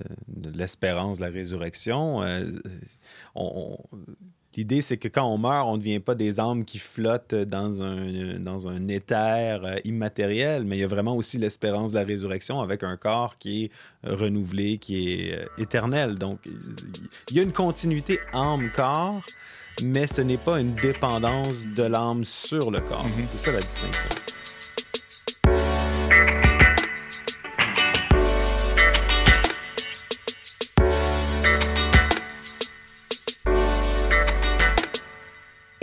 de 0.50 0.58
l'espérance, 0.58 1.20
de 1.20 1.24
la 1.26 1.30
résurrection, 1.32 2.24
euh, 2.24 2.46
on- 3.36 3.78
on- 3.92 3.98
l'idée, 4.56 4.82
c'est 4.82 4.98
que 4.98 5.08
quand 5.08 5.26
on 5.26 5.38
meurt, 5.38 5.68
on 5.68 5.74
ne 5.74 5.78
devient 5.78 6.00
pas 6.00 6.16
des 6.16 6.40
âmes 6.40 6.66
qui 6.66 6.80
flottent 6.80 7.36
dans 7.36 7.82
un, 7.82 8.40
dans 8.40 8.68
un 8.68 8.88
éther 8.88 9.62
euh, 9.64 9.76
immatériel, 9.84 10.64
mais 10.66 10.78
il 10.78 10.80
y 10.82 10.84
a 10.84 10.88
vraiment 10.88 11.16
aussi 11.16 11.38
l'espérance 11.38 11.92
de 11.92 12.00
la 12.00 12.06
résurrection 12.06 12.62
avec 12.62 12.84
un 12.84 12.98
corps 12.98 13.38
qui 13.38 13.66
est 13.66 13.72
euh, 14.06 14.16
renouvelé, 14.16 14.78
qui 14.78 15.12
est 15.12 15.38
euh, 15.38 15.46
éternel. 15.58 16.16
Donc, 16.16 16.40
il 17.30 17.38
y 17.38 17.40
a 17.40 17.44
une 17.44 17.52
continuité 17.52 18.20
âme-corps, 18.34 19.22
mais 19.84 20.08
ce 20.08 20.22
n'est 20.22 20.38
pas 20.38 20.60
une 20.60 20.76
dépendance 20.76 21.66
de 21.68 21.84
l'âme 21.84 22.24
sur 22.24 22.72
le 22.72 22.80
corps. 22.80 23.06
Mhm. 23.06 23.26
C'est 23.28 23.38
ça 23.38 23.52
la 23.52 23.62
distinction. 23.62 24.33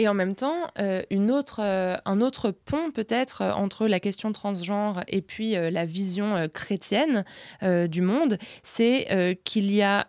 Et 0.01 0.09
en 0.09 0.15
même 0.15 0.35
temps, 0.35 0.67
euh, 0.79 1.03
une 1.11 1.31
autre, 1.31 1.61
euh, 1.63 1.95
un 2.07 2.23
autre 2.23 2.53
pont 2.53 2.91
peut-être 2.91 3.43
euh, 3.43 3.53
entre 3.53 3.87
la 3.87 4.01
question 4.01 4.33
transgenre 4.33 5.03
et 5.09 5.21
puis 5.21 5.51
la 5.53 5.85
vision 5.85 6.49
chrétienne 6.49 7.27
du 7.63 8.01
monde, 8.01 8.39
c'est 8.63 9.39
qu'il 9.45 9.71
y 9.71 9.83
a 9.83 10.07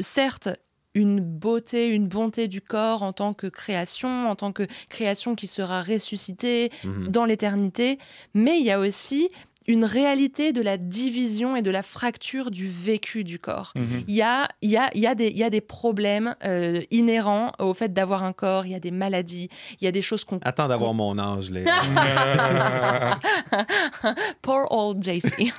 certes 0.00 0.48
une 0.94 1.20
beauté, 1.20 1.88
une 1.88 2.08
bonté 2.08 2.48
du 2.48 2.60
corps 2.60 3.02
en 3.02 3.12
tant 3.12 3.32
que 3.34 3.46
création, 3.46 4.28
en 4.28 4.34
tant 4.34 4.52
que 4.52 4.66
création 4.88 5.34
qui 5.36 5.46
sera 5.46 5.80
ressuscitée 5.80 6.70
Mhm. 6.84 7.08
dans 7.08 7.24
l'éternité, 7.24 7.98
mais 8.32 8.58
il 8.58 8.64
y 8.64 8.70
a 8.72 8.80
aussi 8.80 9.28
une 9.66 9.84
réalité 9.84 10.52
de 10.52 10.60
la 10.60 10.76
division 10.76 11.56
et 11.56 11.62
de 11.62 11.70
la 11.70 11.82
fracture 11.82 12.50
du 12.50 12.68
vécu 12.68 13.24
du 13.24 13.38
corps. 13.38 13.72
Mhm. 13.74 14.04
Il 14.08 14.14
y 14.14 14.22
a, 14.22 14.48
y, 14.62 14.76
a, 14.76 14.90
y, 14.94 15.06
a 15.06 15.14
des, 15.14 15.30
y 15.30 15.42
a 15.42 15.50
des 15.50 15.60
problèmes 15.60 16.36
euh, 16.44 16.82
inhérents 16.90 17.52
au 17.58 17.72
fait 17.74 17.92
d'avoir 17.92 18.24
un 18.24 18.32
corps, 18.32 18.66
il 18.66 18.72
y 18.72 18.74
a 18.74 18.80
des 18.80 18.90
maladies, 18.90 19.48
il 19.80 19.84
y 19.84 19.88
a 19.88 19.92
des 19.92 20.02
choses 20.02 20.24
qu'on... 20.24 20.38
Attends 20.42 20.68
d'avoir 20.68 20.92
mon 20.92 21.18
âge, 21.18 21.50
Léa. 21.50 21.80
Poor 24.42 24.66
old 24.70 25.02
JC. 25.02 25.32
il, 25.38 25.52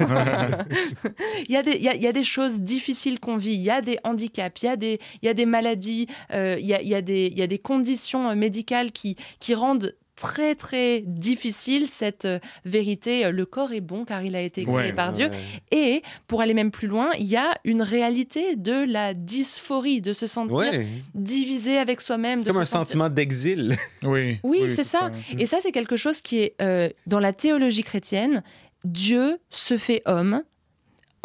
y 1.49 1.55
a 1.55 1.63
des, 1.63 1.77
y 1.77 1.89
a, 1.89 1.95
y 1.95 2.07
a 2.07 2.11
des 2.11 2.23
choses 2.23 2.59
difficiles 2.59 3.19
qu'on 3.19 3.37
vit, 3.37 3.53
il 3.53 3.61
y 3.61 3.71
a 3.71 3.81
des 3.81 3.97
handicaps, 4.03 4.61
il 4.61 4.65
y 4.65 4.69
a 4.69 4.75
des, 4.75 4.99
il 5.21 5.25
y 5.25 5.29
a 5.29 5.33
des 5.33 5.45
maladies, 5.45 6.07
euh, 6.31 6.57
il, 6.59 6.65
y 6.65 6.73
a, 6.73 6.81
y 6.81 6.93
a 6.93 7.01
des, 7.01 7.31
y 7.35 7.41
a 7.41 7.47
des 7.47 7.59
conditions 7.59 8.29
euh, 8.29 8.35
médicales 8.35 8.91
qui, 8.91 9.15
qui 9.39 9.55
rendent 9.55 9.95
très 10.15 10.55
très 10.55 11.01
difficile 11.05 11.87
cette 11.89 12.25
euh, 12.25 12.39
vérité. 12.63 13.25
euh, 13.25 13.31
Le 13.31 13.45
corps 13.45 13.73
est 13.73 13.81
bon 13.81 14.05
car 14.05 14.23
il 14.23 14.35
a 14.35 14.41
été 14.41 14.63
créé 14.63 14.73
Ouais, 14.73 14.93
par 14.93 15.11
Dieu. 15.13 15.27
Ouais. 15.27 15.77
Et 15.77 16.03
pour 16.27 16.41
aller 16.41 16.53
même 16.53 16.71
plus 16.71 16.87
loin, 16.87 17.11
il 17.19 17.25
y 17.25 17.35
a 17.37 17.53
une 17.65 17.81
réalité 17.81 18.55
de 18.55 18.85
la 18.89 19.13
dysphorie, 19.13 20.01
de 20.01 20.13
se 20.13 20.27
sentir 20.27 20.55
Ouais. 20.57 20.87
divisé 21.13 21.77
avec 21.77 22.01
soi-même. 22.01 22.39
C'est 22.39 22.45
comme 22.45 22.55
se 22.55 22.61
un 22.61 22.65
sentir- 22.65 22.85
sentiment 22.85 23.09
d'exil. 23.09 23.75
Oui, 24.03 24.39
Oui, 24.43 24.61
c'est 24.75 24.83
ça. 24.83 25.11
Et 25.37 25.45
ça, 25.45 25.57
c'est 25.61 25.71
quelque 25.71 25.95
chose 25.95 26.21
qui 26.21 26.39
est 26.39 26.55
euh, 26.61 26.89
dans 27.07 27.19
la 27.19 27.33
théologie 27.33 27.83
chrétienne. 27.83 28.43
Dieu 28.83 29.39
se 29.49 29.77
fait 29.77 30.01
homme 30.05 30.43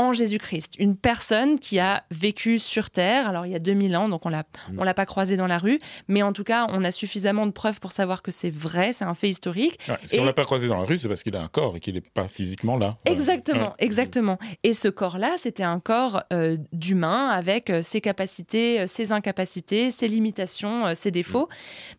en 0.01 0.13
Jésus-Christ, 0.15 0.77
une 0.79 0.97
personne 0.97 1.59
qui 1.61 1.79
a 1.79 2.05
vécu 2.11 2.59
sur 2.59 2.89
Terre. 2.89 3.29
Alors 3.29 3.45
il 3.45 3.53
y 3.53 3.55
a 3.55 3.59
2000 3.59 3.95
ans, 3.99 4.09
donc 4.09 4.25
on 4.25 4.31
l'a, 4.31 4.45
on 4.79 4.83
l'a 4.83 4.95
pas 4.95 5.05
croisé 5.05 5.37
dans 5.37 5.47
la 5.47 5.59
rue, 5.59 5.79
mais 6.09 6.23
en 6.23 6.33
tout 6.33 6.43
cas, 6.43 6.67
on 6.71 6.83
a 6.85 6.91
suffisamment 6.91 7.45
de 7.45 7.51
preuves 7.53 7.81
pour 7.81 7.93
savoir 7.93 8.23
que 8.23 8.31
c'est 8.31 8.49
vrai, 8.49 8.95
c'est 8.95 9.05
un 9.05 9.13
fait 9.13 9.29
historique. 9.29 9.79
Ouais, 9.89 9.97
si 10.07 10.17
Et- 10.17 10.21
on 10.21 10.25
l'a 10.25 10.33
pas 10.33 10.45
croisé 10.45 10.69
dans 10.69 10.79
la 10.79 10.85
rue, 10.87 10.97
c'est 10.97 11.09
parce 11.09 11.23
qu'il 11.23 11.37
a 11.37 11.43
un 11.43 11.49
corps 11.49 11.77
et 11.77 11.81
qu'il 11.81 11.95
n'est 11.95 12.01
pas 12.01 12.29
physiquement 12.29 12.79
là. 12.79 12.97
Exactement, 13.05 13.69
Ouais. 13.69 13.75
exactement. 13.79 14.39
Et 14.65 14.73
ce 14.73 14.89
corps-là, 14.89 15.35
c'était 15.39 15.63
un 15.65 15.81
corps 15.81 16.23
euh, 16.33 16.57
d'humain 16.73 17.29
avec 17.29 17.69
euh, 17.69 17.83
ses 17.83 18.01
capacités, 18.01 18.81
euh, 18.81 18.87
ses 18.87 19.13
incapacités, 19.13 19.91
ses 19.91 20.09
limitations, 20.09 20.95
ses 20.95 21.11
défauts. 21.11 21.49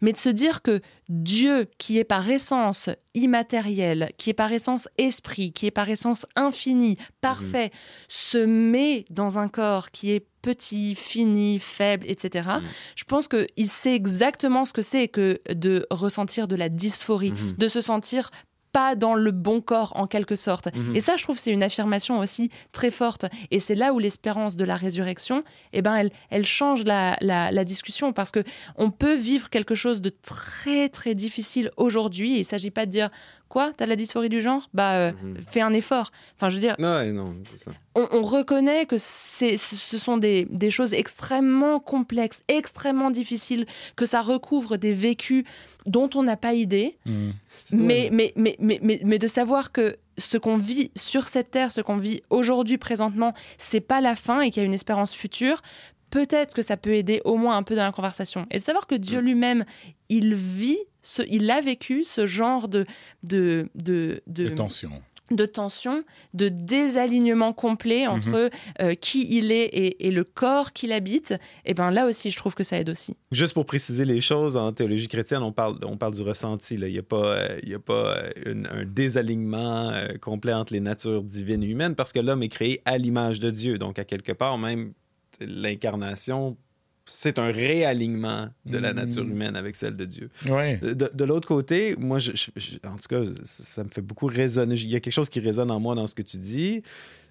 Mais 0.01 0.11
de 0.11 0.17
se 0.17 0.29
dire 0.29 0.63
que 0.63 0.81
Dieu, 1.09 1.67
qui 1.77 1.99
est 1.99 2.03
par 2.03 2.27
essence 2.29 2.89
immatériel, 3.13 4.11
qui 4.17 4.29
est 4.29 4.33
par 4.33 4.51
essence 4.51 4.87
esprit, 4.97 5.51
qui 5.51 5.65
est 5.65 5.71
par 5.71 5.89
essence 5.89 6.25
infini, 6.35 6.97
parfait, 7.21 7.71
se 8.07 8.37
met 8.37 9.05
dans 9.09 9.37
un 9.39 9.47
corps 9.47 9.91
qui 9.91 10.11
est 10.11 10.25
petit, 10.41 10.95
fini, 10.95 11.59
faible, 11.59 12.05
etc. 12.09 12.49
Mhm. 12.61 12.67
Je 12.95 13.03
pense 13.03 13.27
qu'il 13.27 13.69
sait 13.69 13.93
exactement 13.95 14.65
ce 14.65 14.73
que 14.73 14.81
c'est 14.81 15.07
que 15.07 15.39
de 15.53 15.85
ressentir 15.91 16.47
de 16.47 16.55
la 16.55 16.69
dysphorie, 16.69 17.31
Mhm. 17.31 17.55
de 17.57 17.67
se 17.67 17.79
sentir 17.81 18.31
pas 18.71 18.95
dans 18.95 19.15
le 19.15 19.31
bon 19.31 19.61
corps 19.61 19.93
en 19.95 20.07
quelque 20.07 20.35
sorte. 20.35 20.73
Mhm. 20.75 20.95
Et 20.95 21.01
ça, 21.01 21.15
je 21.15 21.23
trouve, 21.23 21.39
c'est 21.39 21.51
une 21.51 21.63
affirmation 21.63 22.19
aussi 22.19 22.49
très 22.71 22.91
forte. 22.91 23.25
Et 23.51 23.59
c'est 23.59 23.75
là 23.75 23.93
où 23.93 23.99
l'espérance 23.99 24.55
de 24.55 24.65
la 24.65 24.75
résurrection, 24.75 25.43
eh 25.73 25.81
ben, 25.81 25.95
elle, 25.95 26.11
elle 26.29 26.45
change 26.45 26.83
la, 26.83 27.17
la, 27.21 27.51
la 27.51 27.65
discussion 27.65 28.13
parce 28.13 28.31
que 28.31 28.43
on 28.75 28.91
peut 28.91 29.15
vivre 29.15 29.49
quelque 29.49 29.75
chose 29.75 30.01
de 30.01 30.09
très 30.09 30.89
très 30.89 31.15
difficile 31.15 31.71
aujourd'hui. 31.77 32.39
Il 32.39 32.45
s'agit 32.45 32.71
pas 32.71 32.85
de 32.85 32.91
dire 32.91 33.09
quoi, 33.51 33.71
t'as 33.77 33.85
de 33.85 33.89
la 33.89 33.95
dysphorie 33.95 34.29
du 34.29 34.41
genre, 34.41 34.67
bah 34.73 34.93
euh, 34.93 35.11
Mhm. 35.23 35.37
fais 35.47 35.61
un 35.61 35.73
effort. 35.73 36.11
Enfin, 36.35 36.49
je 36.49 36.55
veux 36.55 36.61
dire, 36.61 36.75
Ouais, 36.79 37.11
non, 37.11 37.35
c'est 37.43 37.59
ça. 37.59 37.71
on, 37.95 38.07
on 38.11 38.21
reconnaît 38.23 38.85
que 38.87 38.95
c'est, 38.97 39.57
ce 39.57 39.97
sont 39.99 40.17
des, 40.17 40.47
des 40.49 40.71
choses 40.71 40.93
extrêmement 40.93 41.79
complexes, 41.79 42.41
extrêmement 42.47 43.11
difficiles, 43.11 43.65
que 43.95 44.05
ça 44.05 44.21
recouvre 44.21 44.77
des 44.77 44.93
vécus 44.93 45.43
dont 45.85 46.09
on 46.15 46.23
n'a 46.23 46.37
pas 46.37 46.53
idée. 46.53 46.97
Mm. 47.05 47.29
Mais, 47.73 48.09
mais, 48.11 48.33
mais, 48.35 48.55
mais, 48.59 48.79
mais, 48.81 48.99
mais 49.03 49.19
de 49.19 49.27
savoir 49.27 49.71
que 49.71 49.97
ce 50.17 50.37
qu'on 50.37 50.57
vit 50.57 50.91
sur 50.95 51.27
cette 51.27 51.51
terre, 51.51 51.71
ce 51.71 51.81
qu'on 51.81 51.97
vit 51.97 52.21
aujourd'hui, 52.29 52.77
présentement, 52.77 53.33
c'est 53.57 53.81
pas 53.81 54.01
la 54.01 54.15
fin 54.15 54.41
et 54.41 54.51
qu'il 54.51 54.61
y 54.61 54.63
a 54.63 54.67
une 54.67 54.73
espérance 54.73 55.13
future, 55.13 55.61
peut-être 56.09 56.53
que 56.53 56.61
ça 56.61 56.77
peut 56.77 56.93
aider 56.93 57.21
au 57.25 57.35
moins 57.37 57.55
un 57.57 57.63
peu 57.63 57.75
dans 57.75 57.83
la 57.83 57.91
conversation. 57.91 58.45
Et 58.51 58.59
de 58.59 58.63
savoir 58.63 58.85
que 58.87 58.95
Dieu 58.95 59.19
lui-même, 59.19 59.63
il 60.09 60.33
vit, 60.35 60.77
ce, 61.01 61.21
il 61.29 61.49
a 61.51 61.61
vécu 61.61 62.03
ce 62.03 62.25
genre 62.25 62.67
de, 62.67 62.85
de, 63.23 63.69
de, 63.75 64.21
de, 64.27 64.47
Attention. 64.47 64.91
de 65.31 65.45
tension, 65.45 66.03
de 66.33 66.49
désalignement 66.49 67.53
complet 67.53 68.05
entre 68.05 68.49
euh, 68.81 68.93
qui 68.95 69.25
il 69.35 69.51
est 69.51 69.65
et, 69.65 70.07
et 70.07 70.11
le 70.11 70.23
corps 70.25 70.73
qu'il 70.73 70.91
habite. 70.91 71.33
Et 71.65 71.73
ben 71.73 71.89
là 71.89 72.05
aussi, 72.05 72.31
je 72.31 72.37
trouve 72.37 72.53
que 72.53 72.63
ça 72.63 72.77
aide 72.79 72.89
aussi. 72.89 73.15
Juste 73.31 73.53
pour 73.53 73.65
préciser 73.65 74.03
les 74.05 74.19
choses, 74.19 74.57
en 74.57 74.73
théologie 74.73 75.07
chrétienne, 75.07 75.41
on 75.41 75.53
parle, 75.53 75.77
on 75.85 75.95
parle 75.97 76.13
du 76.15 76.21
ressenti. 76.21 76.75
là. 76.77 76.87
Il 76.87 76.93
n'y 76.93 76.99
a 76.99 77.03
pas, 77.03 77.25
euh, 77.37 77.59
il 77.63 77.69
y 77.69 77.73
a 77.73 77.79
pas 77.79 78.17
euh, 78.17 78.29
une- 78.45 78.67
un 78.67 78.83
désalignement 78.85 79.89
euh, 79.91 80.17
complet 80.19 80.53
entre 80.53 80.73
les 80.73 80.81
natures 80.81 81.23
divines 81.23 81.63
et 81.63 81.67
humaines 81.67 81.95
parce 81.95 82.11
que 82.11 82.19
l'homme 82.19 82.43
est 82.43 82.49
créé 82.49 82.81
à 82.85 82.97
l'image 82.97 83.39
de 83.39 83.49
Dieu. 83.51 83.77
Donc, 83.77 83.99
à 83.99 84.03
quelque 84.03 84.33
part, 84.33 84.57
même 84.57 84.93
l'incarnation, 85.39 86.57
c'est 87.05 87.39
un 87.39 87.51
réalignement 87.51 88.49
de 88.65 88.77
la 88.77 88.93
Mm. 88.93 88.95
nature 88.95 89.23
humaine 89.23 89.55
avec 89.55 89.75
celle 89.75 89.95
de 89.95 90.05
Dieu. 90.05 90.29
Ouais. 90.49 90.77
De, 90.77 90.93
de 91.13 91.23
l'autre 91.25 91.47
côté, 91.47 91.95
moi, 91.97 92.19
je, 92.19 92.31
je- 92.33 92.51
je- 92.55 92.77
en 92.87 92.95
tout 92.95 93.07
cas, 93.09 93.21
ça, 93.43 93.83
me 93.83 93.89
fait 93.89 94.01
beaucoup 94.01 94.27
résonner. 94.27 94.75
Il 94.75 94.89
y 94.89 94.95
a 94.95 94.99
quelque 94.99 95.13
chose 95.13 95.29
qui 95.29 95.39
résonne 95.39 95.71
en 95.71 95.79
moi 95.79 95.95
dans 95.95 96.07
ce 96.07 96.15
que 96.15 96.21
tu 96.21 96.37
dis. 96.37 96.83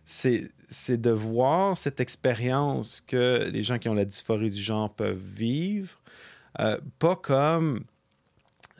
C'est 0.04 0.50
c'est 0.68 1.00
de 1.00 1.10
voir 1.10 1.76
cette 1.78 2.00
expérience 2.00 3.00
que 3.06 3.48
les 3.52 3.62
gens 3.62 3.78
qui 3.78 3.88
ont 3.88 3.94
la 3.94 4.04
dysphorie 4.04 4.50
du 4.50 4.60
genre 4.60 4.92
peuvent 4.92 5.20
vivre, 5.36 6.00
euh, 6.58 6.78
pas 6.98 7.16
comme 7.16 7.84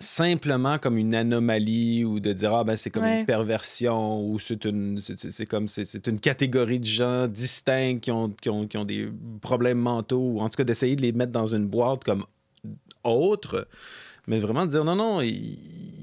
simplement 0.00 0.78
comme 0.78 0.96
une 0.96 1.14
anomalie 1.14 2.04
ou 2.06 2.20
de 2.20 2.32
dire 2.32 2.54
ah 2.54 2.64
ben 2.64 2.76
c'est 2.76 2.88
comme 2.90 3.02
Ouais. 3.04 3.20
une 3.20 3.26
perversion 3.26 4.22
ou 4.26 4.38
c'est 4.38 4.64
une 4.64 4.98
c'est- 5.00 5.44
comme 5.46 5.68
c'est 5.68 5.84
c'est 5.84 6.06
une 6.06 6.18
catégorie 6.18 6.80
de 6.80 6.84
gens 6.86 7.28
distincts 7.28 7.98
qui 8.00 8.10
ont, 8.10 8.30
qui 8.30 8.48
ont 8.48 8.66
qui 8.66 8.78
ont 8.78 8.86
des 8.86 9.08
problèmes 9.42 9.78
mentaux 9.78 10.32
ou 10.34 10.40
en 10.40 10.48
tout 10.48 10.56
cas 10.56 10.64
d'essayer 10.64 10.96
de 10.96 11.02
les 11.02 11.12
mettre 11.12 11.32
dans 11.32 11.54
une 11.54 11.66
boîte 11.66 12.02
comme 12.04 12.24
autres 13.04 13.68
mais 14.26 14.38
vraiment 14.38 14.64
de 14.66 14.70
dire 14.70 14.84
non, 14.84 14.96
non, 14.96 15.20
il 15.22 15.58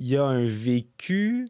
y 0.05 0.17
a 0.17 0.25
un 0.25 0.45
vécu, 0.45 1.47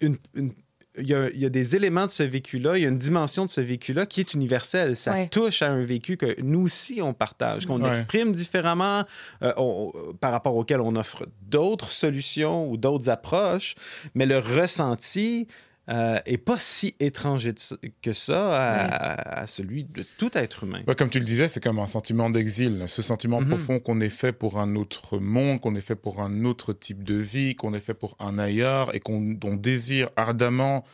une- 0.00 0.18
une- 0.34 0.52
il, 0.98 1.08
y 1.08 1.14
a, 1.14 1.28
il 1.30 1.38
y 1.40 1.44
a 1.46 1.48
des 1.48 1.74
éléments 1.76 2.06
de 2.06 2.10
ce 2.10 2.22
vécu-là, 2.22 2.78
il 2.78 2.82
y 2.82 2.86
a 2.86 2.88
une 2.88 2.98
dimension 2.98 3.44
de 3.44 3.50
ce 3.50 3.60
vécu-là 3.60 4.06
qui 4.06 4.20
est 4.20 4.34
universelle. 4.34 4.96
Ça 4.96 5.12
Ouais. 5.12 5.28
touche 5.28 5.62
à 5.62 5.68
un 5.70 5.84
vécu 5.84 6.16
que 6.16 6.40
nous 6.40 6.60
aussi 6.66 7.00
on 7.02 7.12
partage, 7.12 7.66
qu'on 7.66 7.82
Ouais. 7.82 7.90
exprime 7.90 8.32
différemment, 8.32 9.04
euh, 9.42 9.52
on- 9.56 9.92
par 10.20 10.32
rapport 10.32 10.54
auquel 10.56 10.80
on 10.80 10.94
offre 10.96 11.26
d'autres 11.48 11.90
solutions 11.90 12.70
ou 12.70 12.76
d'autres 12.76 13.08
approches, 13.10 13.74
mais 14.14 14.26
le 14.26 14.38
ressenti. 14.38 15.48
Euh, 15.90 16.18
est 16.24 16.38
pas 16.38 16.58
si 16.58 16.94
étranger 16.98 17.52
que 18.00 18.12
ça 18.14 18.56
à, 18.56 18.84
à- 18.86 19.40
à 19.42 19.46
celui 19.46 19.84
de 19.84 20.02
tout 20.18 20.30
être 20.36 20.64
humain. 20.64 20.82
Ouais, 20.88 20.94
comme 20.94 21.10
tu 21.10 21.18
le 21.18 21.26
disais, 21.26 21.46
c'est 21.48 21.62
comme 21.62 21.78
un 21.78 21.86
sentiment 21.86 22.30
d'exil, 22.30 22.84
ce 22.86 23.02
sentiment 23.02 23.40
Mhm. 23.42 23.48
profond 23.48 23.78
qu'on 23.80 24.00
est 24.00 24.08
fait 24.08 24.32
pour 24.32 24.58
un 24.58 24.76
autre 24.76 25.18
monde, 25.18 25.60
qu'on 25.60 25.74
est 25.74 25.80
fait 25.82 25.94
pour 25.96 26.20
un 26.22 26.44
autre 26.46 26.72
type 26.72 27.02
de 27.04 27.16
vie, 27.16 27.54
qu'on 27.54 27.74
est 27.74 27.80
fait 27.80 27.92
pour 27.94 28.16
un 28.18 28.38
ailleurs 28.38 28.94
et 28.94 29.00
qu'on 29.00 29.36
on 29.44 29.56
désire 29.56 30.08
ardemment 30.16 30.84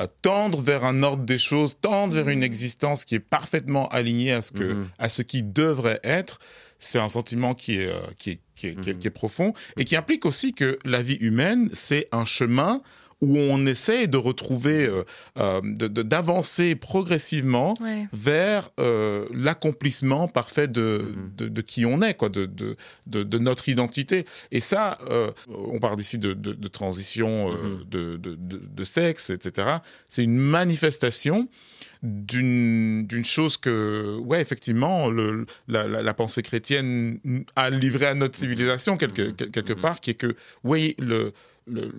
euh, 0.00 0.06
tendre 0.22 0.60
vers 0.60 0.84
un 0.84 1.02
ordre 1.02 1.24
des 1.24 1.38
choses, 1.38 1.80
tendre 1.80 2.14
vers 2.14 2.28
une 2.28 2.44
existence 2.44 3.04
qui 3.04 3.16
est 3.16 3.18
parfaitement 3.20 3.88
alignée 3.88 4.32
à 4.32 4.42
ce, 4.42 4.52
que, 4.52 4.72
Mhm. 4.74 4.88
à 4.96 5.08
ce 5.08 5.22
qui 5.22 5.42
devrait 5.42 5.98
être. 6.04 6.38
C'est 6.78 7.00
un 7.00 7.08
sentiment 7.08 7.52
qui 7.56 7.80
est, 7.80 7.92
qui, 8.16 8.30
est, 8.30 8.40
qui, 8.54 8.66
est, 8.68 8.74
qui 8.80 8.90
est- 8.90 8.92
Mhm. 8.94 8.98
qui 9.00 9.06
est 9.08 9.10
profond 9.10 9.54
et 9.76 9.84
qui 9.84 9.96
implique 9.96 10.24
aussi 10.24 10.54
que 10.54 10.78
la 10.84 11.02
vie 11.02 11.16
humaine, 11.16 11.68
c'est 11.72 12.06
un 12.12 12.24
chemin 12.24 12.80
où 13.20 13.36
on 13.36 13.66
essaie 13.66 14.06
de 14.06 14.16
retrouver, 14.16 14.86
euh, 14.86 15.02
euh, 15.38 15.60
de- 15.64 15.88
de- 15.88 16.02
d'avancer 16.02 16.76
progressivement 16.76 17.74
Ouais. 17.80 18.06
vers 18.12 18.70
euh, 18.78 19.26
l'accomplissement 19.32 20.28
parfait 20.28 20.68
de, 20.68 21.04
Mhm. 21.04 21.32
de, 21.36 21.48
de 21.48 21.60
qui 21.62 21.84
on 21.84 22.00
est, 22.02 22.14
quoi, 22.14 22.28
de, 22.28 22.46
de, 22.46 22.76
de, 23.06 23.24
de 23.24 23.38
notre 23.38 23.68
identité. 23.68 24.24
Et 24.52 24.60
ça, 24.60 24.98
euh, 25.10 25.32
on 25.48 25.80
parle 25.80 25.98
ici 26.00 26.16
de, 26.18 26.32
de, 26.32 26.52
de 26.52 26.68
transition 26.68 27.50
euh, 27.50 27.54
Mhm. 27.56 27.84
de, 27.90 28.16
de, 28.18 28.34
de, 28.36 28.60
de 28.64 28.84
sexe, 28.84 29.30
etc. 29.30 29.68
C'est 30.08 30.22
une 30.22 30.38
manifestation 30.38 31.48
d'une 32.02 33.06
d'une 33.06 33.24
chose 33.24 33.56
que, 33.56 34.16
ouais, 34.20 34.40
effectivement, 34.40 35.08
le, 35.10 35.46
la, 35.66 35.86
la, 35.88 36.02
la 36.02 36.14
pensée 36.14 36.42
chrétienne 36.42 37.18
a 37.56 37.70
livré 37.70 38.06
à 38.06 38.14
notre 38.14 38.38
civilisation 38.38 38.96
quelque, 38.96 39.22
Mhm. 39.22 39.34
quel- 39.36 39.50
quelque 39.50 39.72
part, 39.72 40.00
qui 40.00 40.10
est 40.10 40.14
que, 40.14 40.36
oui, 40.64 40.94
le, 40.98 41.32
le, 41.70 41.92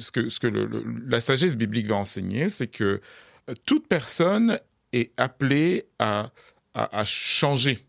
ce 0.00 0.10
que, 0.10 0.28
ce 0.28 0.38
que 0.40 0.46
le- 0.46 0.66
le- 0.66 0.84
la 1.06 1.20
sagesse 1.20 1.56
biblique 1.56 1.86
va 1.86 1.96
enseigner, 1.96 2.48
c'est 2.48 2.68
que 2.68 3.00
euh, 3.48 3.54
toute 3.66 3.86
personne 3.88 4.58
est 4.92 5.12
appelée 5.16 5.86
à, 5.98 6.30
à, 6.74 6.98
à 7.00 7.04
changer, 7.04 7.84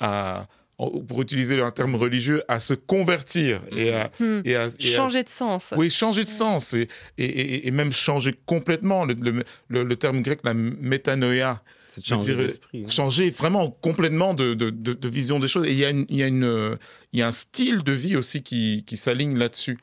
à, 0.00 0.46
pour 0.76 1.22
utiliser 1.22 1.60
un 1.60 1.70
terme 1.70 1.94
religieux, 1.94 2.42
à 2.48 2.58
se 2.60 2.74
convertir 2.74 3.62
et 3.70 3.92
à, 3.92 4.10
Hmm. 4.18 4.40
et 4.44 4.56
à- 4.56 4.66
et 4.80 4.94
à- 4.94 4.96
Changer 4.96 5.22
de 5.22 5.28
sens. 5.28 5.72
oui, 5.76 5.88
changer 5.90 6.24
de 6.24 6.28
sens 6.28 6.74
et, 6.74 6.88
et, 7.18 7.24
et- 7.24 7.68
et 7.68 7.70
même 7.70 7.92
changer 7.92 8.34
complètement. 8.46 9.04
Le, 9.04 9.14
le, 9.14 9.42
le- 9.68 9.84
le 9.84 9.96
terme 9.96 10.20
grec, 10.22 10.40
la 10.44 10.52
métanoïa, 10.54 11.62
de 11.96 12.02
changer 12.02 12.34
d'esprit. 12.34 12.82
hein. 12.84 12.90
changer 12.90 13.30
vraiment 13.30 13.70
complètement 13.70 14.34
de, 14.34 14.54
de, 14.54 14.70
de- 14.70 14.94
de 14.94 15.08
vision 15.08 15.38
des 15.38 15.46
choses. 15.46 15.64
Et 15.66 15.70
il 15.72 15.78
y 15.78 15.84
a, 15.84 15.90
une, 15.90 16.06
il 16.08 16.16
y, 16.16 16.22
a 16.24 16.26
une, 16.26 16.76
il 17.12 17.20
y 17.20 17.22
a 17.22 17.28
un 17.28 17.32
style 17.32 17.84
de 17.84 17.92
vie 17.92 18.16
aussi 18.16 18.42
qui, 18.42 18.82
qui 18.84 18.96
s'aligne 18.96 19.38
là-dessus. 19.38 19.78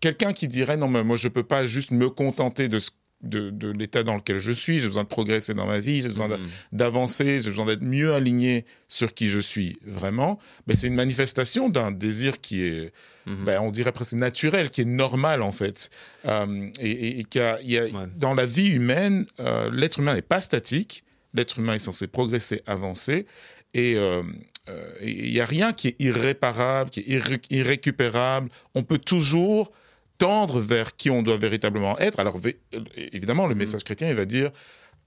Quelqu'un 0.00 0.32
qui 0.32 0.48
dirait 0.48 0.76
non, 0.76 0.88
mais 0.88 1.04
moi 1.04 1.16
je 1.16 1.28
peux 1.28 1.44
pas 1.44 1.66
juste 1.66 1.90
me 1.90 2.08
contenter 2.10 2.68
de, 2.68 2.78
ce- 2.80 2.90
de, 3.22 3.50
de 3.50 3.70
l'état 3.72 4.02
dans 4.02 4.14
lequel 4.14 4.38
je 4.38 4.52
suis, 4.52 4.78
j'ai 4.78 4.86
besoin 4.86 5.04
de 5.04 5.08
progresser 5.08 5.54
dans 5.54 5.66
ma 5.66 5.78
vie, 5.78 6.02
j'ai 6.02 6.08
besoin 6.08 6.28
Mhm. 6.28 6.38
d'avancer, 6.72 7.40
j'ai 7.42 7.48
besoin 7.50 7.64
d'être 7.66 7.82
mieux 7.82 8.12
aligné 8.12 8.66
sur 8.88 9.14
qui 9.14 9.28
je 9.28 9.40
suis 9.40 9.78
vraiment, 9.86 10.38
ben, 10.66 10.76
c'est 10.76 10.86
une 10.88 10.94
manifestation 10.94 11.68
d'un 11.70 11.92
désir 11.92 12.40
qui 12.40 12.62
est, 12.62 12.92
Mhm. 13.26 13.44
ben, 13.46 13.60
on 13.62 13.70
dirait 13.70 13.92
presque 13.92 14.12
naturel, 14.12 14.70
qui 14.70 14.82
est 14.82 14.84
normal 14.84 15.40
en 15.42 15.52
fait. 15.52 15.90
Euh, 16.26 16.68
et 16.78 16.90
et, 16.90 17.20
et 17.20 17.24
qu'il 17.24 17.40
y 17.40 17.44
a- 17.44 17.60
il 17.62 17.70
y 17.70 17.78
a- 17.78 17.84
Ouais. 17.84 17.90
dans 18.16 18.34
la 18.34 18.44
vie 18.46 18.68
humaine, 18.68 19.26
euh, 19.40 19.70
l'être 19.72 19.98
humain 19.98 20.14
n'est 20.14 20.22
pas 20.22 20.40
statique, 20.42 21.02
l'être 21.32 21.58
humain 21.58 21.74
est 21.74 21.78
censé 21.80 22.06
progresser, 22.06 22.62
avancer, 22.66 23.26
et 23.74 23.94
euh, 23.96 24.22
euh, 24.68 24.92
il 25.02 25.32
n'y 25.32 25.40
a 25.40 25.46
rien 25.46 25.72
qui 25.72 25.88
est 25.88 25.96
irréparable, 26.00 26.90
qui 26.90 27.00
est 27.00 27.08
irré- 27.08 27.40
irrécupérable. 27.50 28.50
On 28.74 28.82
peut 28.82 28.98
toujours 28.98 29.72
tendre 30.18 30.60
vers 30.60 30.96
qui 30.96 31.10
on 31.10 31.22
doit 31.22 31.36
véritablement 31.36 31.98
être. 31.98 32.20
Alors 32.20 32.38
vé- 32.38 32.58
évidemment, 32.96 33.46
le 33.46 33.54
message 33.54 33.84
chrétien, 33.84 34.08
il 34.08 34.16
va 34.16 34.24
dire, 34.24 34.50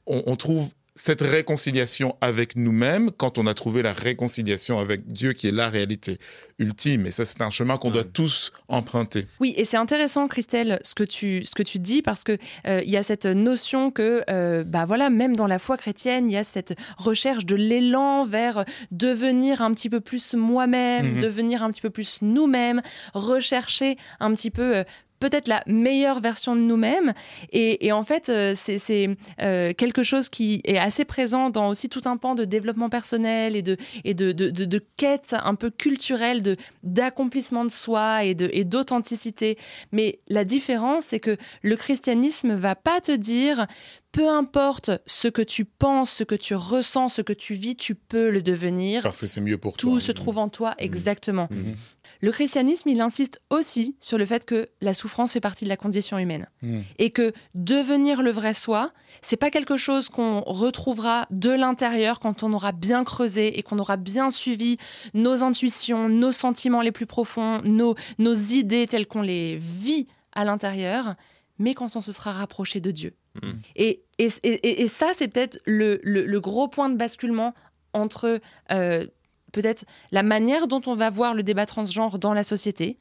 on, 0.05 0.23
on 0.25 0.35
trouve 0.35 0.71
cette 0.99 1.21
réconciliation 1.21 2.17
avec 2.19 2.57
nous-mêmes 2.57 3.09
quand 3.11 3.37
on 3.37 3.47
a 3.47 3.53
trouvé 3.53 3.81
la 3.81 3.93
réconciliation 3.93 4.79
avec 4.79 5.07
Dieu 5.07 5.31
qui 5.31 5.47
est 5.47 5.51
la 5.51 5.69
réalité 5.69 6.19
ultime. 6.59 7.05
Et 7.05 7.11
ça, 7.11 7.23
c'est 7.23 7.41
un 7.41 7.49
chemin 7.49 7.77
qu'on 7.77 7.89
doit 7.89 8.03
tous 8.03 8.51
emprunter. 8.67 9.25
Oui, 9.39 9.53
et 9.55 9.63
c'est 9.63 9.77
intéressant, 9.77 10.27
Christelle, 10.27 10.77
ce 10.83 10.95
que 10.95 11.05
tu, 11.05 11.45
ce 11.45 11.55
que 11.55 11.63
tu 11.63 11.79
dis, 11.79 12.01
parce 12.01 12.25
que 12.25 12.37
euh, 12.67 12.81
il 12.83 12.89
y 12.91 12.97
a 12.97 13.03
cette 13.03 13.25
notion 13.25 13.91
que, 13.91 14.23
euh, 14.29 14.65
bah 14.65 14.83
voilà, 14.85 15.09
même 15.09 15.37
dans 15.37 15.47
la 15.47 15.57
foi 15.57 15.77
chrétienne, 15.77 16.29
il 16.29 16.33
y 16.33 16.37
a 16.37 16.43
cette 16.43 16.75
recherche 16.97 17.45
de 17.45 17.55
l'élan 17.55 18.25
vers 18.25 18.65
devenir 18.91 19.61
un 19.61 19.73
petit 19.73 19.89
peu 19.89 20.01
plus 20.01 20.33
moi-même, 20.33 21.13
Mhm. 21.15 21.21
devenir 21.21 21.63
un 21.63 21.71
petit 21.71 21.81
peu 21.81 21.89
plus 21.89 22.17
nous-mêmes, 22.21 22.81
rechercher 23.13 23.95
un 24.19 24.33
petit 24.33 24.51
peu 24.51 24.77
euh, 24.77 24.83
peut-être 25.19 25.47
la 25.47 25.63
meilleure 25.67 26.19
version 26.19 26.55
de 26.55 26.61
nous-mêmes. 26.61 27.13
Et, 27.51 27.85
et 27.85 27.91
en 27.91 28.03
fait, 28.03 28.29
euh, 28.29 28.55
c'est 28.55 29.09
euh, 29.41 29.73
quelque 29.73 30.03
chose 30.03 30.29
qui 30.29 30.61
est 30.65 30.77
assez 30.77 31.05
présent 31.05 31.49
dans 31.49 31.69
aussi 31.69 31.89
tout 31.89 32.01
un 32.05 32.17
pan 32.17 32.35
de 32.35 32.45
développement 32.45 32.89
personnel 32.89 33.55
et 33.55 33.61
de, 33.61 33.77
et 34.03 34.13
de, 34.13 34.31
de, 34.31 34.49
de, 34.49 34.65
de 34.65 34.85
quête 34.97 35.35
un 35.43 35.55
peu 35.55 35.69
culturelle 35.69 36.41
de 36.41 36.55
d'accomplissement 36.83 37.65
de 37.65 37.71
soi 37.71 38.23
et 38.23 38.35
de 38.35 38.49
et 38.53 38.63
d'authenticité. 38.63 39.57
Mais 39.91 40.19
la 40.27 40.43
différence, 40.43 41.05
c'est 41.05 41.19
que 41.19 41.37
le 41.61 41.75
christianisme 41.75 42.53
va 42.53 42.75
pas 42.75 43.01
te 43.01 43.11
dire 43.11 43.67
peu 44.11 44.27
importe 44.27 44.89
ce 45.05 45.27
que 45.27 45.41
tu 45.43 45.65
penses, 45.65 46.09
ce 46.11 46.23
que 46.23 46.33
tu 46.35 46.55
ressens, 46.55 47.09
ce 47.09 47.21
que 47.21 47.33
tu 47.33 47.53
vis, 47.53 47.75
tu 47.75 47.93
peux 47.93 48.31
le 48.31 48.41
devenir. 48.41 49.03
Parce 49.03 49.21
que 49.21 49.27
c'est 49.27 49.41
mieux 49.41 49.57
pour 49.59 49.77
Tout 49.77 49.91
toi. 49.91 49.99
se 49.99 50.11
trouve 50.11 50.39
en 50.39 50.49
toi, 50.49 50.73
exactement. 50.79 51.47
Mhm. 51.51 51.75
Le 52.21 52.31
christianisme, 52.31 52.89
il 52.89 52.99
insiste 52.99 53.39
aussi 53.49 53.95
sur 53.99 54.17
le 54.17 54.25
fait 54.25 54.45
que 54.45 54.67
la 54.81 54.93
souffrance 54.93 55.31
fait 55.33 55.39
partie 55.39 55.63
de 55.63 55.69
la 55.69 55.77
condition 55.77 56.17
humaine 56.17 56.47
Mhm. 56.61 56.83
et 56.97 57.11
que 57.11 57.31
devenir 57.55 58.21
le 58.21 58.31
vrai 58.31 58.53
soi, 58.53 58.91
c'est 59.21 59.37
pas 59.37 59.49
quelque 59.51 59.77
chose 59.77 60.09
qu'on 60.09 60.41
retrouvera 60.41 61.27
de 61.31 61.49
l'intérieur 61.49 62.19
quand 62.19 62.43
on 62.43 62.51
aura 62.53 62.71
bien 62.73 63.03
creusé 63.05 63.57
et 63.57 63.63
qu'on 63.63 63.79
aura 63.79 63.95
bien 63.97 64.31
suivi 64.31 64.77
nos 65.13 65.43
intuitions, 65.43 66.09
nos 66.09 66.31
sentiments 66.33 66.81
les 66.81 66.91
plus 66.91 67.05
profonds, 67.05 67.61
nos, 67.63 67.95
nos 68.17 68.33
idées 68.35 68.85
telles 68.87 69.07
qu'on 69.07 69.21
les 69.21 69.55
vit 69.57 70.07
à 70.33 70.43
l'intérieur, 70.43 71.15
mais 71.57 71.73
quand 71.73 71.95
on 71.95 72.01
se 72.01 72.11
sera 72.11 72.31
rapproché 72.31 72.81
de 72.81 72.91
Dieu. 72.91 73.13
Mhm. 73.41 73.61
Et, 73.77 74.01
et, 74.17 74.29
et- 74.43 74.81
et 74.81 74.87
ça, 74.87 75.11
c'est 75.15 75.27
peut-être 75.29 75.59
le, 75.65 75.99
le- 76.03 76.25
le 76.25 76.41
gros 76.41 76.67
point 76.67 76.89
de 76.89 76.95
basculement 76.97 77.53
entre 77.93 78.39
euh, 78.71 79.07
peut-être 79.51 79.85
la 80.11 80.23
manière 80.23 80.67
dont 80.67 80.81
on 80.85 80.95
va 80.95 81.09
voir 81.09 81.33
le 81.33 81.43
débat 81.43 81.65
transgenre 81.65 82.19
dans 82.19 82.33
la 82.33 82.43
société 82.43 82.97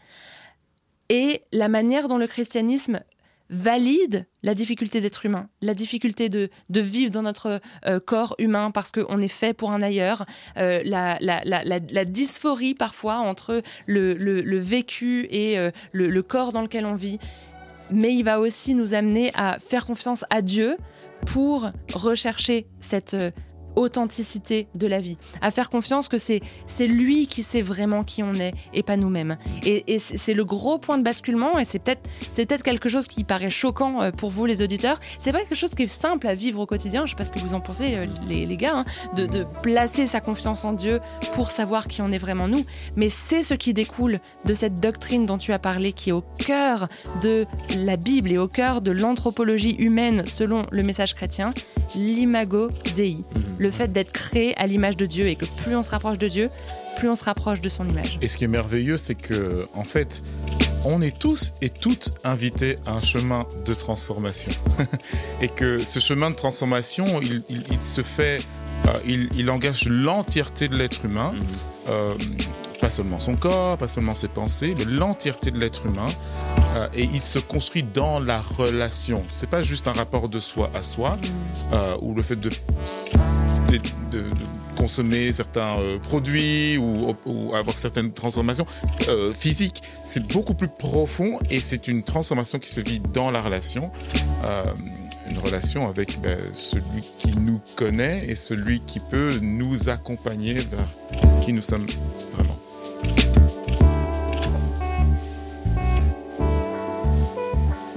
et 1.09 1.43
la 1.53 1.69
manière 1.69 2.09
dont 2.09 2.19
le 2.19 2.27
christianisme 2.27 3.01
valide 3.51 4.27
la 4.43 4.55
difficulté 4.55 5.01
d'être 5.01 5.25
humain, 5.25 5.49
la 5.63 5.75
difficulté 5.75 6.29
de, 6.29 6.51
vivre 6.71 7.11
dans 7.11 7.23
notre 7.23 7.61
euh, 7.87 7.99
corps 7.99 8.35
humain 8.39 8.71
parce 8.71 8.93
qu'on 8.93 9.21
est 9.21 9.29
fait 9.29 9.55
pour 9.55 9.73
un 9.73 9.83
ailleurs, 9.83 10.27
euh, 10.59 10.83
la, 10.85 12.05
dysphorie 12.05 12.75
parfois 12.75 13.19
entre 13.19 13.63
le, 13.87 14.59
vécu 14.59 15.27
et 15.31 15.59
euh, 15.59 15.71
le, 15.93 16.23
corps 16.23 16.53
dans 16.53 16.63
lequel 16.63 16.85
on 16.85 16.95
vit. 16.95 17.19
Mais 17.91 18.15
il 18.15 18.23
va 18.23 18.39
aussi 18.39 18.75
nous 18.75 18.93
amener 18.93 19.31
à 19.35 19.59
faire 19.59 19.87
confiance 19.87 20.25
à 20.29 20.43
Dieu 20.43 20.77
pour 21.27 21.71
rechercher 21.95 22.67
cette 22.81 23.17
authenticité 23.79 24.67
de 24.75 24.87
la 24.87 25.01
vie, 25.01 25.17
à 25.41 25.51
faire 25.51 25.71
confiance 25.71 26.09
que 26.09 26.19
c'est 26.19 26.41
lui 26.81 27.27
qui 27.27 27.43
sait 27.43 27.63
vraiment 27.63 28.05
qui 28.05 28.23
on 28.23 28.35
est 28.35 28.53
et 28.75 28.83
pas 28.83 28.97
nous-mêmes. 28.97 29.37
Et, 29.65 29.95
et 29.95 29.99
c'est 29.99 30.35
le 30.35 30.45
gros 30.45 30.79
point 30.79 30.99
de 30.99 31.03
basculement 31.03 31.59
et 31.59 31.65
c'est 31.65 31.79
peut-être 31.79 32.03
peut-être 32.37 32.63
quelque 32.63 32.89
chose 32.89 33.07
qui 33.07 33.25
paraît 33.25 33.51
choquant 33.51 34.03
euh, 34.03 34.11
pour 34.11 34.31
vous 34.31 34.47
les 34.47 34.63
auditeurs. 34.63 34.99
C'est 35.21 35.33
pas 35.33 35.41
quelque 35.41 35.55
chose 35.55 35.71
qui 35.71 35.85
est 35.85 35.87
simple 35.87 36.27
à 36.27 36.35
vivre 36.35 36.61
au 36.61 36.67
quotidien. 36.67 37.05
Je 37.07 37.11
sais 37.11 37.17
pas 37.17 37.25
ce 37.25 37.33
que 37.33 37.39
vous 37.39 37.55
en 37.55 37.61
pensez 37.61 37.95
euh, 37.95 38.07
les, 38.27 38.47
les 38.47 38.57
gars, 38.57 38.79
hein, 38.79 38.85
de, 39.15 39.27
de 39.27 39.47
placer 39.63 40.07
sa 40.07 40.21
confiance 40.21 40.65
en 40.65 40.73
Dieu 40.73 41.01
pour 41.33 41.51
savoir 41.51 41.87
qui 41.87 42.03
on 42.03 42.11
est 42.11 42.19
vraiment 42.19 42.49
nous. 42.49 42.65
Mais 42.97 43.09
c'est 43.09 43.43
ce 43.43 43.55
qui 43.55 43.75
découle 43.75 44.21
de 44.45 44.55
cette 44.55 44.81
doctrine 44.81 45.27
dont 45.27 45.39
tu 45.39 45.53
as 45.53 45.59
parlé 45.59 45.93
qui 45.93 46.11
est 46.11 46.13
au 46.13 46.25
cœur 46.39 46.89
de 47.23 47.47
la 47.77 47.97
Bible 47.97 48.33
et 48.33 48.39
au 48.39 48.49
cœur 48.49 48.81
de 48.81 48.91
l'anthropologie 48.91 49.77
humaine 49.79 50.25
selon 50.27 50.67
le 50.71 50.83
message 50.83 51.15
chrétien, 51.15 51.53
l'imago 51.95 52.71
Dei, 52.97 53.19
le 53.59 53.68
fait 53.71 53.93
d'être 53.93 54.13
créé 54.13 54.57
à 54.59 54.67
l'image 54.67 54.97
de 54.97 55.07
Dieu 55.07 55.29
et 55.29 55.37
que 55.37 55.45
plus 55.45 55.75
on 55.77 55.83
se 55.83 55.91
rapproche 55.91 56.19
de 56.19 56.29
Dieu, 56.29 56.49
plus 56.99 57.09
on 57.09 57.15
se 57.15 57.25
rapproche 57.25 57.61
de 57.61 57.69
son 57.69 57.89
image. 57.89 58.19
Et 58.23 58.29
ce 58.29 58.37
qui 58.37 58.45
est 58.45 58.49
merveilleux, 58.49 58.97
c'est 58.97 59.15
que, 59.15 59.67
en 59.75 59.85
fait, 59.85 60.23
on 60.85 61.01
est 61.03 61.17
tous 61.17 61.53
et 61.63 61.71
toutes 61.71 62.11
invités 62.25 62.77
à 62.87 62.93
un 62.93 63.01
chemin 63.01 63.47
de 63.65 63.75
transformation. 63.75 64.53
et 65.43 65.49
que 65.49 65.85
ce 65.85 66.01
chemin 66.01 66.31
de 66.31 66.35
transformation, 66.37 67.21
il, 67.23 67.43
il- 67.49 67.65
il 67.71 67.81
se 67.81 68.03
fait, 68.03 68.41
euh, 68.87 68.91
il, 69.07 69.29
il 69.37 69.51
engage 69.51 69.89
l'entièreté 69.89 70.69
de 70.69 70.77
l'être 70.77 71.05
humain. 71.05 71.33
Mhm. 71.35 71.43
Euh, 71.89 72.15
pas 72.81 72.91
seulement 72.91 73.19
son 73.19 73.35
corps, 73.35 73.77
pas 73.77 73.89
seulement 73.89 74.15
ses 74.15 74.29
pensées, 74.29 74.73
mais 74.79 74.85
l'entièreté 74.85 75.51
de 75.51 75.59
l'être 75.59 75.87
humain. 75.87 76.07
Euh, 76.77 76.87
et 76.95 77.03
il 77.13 77.23
se 77.23 77.41
construit 77.41 77.83
dans 77.83 78.21
la 78.21 78.41
relation. 78.41 79.25
C'est 79.33 79.51
pas 79.51 79.65
juste 79.65 79.89
un 79.89 79.93
rapport 79.93 80.29
de 80.29 80.39
soi 80.39 80.71
à 80.75 80.85
soi, 80.85 81.19
euh, 81.73 81.97
ou 82.03 82.15
le 82.15 82.23
fait 82.23 82.37
de- 82.37 82.51
de- 83.69 84.23
consommer 84.77 85.33
certains 85.33 85.77
euh, 85.81 85.99
produits 85.99 86.79
ou, 86.79 87.17
ou 87.27 87.53
avoir 87.57 87.77
certaines 87.77 88.13
transformations 88.13 88.65
euh, 89.09 89.33
physiques. 89.33 89.83
C'est 90.05 90.25
beaucoup 90.25 90.55
plus 90.55 90.69
profond 90.69 91.41
et 91.51 91.59
c'est 91.59 91.89
une 91.89 92.05
transformation 92.05 92.61
qui 92.61 92.71
se 92.71 92.81
vit 92.81 93.01
dans 93.01 93.33
la 93.33 93.43
relation. 93.43 93.91
Euh, 94.45 94.63
une 95.29 95.39
relation 95.41 95.89
avec 95.89 96.21
ben, 96.21 96.39
celui 96.55 97.03
qui 97.19 97.37
nous 97.37 97.61
connaît 97.77 98.25
et 98.29 98.35
celui 98.37 98.81
qui 98.81 99.01
peut 99.01 99.39
nous 99.43 99.89
accompagner 99.89 100.55
vers 100.55 100.87
qui 101.43 101.53
nous 101.53 101.61
sommes 101.61 101.87
vraiment. 102.33 102.57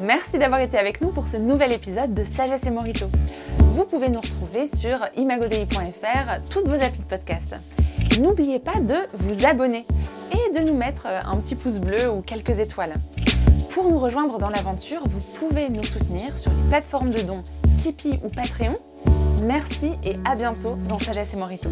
Merci 0.04 0.40
d'avoir 0.40 0.62
été 0.62 0.78
avec 0.78 1.00
nous 1.02 1.12
pour 1.12 1.28
ce 1.28 1.38
nouvel 1.38 1.72
épisode 1.72 2.14
de 2.14 2.24
Sagesse 2.24 2.66
et 2.66 2.72
Morito. 2.72 3.06
Vous 3.74 3.86
pouvez 3.86 4.10
nous 4.10 4.20
retrouver 4.20 4.68
sur 4.68 5.00
imagodei.fr, 5.16 6.44
toutes 6.50 6.68
vos 6.68 6.84
applis 6.84 7.00
de 7.00 7.06
podcast. 7.06 7.56
N'oubliez 8.20 8.60
pas 8.60 8.82
de 8.82 8.96
vous 9.14 9.46
abonner 9.46 9.86
et 10.34 10.60
de 10.60 10.66
nous 10.66 10.74
mettre 10.74 11.08
un 11.08 11.38
petit 11.38 11.56
pouce 11.56 11.78
bleu 11.78 12.10
ou 12.12 12.22
quelques 12.22 12.60
étoiles. 12.60 12.96
Pour 13.70 13.90
nous 13.90 13.98
rejoindre 13.98 14.40
dans 14.40 14.50
l'aventure, 14.50 15.04
vous 15.08 15.22
pouvez 15.40 15.70
nous 15.70 15.84
soutenir 15.84 16.36
sur 16.36 16.52
les 16.52 16.70
plateformes 16.70 17.12
de 17.12 17.22
dons 17.22 17.44
Tipeee 17.78 18.20
ou 18.26 18.30
Patreon. 18.30 18.74
Merci 19.44 19.94
et 20.04 20.18
à 20.26 20.36
bientôt 20.36 20.76
dans 20.90 21.00
Sagesse 21.00 21.34
et 21.34 21.38
Morito. 21.38 21.70